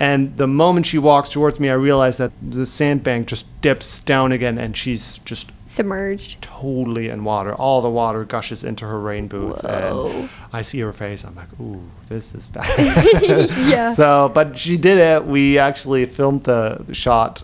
And 0.00 0.36
the 0.36 0.48
moment 0.48 0.86
she 0.86 0.98
walks 0.98 1.28
towards 1.28 1.60
me, 1.60 1.70
I 1.70 1.74
realize 1.74 2.16
that 2.16 2.32
the 2.42 2.66
sandbank 2.66 3.28
just 3.28 3.46
dips 3.60 4.00
down 4.00 4.32
again 4.32 4.58
and 4.58 4.76
she's 4.76 5.18
just 5.18 5.52
Submerged. 5.64 6.42
totally 6.42 7.08
in 7.08 7.22
water. 7.22 7.54
All 7.54 7.80
the 7.82 7.88
water 7.88 8.24
gushes 8.24 8.64
into 8.64 8.84
her 8.84 8.98
rain 8.98 9.28
boots. 9.28 9.62
Whoa. 9.62 10.10
And 10.10 10.28
I 10.52 10.62
see 10.62 10.80
her 10.80 10.92
face. 10.92 11.24
I'm 11.24 11.36
like, 11.36 11.48
ooh, 11.60 11.80
this 12.08 12.34
is 12.34 12.48
bad. 12.48 12.66
Yeah. 13.68 13.92
So, 13.92 14.30
but 14.34 14.58
she 14.58 14.76
did 14.76 14.98
it. 14.98 15.24
We 15.24 15.58
actually 15.58 16.04
filmed 16.06 16.44
the, 16.44 16.84
shot, 16.92 17.42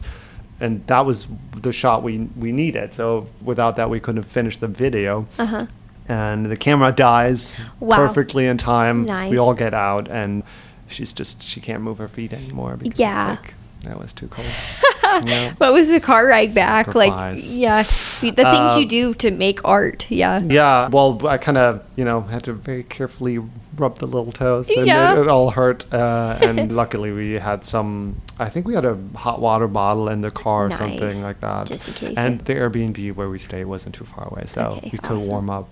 and 0.61 0.85
that 0.89 1.07
was 1.07 1.29
the 1.63 1.73
shot 1.73 2.03
we 2.03 2.19
we 2.37 2.51
needed. 2.51 2.93
So 2.93 3.29
without 3.43 3.77
that, 3.77 3.89
we 3.89 4.01
couldn't 4.01 4.23
have 4.23 4.31
finished 4.31 4.61
the 4.61 4.69
video. 4.69 5.27
Uh-huh. 5.39 5.67
And 6.09 6.47
the 6.47 6.57
camera 6.57 6.91
dies 6.91 7.55
Wow. 7.81 7.97
perfectly 7.99 8.47
in 8.47 8.57
time. 8.59 9.05
Nice. 9.05 9.31
We 9.31 9.39
all 9.39 9.55
get 9.55 9.75
out, 9.75 10.09
and 10.11 10.43
she's 10.89 11.12
just 11.12 11.43
she 11.43 11.61
can't 11.61 11.82
move 11.82 11.99
her 11.99 12.09
feet 12.09 12.32
anymore 12.32 12.76
because 12.76 12.99
Yeah. 12.99 13.32
it's 13.34 13.43
like 13.43 13.55
that 13.84 13.99
was 13.99 14.12
too 14.12 14.26
cold. 14.26 14.49
yeah. 15.24 15.55
What 15.59 15.72
was 15.72 15.89
the 15.89 16.01
car 16.01 16.26
ride 16.26 16.53
back? 16.53 16.97
Like, 16.97 17.39
yeah, 17.45 17.82
the 17.82 18.32
things 18.32 18.76
you 18.76 18.82
Um, 18.82 18.89
do 18.89 19.14
to 19.14 19.30
make 19.30 19.64
art. 19.64 20.11
Yeah. 20.11 20.41
Yeah, 20.45 20.89
well, 20.89 21.24
I 21.26 21.39
kind 21.39 21.57
of, 21.57 21.84
you 21.95 22.05
know, 22.05 22.22
had 22.22 22.43
to 22.45 22.53
very 22.55 22.82
carefully 22.82 23.39
rub 23.76 23.99
the 23.99 24.07
little 24.07 24.32
toes, 24.32 24.68
and 24.68 24.84
Yeah. 24.84 25.12
it, 25.14 25.20
it 25.20 25.28
all 25.28 25.51
hurt. 25.51 25.86
Uh, 25.95 26.36
and 26.43 26.72
luckily, 26.82 27.12
we 27.12 27.34
had 27.34 27.64
some. 27.64 28.20
I 28.41 28.49
think 28.49 28.66
we 28.66 28.74
had 28.74 28.84
a 28.84 28.99
hot 29.14 29.41
water 29.41 29.68
bottle 29.68 30.09
in 30.09 30.22
the 30.22 30.32
car 30.32 30.66
or 30.66 30.70
something 30.72 31.22
like 31.22 31.39
that. 31.41 31.68
Just 31.68 31.86
in 31.86 31.95
case 31.95 32.16
And 32.16 32.41
the 32.41 32.55
Airbnb 32.55 33.14
where 33.14 33.28
we 33.30 33.39
stayed 33.39 33.66
wasn't 33.66 33.95
too 33.95 34.05
far 34.05 34.26
away, 34.28 34.43
so 34.47 34.61
Okay, 34.78 34.91
we 34.93 34.99
could 34.99 35.18
awesome. 35.18 35.28
warm 35.30 35.51
up. 35.51 35.68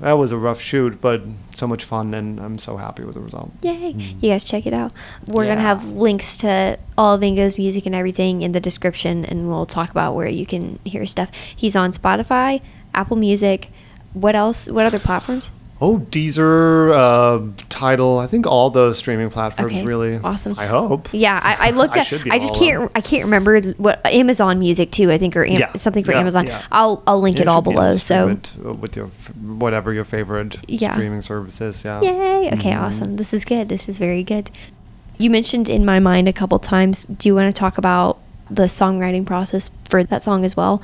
That 0.00 0.14
was 0.14 0.32
a 0.32 0.38
rough 0.38 0.60
shoot, 0.60 1.00
but 1.00 1.22
so 1.54 1.66
much 1.66 1.84
fun, 1.84 2.14
and 2.14 2.40
I'm 2.40 2.56
so 2.56 2.78
happy 2.78 3.04
with 3.04 3.16
the 3.16 3.20
result. 3.20 3.52
Yay. 3.62 3.92
Mm-hmm. 3.92 4.24
You 4.24 4.32
guys 4.32 4.44
check 4.44 4.66
it 4.66 4.72
out. 4.72 4.92
We're 5.26 5.44
going 5.44 5.56
to 5.56 5.62
have 5.62 5.92
links 5.92 6.38
to 6.38 6.78
all 6.96 7.14
of 7.14 7.22
Ingo's 7.22 7.58
music 7.58 7.84
and 7.84 7.94
everything 7.94 8.40
in 8.40 8.52
the 8.52 8.60
description, 8.60 9.26
and 9.26 9.46
we'll 9.46 9.66
talk 9.66 9.90
about 9.90 10.14
where 10.14 10.28
you 10.28 10.46
can 10.46 10.78
hear 10.84 11.04
stuff. 11.04 11.30
He's 11.54 11.76
on 11.76 11.92
Spotify, 11.92 12.62
Apple 12.94 13.16
Music. 13.16 13.70
What 14.14 14.34
else? 14.34 14.70
What 14.70 14.86
other 14.86 14.98
platforms? 14.98 15.50
Oh, 15.82 15.98
Deezer, 16.10 16.92
uh, 16.92 17.52
Tidal, 17.70 18.18
I 18.18 18.26
think 18.26 18.46
all 18.46 18.68
those 18.68 18.98
streaming 18.98 19.30
platforms 19.30 19.72
Okay, 19.72 19.84
really. 19.84 20.18
awesome. 20.22 20.54
I 20.58 20.66
hope. 20.66 21.08
Yeah, 21.12 21.40
I, 21.42 21.68
I 21.68 21.70
looked 21.70 21.96
I 21.96 22.00
at. 22.00 22.06
should 22.06 22.22
be 22.24 22.30
I 22.30 22.38
just 22.38 22.54
can't. 22.54 22.76
over. 22.82 22.90
I 22.94 23.00
can't 23.00 23.24
remember 23.24 23.60
what 23.78 24.04
Amazon 24.04 24.58
Music 24.58 24.90
too. 24.90 25.10
I 25.10 25.16
think 25.16 25.34
or 25.36 25.44
Am, 25.44 25.52
Yeah, 25.56 25.72
something 25.74 26.04
for 26.04 26.12
yeah, 26.12 26.20
Amazon. 26.20 26.46
yeah. 26.48 26.62
I'll 26.70 27.02
I'll 27.06 27.20
link 27.20 27.36
Yeah, 27.36 27.42
it 27.42 27.48
all 27.48 27.62
below. 27.62 27.96
So 27.96 28.36
with 28.62 28.94
your 28.94 29.06
f- 29.06 29.34
whatever 29.36 29.92
your 29.94 30.04
favorite 30.04 30.58
Yeah. 30.68 30.92
streaming 30.92 31.22
services, 31.22 31.82
yeah. 31.84 32.02
Yay. 32.02 32.50
Okay, 32.52 32.72
Mm-hmm. 32.72 32.84
awesome. 32.84 33.16
This 33.16 33.32
is 33.32 33.46
good. 33.46 33.70
This 33.70 33.88
is 33.88 33.98
very 33.98 34.22
good. 34.22 34.50
You 35.16 35.30
mentioned 35.30 35.70
in 35.70 35.84
my 35.86 35.98
mind 35.98 36.28
a 36.28 36.32
couple 36.32 36.58
times. 36.58 37.04
Do 37.06 37.28
you 37.28 37.34
want 37.34 37.54
to 37.54 37.58
talk 37.58 37.78
about 37.78 38.18
the 38.50 38.64
songwriting 38.64 39.24
process 39.24 39.70
for 39.88 40.04
that 40.04 40.22
song 40.22 40.44
as 40.44 40.56
well? 40.56 40.82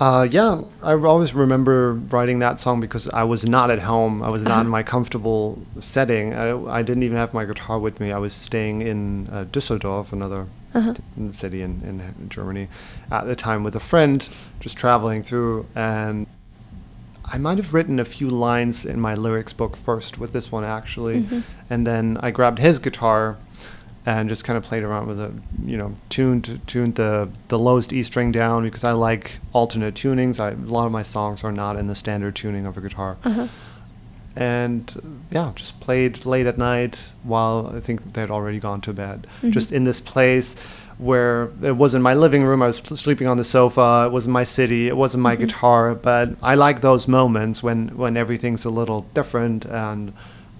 Uh, 0.00 0.26
yeah, 0.28 0.60
I 0.82 0.94
always 0.94 1.34
remember 1.34 1.92
writing 1.94 2.40
that 2.40 2.58
song 2.58 2.80
because 2.80 3.08
I 3.10 3.22
was 3.22 3.46
not 3.46 3.70
at 3.70 3.78
home. 3.78 4.22
I 4.24 4.28
was 4.28 4.42
not 4.42 4.62
in 4.62 4.68
my 4.68 4.82
comfortable 4.82 5.62
setting. 5.78 6.34
I, 6.34 6.78
I 6.78 6.82
didn't 6.82 7.04
even 7.04 7.16
have 7.16 7.32
my 7.32 7.44
guitar 7.44 7.78
with 7.78 8.00
me. 8.00 8.10
I 8.10 8.18
was 8.18 8.32
staying 8.32 8.82
in 8.82 9.28
uh, 9.30 9.44
Düsseldorf, 9.52 10.12
another 10.12 10.46
Uh-huh. 10.74 10.94
t- 10.94 11.30
city 11.30 11.62
in, 11.62 11.80
in 11.84 12.28
Germany, 12.28 12.66
at 13.12 13.24
the 13.26 13.36
time 13.36 13.62
with 13.62 13.76
a 13.76 13.80
friend, 13.80 14.28
just 14.58 14.76
traveling 14.76 15.22
through. 15.22 15.66
And 15.76 16.26
I 17.24 17.38
might 17.38 17.58
have 17.58 17.72
written 17.72 18.00
a 18.00 18.04
few 18.04 18.28
lines 18.28 18.84
in 18.84 19.00
my 19.00 19.14
lyrics 19.14 19.52
book 19.52 19.76
first 19.76 20.18
with 20.18 20.32
this 20.32 20.50
one, 20.50 20.64
actually. 20.64 21.24
And 21.70 21.86
then 21.86 22.18
I 22.20 22.32
grabbed 22.32 22.58
his 22.58 22.80
guitar 22.80 23.36
and 24.06 24.28
just 24.28 24.44
kind 24.44 24.56
of 24.56 24.64
played 24.64 24.82
around 24.82 25.06
with 25.06 25.18
it, 25.18 25.32
you 25.64 25.76
know, 25.76 25.94
tuned 26.10 26.60
tuned 26.66 26.96
the 26.96 27.28
the 27.48 27.58
lowest 27.58 27.92
E 27.92 28.02
string 28.02 28.32
down 28.32 28.64
because 28.64 28.84
I 28.84 28.92
like 28.92 29.38
alternate 29.52 29.94
tunings. 29.94 30.38
I, 30.38 30.50
a 30.50 30.54
lot 30.54 30.86
of 30.86 30.92
my 30.92 31.02
songs 31.02 31.42
are 31.42 31.52
not 31.52 31.76
in 31.76 31.86
the 31.86 31.94
standard 31.94 32.34
tuning 32.34 32.66
of 32.66 32.76
a 32.76 32.80
guitar. 32.80 33.16
Uh-huh. 33.24 33.48
And 34.36 35.24
yeah, 35.30 35.52
just 35.54 35.80
played 35.80 36.26
late 36.26 36.46
at 36.46 36.58
night 36.58 37.12
while 37.22 37.72
I 37.74 37.80
think 37.80 38.14
they'd 38.14 38.30
already 38.30 38.58
gone 38.58 38.80
to 38.82 38.92
bed. 38.92 39.26
Mm-hmm. 39.38 39.52
Just 39.52 39.72
in 39.72 39.84
this 39.84 40.00
place 40.00 40.56
where 40.98 41.50
it 41.62 41.76
wasn't 41.76 42.02
my 42.02 42.14
living 42.14 42.44
room. 42.44 42.62
I 42.62 42.66
was 42.66 42.76
sleeping 42.76 43.26
on 43.26 43.36
the 43.36 43.44
sofa. 43.44 44.04
It 44.06 44.12
wasn't 44.12 44.32
my 44.32 44.44
city. 44.44 44.88
It 44.88 44.96
wasn't 44.96 45.22
my 45.22 45.34
mm-hmm. 45.34 45.44
guitar. 45.44 45.94
But 45.94 46.36
I 46.42 46.56
like 46.56 46.82
those 46.82 47.08
moments 47.08 47.62
when 47.62 47.88
when 47.96 48.16
everything's 48.16 48.64
a 48.64 48.70
little 48.70 49.02
different 49.14 49.64
and 49.64 50.12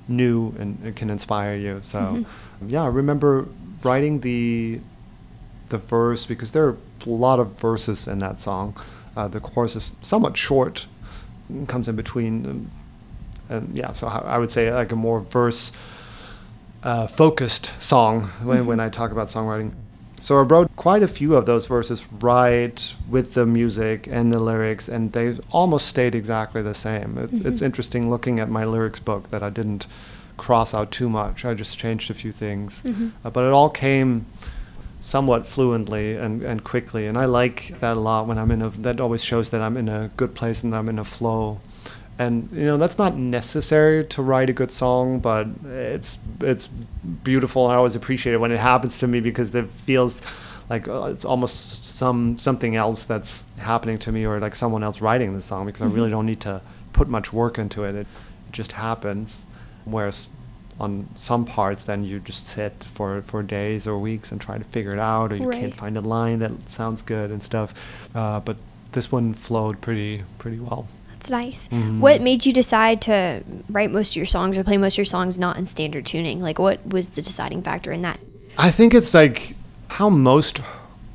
new 0.08 0.54
and 0.58 0.84
it 0.86 0.96
can 0.96 1.10
inspire 1.10 1.56
you. 1.56 1.78
So 1.82 1.98
mm-hmm. 1.98 2.22
Yeah, 2.68 2.82
I 2.84 2.88
remember 2.88 3.46
writing 3.82 4.20
the 4.20 4.80
the 5.68 5.78
verse 5.78 6.26
because 6.26 6.52
there 6.52 6.66
are 6.66 6.76
a 7.06 7.10
lot 7.10 7.40
of 7.40 7.58
verses 7.58 8.06
in 8.06 8.18
that 8.20 8.40
song. 8.40 8.76
Uh, 9.16 9.28
the 9.28 9.40
chorus 9.40 9.76
is 9.76 9.92
somewhat 10.00 10.36
short, 10.36 10.86
comes 11.68 11.88
in 11.88 11.96
between, 11.96 12.46
um, 12.46 12.70
and 13.48 13.76
yeah. 13.76 13.92
So 13.92 14.06
I 14.06 14.38
would 14.38 14.50
say 14.50 14.72
like 14.72 14.92
a 14.92 14.96
more 14.96 15.20
verse 15.20 15.72
uh, 16.82 17.06
focused 17.06 17.72
song 17.82 18.24
when, 18.42 18.66
when 18.66 18.80
I 18.80 18.88
talk 18.88 19.10
about 19.10 19.28
songwriting. 19.28 19.74
So 20.18 20.38
I 20.38 20.42
wrote 20.42 20.74
quite 20.76 21.02
a 21.02 21.08
few 21.08 21.34
of 21.34 21.44
those 21.44 21.66
verses 21.66 22.08
right 22.12 22.94
with 23.10 23.34
the 23.34 23.44
music 23.44 24.06
and 24.06 24.32
the 24.32 24.38
lyrics, 24.38 24.88
and 24.88 25.12
they 25.12 25.36
almost 25.50 25.86
stayed 25.86 26.14
exactly 26.14 26.62
the 26.62 26.74
same. 26.74 27.18
It, 27.18 27.46
It's 27.46 27.60
interesting 27.60 28.10
looking 28.10 28.40
at 28.40 28.48
my 28.48 28.64
lyrics 28.64 29.00
book 29.00 29.30
that 29.30 29.42
I 29.42 29.50
didn't 29.50 29.86
cross 30.36 30.74
out 30.74 30.90
too 30.90 31.08
much. 31.08 31.44
I 31.44 31.54
just 31.54 31.78
changed 31.78 32.10
a 32.10 32.14
few 32.14 32.32
things, 32.32 32.82
Uh, 33.24 33.30
but 33.30 33.44
it 33.44 33.52
all 33.52 33.70
came 33.70 34.26
somewhat 35.00 35.46
fluently 35.46 36.16
and, 36.16 36.42
and 36.42 36.64
quickly, 36.64 37.06
and 37.06 37.18
I 37.18 37.26
like 37.26 37.74
that 37.80 37.96
a 37.96 38.00
lot. 38.00 38.26
When 38.26 38.38
I'm 38.38 38.50
in 38.50 38.62
a, 38.62 38.70
that 38.70 39.00
always 39.00 39.22
shows 39.22 39.50
that 39.50 39.60
I'm 39.60 39.76
in 39.76 39.88
a 39.88 40.10
good 40.16 40.34
place 40.34 40.62
and 40.64 40.74
I'm 40.74 40.88
in 40.88 40.98
a 40.98 41.04
flow 41.04 41.60
and 42.16 42.48
you 42.52 42.64
know 42.64 42.76
that's 42.76 42.96
not 42.96 43.16
necessary 43.16 44.04
to 44.04 44.22
write 44.22 44.48
a 44.48 44.52
good 44.52 44.70
song 44.70 45.18
but 45.18 45.48
it's 45.64 46.16
it's 46.42 46.68
beautiful 47.24 47.64
and 47.64 47.72
i 47.72 47.76
always 47.76 47.96
appreciate 47.96 48.32
it 48.34 48.38
when 48.38 48.52
it 48.52 48.60
happens 48.60 49.00
to 49.00 49.08
me 49.08 49.18
because 49.18 49.52
it 49.52 49.68
feels 49.68 50.22
like 50.70 50.86
uh, 50.86 51.06
it's 51.10 51.24
almost 51.24 51.82
some 51.84 52.38
something 52.38 52.76
else 52.76 53.04
that's 53.04 53.42
happening 53.58 53.98
to 53.98 54.12
me 54.12 54.24
or 54.24 54.38
like 54.38 54.54
someone 54.54 54.84
else 54.84 55.00
writing 55.00 55.34
the 55.34 55.42
song 55.42 55.66
because 55.66 55.82
i 55.82 55.86
really 55.86 56.08
don't 56.08 56.24
need 56.24 56.38
to 56.38 56.62
put 56.94 57.08
much 57.08 57.32
work 57.32 57.58
into 57.58 57.84
it. 57.84 57.94
It 57.94 58.06
just 58.52 58.72
happens. 58.72 59.44
Whereas 59.84 60.28
on 60.80 61.08
some 61.14 61.44
parts, 61.44 61.84
then 61.84 62.04
you 62.04 62.18
just 62.20 62.46
sit 62.46 62.84
for, 62.84 63.22
for 63.22 63.42
days 63.42 63.86
or 63.86 63.98
weeks 63.98 64.32
and 64.32 64.40
try 64.40 64.58
to 64.58 64.64
figure 64.64 64.92
it 64.92 64.98
out, 64.98 65.32
or 65.32 65.36
you 65.36 65.46
Right. 65.48 65.60
can't 65.60 65.74
find 65.74 65.96
a 65.96 66.00
line 66.00 66.40
that 66.40 66.68
sounds 66.68 67.02
good 67.02 67.30
and 67.30 67.42
stuff. 67.42 67.74
Uh, 68.14 68.40
but 68.40 68.56
this 68.92 69.12
one 69.12 69.34
flowed 69.34 69.80
pretty 69.80 70.22
pretty 70.38 70.58
well. 70.58 70.86
That's 71.10 71.30
nice. 71.30 71.68
Mm-hmm. 71.68 72.00
What 72.00 72.20
made 72.20 72.44
you 72.44 72.52
decide 72.52 73.00
to 73.02 73.42
write 73.70 73.90
most 73.90 74.10
of 74.12 74.16
your 74.16 74.26
songs 74.26 74.58
or 74.58 74.64
play 74.64 74.76
most 74.76 74.94
of 74.94 74.98
your 74.98 75.04
songs 75.04 75.38
not 75.38 75.56
in 75.56 75.64
standard 75.66 76.06
tuning? 76.06 76.42
Like, 76.42 76.58
what 76.58 76.84
was 76.86 77.10
the 77.10 77.22
deciding 77.22 77.62
factor 77.62 77.90
in 77.92 78.02
that? 78.02 78.18
I 78.58 78.70
think 78.70 78.94
it's 78.94 79.14
like 79.14 79.54
how 79.88 80.08
most 80.10 80.60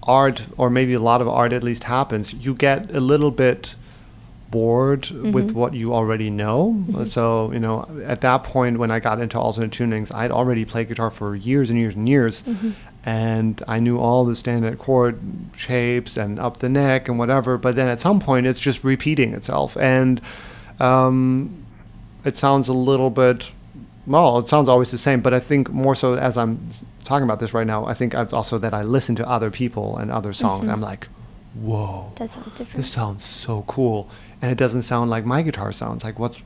art, 0.03 0.47
or 0.57 0.70
maybe 0.70 0.93
a 0.93 0.99
lot 0.99 1.22
of 1.22 1.28
art 1.28 1.53
at 1.53 1.63
least, 1.63 1.84
happens. 1.84 2.34
You 2.34 2.53
get 2.55 2.89
a 2.95 2.99
little 2.99 3.32
bit 3.32 3.76
bored 4.52 5.04
mm-hmm. 5.04 5.32
with 5.32 5.54
what 5.54 5.74
you 5.74 5.93
already 5.93 6.30
know. 6.30 6.76
Mm-hmm. 6.78 7.06
So, 7.06 7.52
you 7.52 7.60
know, 7.60 7.88
at 8.06 8.22
that 8.22 8.43
point 8.43 8.80
when 8.80 8.91
I 8.91 9.00
got 9.00 9.20
into 9.20 9.39
alternate 9.39 9.72
tunings, 9.72 10.14
I'd 10.14 10.32
already 10.32 10.66
played 10.66 10.88
guitar 10.88 11.12
for 11.12 11.36
years 11.36 11.70
and 11.70 11.80
years 11.80 11.95
and 11.95 12.08
years. 12.08 12.43
Mm-hmm. 12.43 12.72
And 13.06 13.64
I 13.68 13.80
knew 13.80 13.97
all 13.97 14.26
the 14.26 14.36
standard 14.36 14.78
chord 14.78 15.20
shapes 15.56 16.18
and 16.18 16.39
up 16.39 16.58
the 16.58 16.70
neck 16.70 17.08
and 17.08 17.18
whatever. 17.18 17.58
But 17.58 17.76
then 17.76 17.88
at 17.88 18.00
some 18.00 18.20
point, 18.20 18.45
it's 18.45 18.60
just 18.60 18.84
repeating 18.84 19.34
itself. 19.34 19.78
And 19.78 20.22
um, 20.80 21.66
it 22.26 22.36
sounds 22.36 22.68
a 22.68 22.74
little 22.74 23.10
bit 23.10 23.52
well 24.08 24.39
it 24.39 24.47
sounds 24.47 24.68
always 24.68 24.91
the 24.91 24.97
same 24.97 25.22
but 25.22 25.34
i 25.34 25.39
think 25.39 25.70
more 25.70 25.93
so 25.93 26.16
as 26.16 26.36
i'm 26.36 26.70
talking 27.04 27.24
about 27.24 27.39
this 27.39 27.54
right 27.54 27.68
now 27.68 27.86
i 27.86 27.93
think 27.93 28.14
it's 28.14 28.34
also 28.34 28.58
that 28.58 28.74
i 28.74 28.82
listen 28.82 29.16
to 29.16 29.28
other 29.28 29.52
people 29.52 29.97
and 29.97 30.12
other 30.12 30.34
songs 30.34 30.68
i'm 30.68 30.82
like 30.82 31.08
whoa 31.54 32.12
That 32.16 32.30
sounds 32.30 32.56
different. 32.56 32.76
this 32.76 32.91
sounds 32.91 33.24
so 33.24 33.64
cool 33.68 34.10
and 34.42 34.52
it 34.52 34.58
doesn't 34.58 34.84
sound 34.84 35.10
like 35.10 35.26
my 35.26 35.42
guitar 35.42 35.72
sounds 35.72 36.04
like 36.04 36.20
what's 36.20 36.42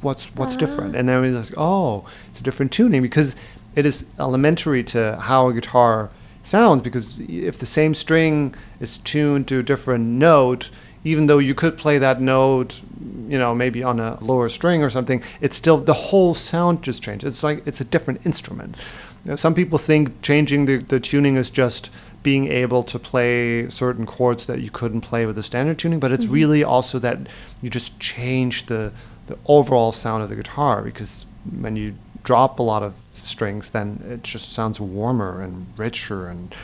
what's 0.00 0.26
what's 0.34 0.56
different? 0.56 0.94
Ah. 0.94 0.98
And 0.98 1.08
then 1.08 1.24
it's 1.24 1.50
like 1.50 1.58
oh 1.58 2.04
it's 2.28 2.40
a 2.40 2.42
different 2.42 2.72
tuning 2.72 3.02
because 3.02 3.36
it 3.74 3.86
is 3.86 4.08
elementary 4.18 4.84
to 4.84 5.16
how 5.20 5.48
a 5.48 5.52
guitar 5.52 6.10
sounds 6.42 6.82
because 6.82 7.18
if 7.20 7.58
the 7.58 7.66
same 7.66 7.94
string 7.94 8.54
is 8.78 8.98
tuned 8.98 9.48
to 9.48 9.60
a 9.60 9.62
different 9.62 10.04
note 10.04 10.70
even 11.02 11.26
though 11.26 11.38
you 11.38 11.54
could 11.54 11.76
play 11.76 11.98
that 11.98 12.20
note 12.20 12.82
you 13.28 13.38
know 13.38 13.54
maybe 13.54 13.82
on 13.82 13.98
a 13.98 14.18
lower 14.22 14.48
string 14.48 14.82
or 14.82 14.90
something 14.90 15.22
it's 15.40 15.56
still 15.56 15.78
the 15.78 15.94
whole 15.94 16.34
sound 16.34 16.82
just 16.82 17.02
changed 17.02 17.24
it's 17.24 17.42
like 17.42 17.66
it's 17.66 17.80
a 17.80 17.84
different 17.84 18.24
instrument. 18.26 18.76
You 19.24 19.30
know, 19.30 19.36
some 19.36 19.54
people 19.54 19.78
think 19.78 20.20
changing 20.20 20.66
the, 20.66 20.76
the 20.76 21.00
tuning 21.00 21.36
is 21.36 21.48
just 21.48 21.90
being 22.24 22.48
able 22.48 22.82
to 22.82 22.98
play 22.98 23.68
certain 23.68 24.06
chords 24.06 24.46
that 24.46 24.60
you 24.60 24.70
couldn't 24.70 25.02
play 25.02 25.26
with 25.26 25.36
the 25.36 25.42
standard 25.44 25.78
tuning, 25.78 26.00
but 26.00 26.10
it's 26.10 26.24
mm-hmm. 26.24 26.34
really 26.34 26.64
also 26.64 26.98
that 26.98 27.18
you 27.62 27.70
just 27.70 28.00
change 28.00 28.66
the 28.66 28.92
the 29.26 29.38
overall 29.46 29.92
sound 29.92 30.22
of 30.22 30.28
the 30.28 30.36
guitar 30.36 30.82
because 30.82 31.26
when 31.60 31.76
you 31.76 31.94
drop 32.24 32.58
a 32.58 32.62
lot 32.62 32.82
of 32.82 32.92
strings, 33.14 33.70
then 33.70 34.02
it 34.06 34.22
just 34.22 34.52
sounds 34.52 34.80
warmer 34.80 35.40
and 35.40 35.66
richer 35.78 36.28
and 36.28 36.54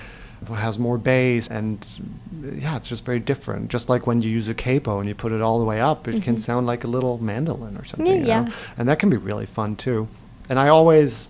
has 0.49 0.79
more 0.79 0.99
bass 0.99 1.49
and 1.49 1.87
yeah, 2.55 2.77
it's 2.77 2.89
just 2.89 3.05
very 3.05 3.21
different. 3.21 3.71
Just 3.71 3.89
like 3.89 4.07
when 4.07 4.21
you 4.23 4.31
use 4.31 4.49
a 4.49 4.55
capo 4.55 4.99
and 4.99 5.09
you 5.09 5.15
put 5.15 5.33
it 5.33 5.41
all 5.41 5.59
the 5.59 5.65
way 5.65 5.81
up, 5.81 6.09
it 6.09 6.23
can 6.23 6.35
mm-hmm. 6.35 6.37
sound 6.37 6.67
like 6.67 6.85
a 6.85 6.87
little 6.87 7.23
mandolin 7.23 7.77
or 7.77 7.85
something. 7.85 8.07
you 8.07 8.27
Yeah. 8.27 8.45
know? 8.45 8.53
and 8.79 8.89
that 8.89 8.99
can 8.99 9.11
be 9.11 9.17
really 9.17 9.47
fun 9.47 9.77
too. 9.77 10.09
And 10.49 10.59
I 10.59 10.69
always, 10.69 11.29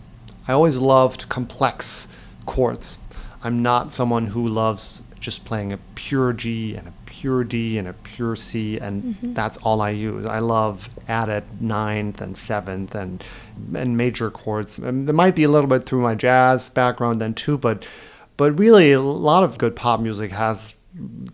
I 0.48 0.52
always 0.52 0.76
loved 0.76 1.28
complex 1.28 2.08
chords. 2.46 2.98
I'm 3.42 3.62
not 3.62 3.92
someone 3.92 4.26
who 4.26 4.46
loves 4.48 5.02
just 5.18 5.44
playing 5.44 5.72
a 5.72 5.78
pure 5.94 6.32
G 6.32 6.74
and 6.74 6.88
a 6.88 6.92
pure 7.06 7.44
D 7.44 7.78
and 7.78 7.88
a 7.88 7.92
pure 7.92 8.36
C, 8.36 8.78
and 8.78 9.02
mm-hmm. 9.02 9.34
that's 9.34 9.56
all 9.58 9.80
I 9.82 9.90
use. 9.90 10.26
I 10.26 10.38
love 10.38 10.88
added 11.08 11.44
ninth 11.60 12.20
and 12.20 12.36
seventh 12.36 12.94
and 12.94 13.22
and 13.74 13.96
major 13.96 14.30
chords. 14.30 14.78
Um, 14.78 14.86
and 14.86 15.06
there 15.06 15.14
might 15.14 15.36
be 15.36 15.44
a 15.44 15.48
little 15.48 15.68
bit 15.68 15.84
through 15.84 16.00
my 16.00 16.14
jazz 16.14 16.70
background 16.70 17.20
then 17.20 17.34
too, 17.34 17.58
but 17.58 17.86
but 18.36 18.58
really 18.58 18.92
a 18.92 19.00
lot 19.00 19.44
of 19.44 19.58
good 19.58 19.76
pop 19.76 20.00
music 20.00 20.30
has 20.30 20.74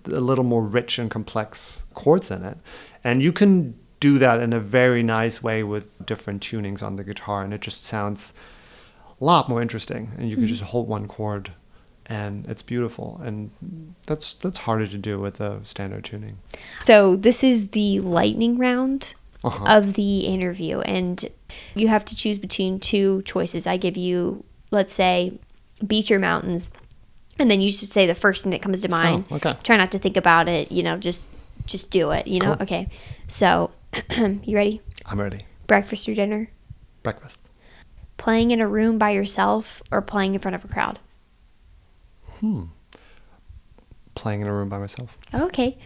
a 0.06 0.20
little 0.20 0.44
more 0.44 0.64
rich 0.64 0.98
and 0.98 1.10
complex 1.10 1.84
chords 1.94 2.30
in 2.30 2.44
it, 2.44 2.58
and 3.04 3.22
you 3.22 3.32
can 3.32 3.78
do 4.00 4.18
that 4.18 4.40
in 4.40 4.52
a 4.52 4.60
very 4.60 5.02
nice 5.02 5.42
way 5.42 5.62
with 5.62 6.04
different 6.04 6.42
tunings 6.42 6.82
on 6.82 6.96
the 6.96 7.04
guitar, 7.04 7.42
and 7.42 7.54
it 7.54 7.60
just 7.60 7.84
sounds 7.84 8.32
a 9.20 9.24
lot 9.24 9.48
more 9.48 9.62
interesting. 9.62 10.10
And 10.18 10.28
you 10.28 10.36
can 10.36 10.44
mm-hmm. 10.44 10.52
just 10.52 10.62
hold 10.62 10.88
one 10.88 11.08
chord, 11.08 11.52
and 12.06 12.46
it's 12.46 12.62
beautiful. 12.62 13.20
And 13.24 13.50
that's 14.06 14.34
that's 14.34 14.58
harder 14.58 14.86
to 14.86 14.98
do 14.98 15.18
with 15.18 15.40
a 15.40 15.64
standard 15.64 16.04
tuning. 16.04 16.38
So 16.84 17.16
this 17.16 17.42
is 17.44 17.68
the 17.68 18.00
lightning 18.00 18.58
round 18.58 19.14
Uh-huh. 19.44 19.64
of 19.78 19.94
the 19.94 20.20
interview, 20.20 20.80
and 20.80 21.28
you 21.74 21.88
have 21.88 22.04
to 22.06 22.16
choose 22.16 22.38
between 22.38 22.80
two 22.80 23.22
choices. 23.22 23.66
I 23.66 23.76
give 23.76 23.96
you, 23.96 24.44
let's 24.72 24.92
say, 24.94 25.38
beach 25.86 26.10
or 26.10 26.18
mountains, 26.18 26.70
and 27.38 27.50
then 27.50 27.60
you 27.60 27.70
should 27.70 27.88
say 27.88 28.06
the 28.06 28.14
first 28.14 28.42
thing 28.42 28.50
that 28.52 28.62
comes 28.62 28.82
to 28.82 28.88
mind. 28.88 29.24
Oh, 29.30 29.36
okay. 29.36 29.54
Try 29.62 29.76
not 29.76 29.92
to 29.92 29.98
think 29.98 30.16
about 30.16 30.48
it. 30.48 30.72
You 30.72 30.82
know, 30.82 30.96
just 30.96 31.28
just 31.66 31.90
do 31.90 32.10
it. 32.12 32.26
You 32.26 32.40
know. 32.40 32.54
Cool. 32.54 32.62
Okay. 32.62 32.88
So, 33.28 33.70
you 34.16 34.56
ready? 34.56 34.80
I'm 35.06 35.20
ready. 35.20 35.44
Breakfast 35.66 36.08
or 36.08 36.14
dinner? 36.14 36.48
Breakfast. 37.02 37.38
Playing 38.16 38.50
in 38.52 38.60
a 38.60 38.66
room 38.66 38.98
by 38.98 39.10
yourself 39.10 39.82
or 39.92 40.00
playing 40.00 40.34
in 40.34 40.40
front 40.40 40.54
of 40.54 40.64
a 40.64 40.68
crowd? 40.68 40.98
Playing 44.14 44.40
in 44.40 44.46
a 44.46 44.52
room 44.52 44.68
by 44.68 44.78
myself. 44.78 45.18
Okay. 45.34 45.76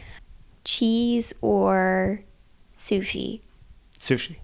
Cheese 0.65 1.33
or 1.41 2.21
sushi? 2.77 3.41
Sushi. 3.99 4.37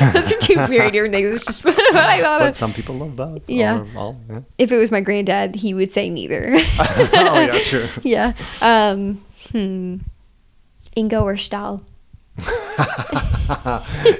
Those 0.12 0.32
are 0.32 0.38
two 0.38 0.56
very 0.66 0.90
different 0.90 1.14
things. 1.14 1.36
It's 1.36 1.44
just 1.46 1.64
what 1.64 1.78
I 1.96 2.20
thought 2.20 2.40
But 2.40 2.48
of. 2.50 2.56
some 2.56 2.72
people 2.72 2.96
love 2.96 3.14
both. 3.16 3.48
Yeah. 3.48 3.80
Or 3.80 3.88
all, 3.96 4.20
yeah. 4.28 4.40
If 4.58 4.72
it 4.72 4.76
was 4.76 4.90
my 4.90 5.00
granddad, 5.00 5.54
he 5.54 5.72
would 5.74 5.92
say 5.92 6.10
neither. 6.10 6.50
oh 6.56 7.48
yeah, 7.52 7.58
sure. 7.58 7.88
yeah. 8.02 8.32
Um, 8.60 9.24
hmm. 9.52 9.96
Ingo 10.96 11.22
or 11.22 11.36
Stahl? 11.36 11.82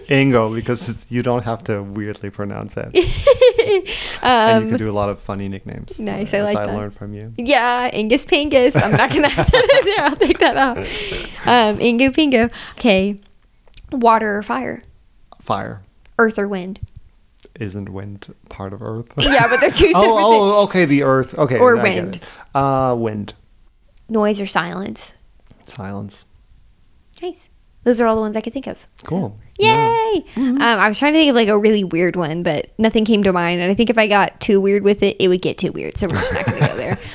Ingo, 0.09 0.55
because 0.55 1.11
you 1.11 1.23
don't 1.23 1.43
have 1.45 1.65
to 1.65 1.83
weirdly 1.83 2.31
pronounce 2.31 2.77
it. 2.77 2.91
and 4.23 4.65
you 4.65 4.69
can 4.71 4.79
do 4.79 4.91
a 4.91 4.93
lot 4.93 5.09
of 5.09 5.19
funny 5.21 5.49
nicknames. 5.49 5.99
Um, 5.99 6.05
Nice, 6.07 6.35
I 6.35 6.43
like 6.43 6.57
I 6.57 6.67
that. 6.67 6.75
learned 6.75 6.95
from 6.95 7.15
you. 7.15 7.33
Yeah, 7.37 7.91
Ingus 7.91 8.25
Pingus. 8.27 8.81
I'm 8.81 8.93
not 8.93 9.11
gonna 9.11 9.29
have 9.29 9.51
that 9.51 9.79
in 9.81 9.85
there. 9.87 10.05
I'll 10.05 10.17
take 10.17 10.39
that 10.39 10.57
out. 10.57 10.79
Um, 10.79 11.79
Ingo 11.79 12.11
Pingo. 12.11 12.53
Okay. 12.73 13.21
Water 13.93 14.39
or 14.39 14.43
fire? 14.43 14.83
Fire 15.41 15.83
Earth 16.19 16.39
or 16.39 16.49
wind? 16.49 16.81
isn't 17.61 17.89
wind 17.89 18.35
part 18.49 18.73
of 18.73 18.83
Earth. 18.83 19.07
Yeah, 19.19 19.47
but 19.49 19.61
they're 19.61 19.71
two 19.71 19.93
separate 19.93 19.93
things. 19.93 20.17
oh, 20.17 20.55
oh, 20.59 20.63
okay. 20.65 20.85
The 20.87 21.05
Earth. 21.05 21.39
Okay. 21.39 21.59
Or 21.59 21.79
I 21.79 21.83
wind. 21.83 22.21
Uh, 22.55 22.97
wind. 22.99 23.35
Noise 24.09 24.41
or 24.41 24.47
silence? 24.47 25.15
Silence. 25.67 26.25
Nice. 27.23 27.51
Those 27.85 28.01
are 28.01 28.07
all 28.07 28.17
the 28.17 28.21
ones 28.21 28.35
I 28.37 28.41
could 28.41 28.53
think 28.53 28.67
of. 28.67 28.87
So, 29.05 29.37
Yay! 29.59 30.25
Um, 30.37 30.59
I 30.61 30.89
was 30.89 30.99
trying 30.99 31.13
to 31.13 31.19
think 31.19 31.31
of 31.31 31.37
like 31.37 31.49
a 31.49 31.57
really 31.59 31.85
weird 31.85 32.17
one, 32.17 32.43
but 32.43 32.71
nothing 32.79 33.05
came 33.05 33.23
to 33.23 33.33
mind. 33.33 33.61
And 33.61 33.71
I 33.71 33.75
think 33.75 33.89
if 33.91 33.99
I 33.99 34.09
got 34.09 34.41
too 34.41 34.61
weird 34.61 34.83
with 34.83 35.03
it, 35.03 35.17
it 35.21 35.29
would 35.29 35.43
get 35.43 35.59
too 35.59 35.71
weird. 35.73 35.97
So 35.97 36.09
we're 36.09 36.15
just 36.15 36.35
not 36.35 36.47
going 36.47 36.61
to 36.61 36.67
go 36.69 36.77
there. 36.77 36.99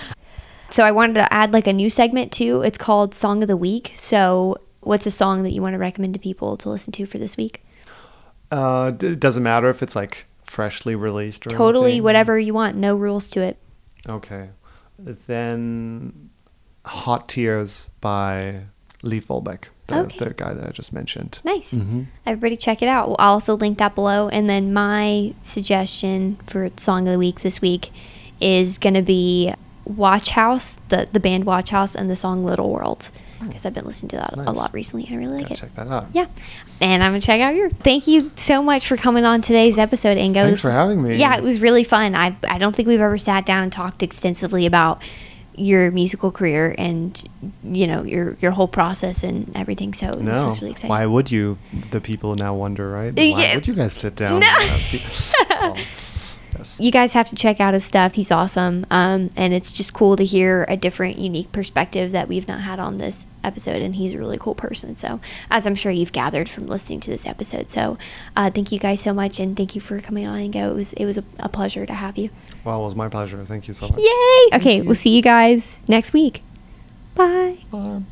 So 0.71 0.83
I 0.83 0.91
wanted 0.91 1.15
to 1.15 1.33
add 1.33 1.51
like 1.51 1.65
a 1.65 1.73
new 1.73 1.89
segment 1.89 2.31
too. 2.31 2.61
It's 2.61 2.77
called 2.77 3.15
Song 3.15 3.41
of 3.41 3.47
the 3.49 3.57
Week. 3.57 3.91
So 3.95 4.57
what's 4.81 5.07
a 5.07 5.11
song 5.11 5.41
that 5.41 5.49
you 5.49 5.63
want 5.63 5.73
to 5.73 5.79
recommend 5.79 6.13
to 6.13 6.19
people 6.19 6.57
to 6.57 6.69
listen 6.69 6.91
to 6.93 7.07
for 7.07 7.17
this 7.17 7.35
week? 7.35 7.65
Uh, 8.51 8.91
d- 8.91 9.07
it 9.07 9.19
doesn't 9.19 9.41
matter 9.41 9.67
if 9.71 9.81
it's 9.81 9.95
like 9.95 10.27
freshly 10.43 10.93
released 10.93 11.47
or 11.47 11.49
Totally 11.49 11.85
anything. 11.93 12.03
whatever 12.03 12.37
you 12.37 12.53
want. 12.53 12.75
No 12.75 12.95
rules 12.95 13.31
to 13.31 13.41
it. 13.41 13.57
Okay. 14.07 14.49
Then 14.99 16.29
Hot 16.85 17.27
Tears 17.27 17.87
by 17.99 18.65
Leif 19.01 19.27
Vollebekk, 19.27 19.65
the, 19.89 19.99
Okay. 20.01 20.17
the 20.19 20.33
guy 20.33 20.53
that 20.53 20.67
I 20.67 20.71
just 20.71 20.93
mentioned. 20.93 21.39
Nice. 21.43 21.73
Mm-hmm. 21.73 22.03
Everybody 22.25 22.55
check 22.57 22.81
it 22.81 22.87
out. 22.87 23.15
I'll 23.19 23.33
also 23.33 23.55
link 23.57 23.77
that 23.79 23.95
below. 23.95 24.29
And 24.29 24.49
then 24.49 24.73
my 24.73 25.33
suggestion 25.41 26.37
for 26.47 26.69
Song 26.77 27.07
of 27.07 27.11
the 27.13 27.19
Week 27.19 27.41
this 27.41 27.61
week 27.61 27.91
is 28.39 28.77
going 28.77 28.93
to 28.93 29.01
be 29.01 29.53
Watchhouse, 29.85 30.75
the, 30.89 31.07
the 31.11 31.19
band 31.19 31.45
Watchhouse, 31.45 31.95
and 31.95 32.09
the 32.09 32.15
song 32.15 32.43
Little 32.43 32.69
World. 32.69 33.11
Because 33.41 33.65
I've 33.65 33.73
been 33.73 33.85
listening 33.85 34.09
to 34.09 34.17
that 34.17 34.33
a 34.37 34.51
lot 34.51 34.73
recently 34.73 35.05
and 35.05 35.15
I 35.15 35.17
really 35.17 35.33
like 35.37 35.43
Gotta 35.43 35.53
it. 35.53 35.57
check 35.59 35.75
that 35.75 35.87
out. 35.87 36.07
Yeah. 36.13 36.25
And 36.81 37.01
I'm 37.01 37.11
going 37.11 37.21
to 37.21 37.25
check 37.25 37.39
out 37.39 37.55
yours. 37.55 37.71
Thank 37.73 38.05
you 38.05 38.31
so 38.35 38.61
much 38.61 38.85
for 38.85 38.97
coming 38.97 39.23
on 39.23 39.41
today's 39.41 39.79
episode, 39.79 40.17
Ingo. 40.17 40.33
Thanks 40.35 40.49
This 40.49 40.61
for 40.61 40.67
was- 40.67 40.75
having 40.77 41.01
me. 41.01 41.15
Yeah, 41.15 41.37
it 41.37 41.43
was 41.43 41.61
really 41.61 41.85
fun. 41.85 42.15
I, 42.15 42.35
I 42.43 42.57
don't 42.57 42.75
think 42.75 42.87
we've 42.89 42.99
ever 42.99 43.17
sat 43.17 43.45
down 43.45 43.63
and 43.63 43.71
talked 43.71 44.03
extensively 44.03 44.65
about 44.65 45.01
your 45.59 45.91
musical 45.91 46.31
career 46.31 46.73
and 46.77 47.23
you 47.63 47.85
know 47.85 48.03
your 48.03 48.37
your 48.39 48.51
whole 48.51 48.67
process 48.67 49.23
and 49.23 49.51
everything 49.55 49.93
so 49.93 50.07
this 50.11 50.23
No. 50.23 50.47
is 50.47 50.61
really 50.61 50.71
exciting 50.71 50.89
Why 50.89 51.05
would 51.05 51.29
you? 51.31 51.57
The 51.91 51.99
people 52.01 52.35
now 52.35 52.55
wonder, 52.55 52.89
right? 52.89 53.09
Uh, 53.11 53.13
Why 53.15 53.43
Yeah. 53.43 53.55
would 53.55 53.67
you 53.67 53.75
guys 53.75 53.93
sit 53.93 54.15
down? 54.15 54.39
No. 54.39 55.75
and 56.49 56.57
have 56.57 56.57
pe- 56.57 56.57
well, 56.57 56.59
Yes. 56.59 56.77
you 56.79 56.91
guys 56.91 57.13
have 57.13 57.29
to 57.29 57.35
check 57.35 57.59
out 57.59 57.73
his 57.73 57.85
stuff. 57.85 58.13
He's 58.15 58.31
awesome. 58.31 58.85
Um, 58.89 59.29
and 59.35 59.53
it's 59.53 59.71
just 59.71 59.93
cool 59.93 60.15
to 60.15 60.25
hear 60.25 60.65
a 60.67 60.75
different, 60.77 61.17
unique 61.19 61.51
perspective 61.51 62.11
that 62.11 62.27
we've 62.27 62.47
not 62.47 62.61
had 62.61 62.79
on 62.79 62.97
this 62.97 63.25
episode. 63.43 63.81
And 63.81 63.95
he's 63.95 64.13
a 64.13 64.17
really 64.17 64.37
cool 64.37 64.55
person. 64.55 64.97
So, 64.97 65.19
as 65.49 65.65
I'm 65.65 65.75
sure 65.75 65.91
you've 65.91 66.11
gathered 66.11 66.49
from 66.49 66.67
listening 66.67 66.99
to 67.01 67.09
this 67.09 67.25
episode. 67.25 67.71
So, 67.71 67.97
uh, 68.35 68.49
thank 68.51 68.71
you 68.71 68.79
guys 68.79 69.01
so 69.01 69.13
much. 69.13 69.39
And 69.39 69.55
thank 69.55 69.75
you 69.75 69.81
for 69.81 69.99
coming 70.01 70.25
on 70.27 70.37
Ingo. 70.39 70.71
It 70.71 70.75
was, 70.75 70.93
it 70.93 71.05
was 71.05 71.17
a, 71.17 71.23
a 71.39 71.49
pleasure 71.49 71.85
to 71.85 71.93
have 71.93 72.17
you. 72.17 72.29
Well, 72.63 72.81
it 72.81 72.85
was 72.85 72.95
my 72.95 73.09
pleasure. 73.09 73.43
Thank 73.45 73.67
you 73.67 73.73
so 73.73 73.87
much. 73.87 73.99
Yay! 73.99 74.57
Okay, 74.57 74.81
we'll 74.81 74.95
see 74.95 75.15
you 75.15 75.21
guys 75.21 75.81
next 75.87 76.13
week. 76.13 76.43
Bye. 77.15 77.57
Bye. 77.71 78.03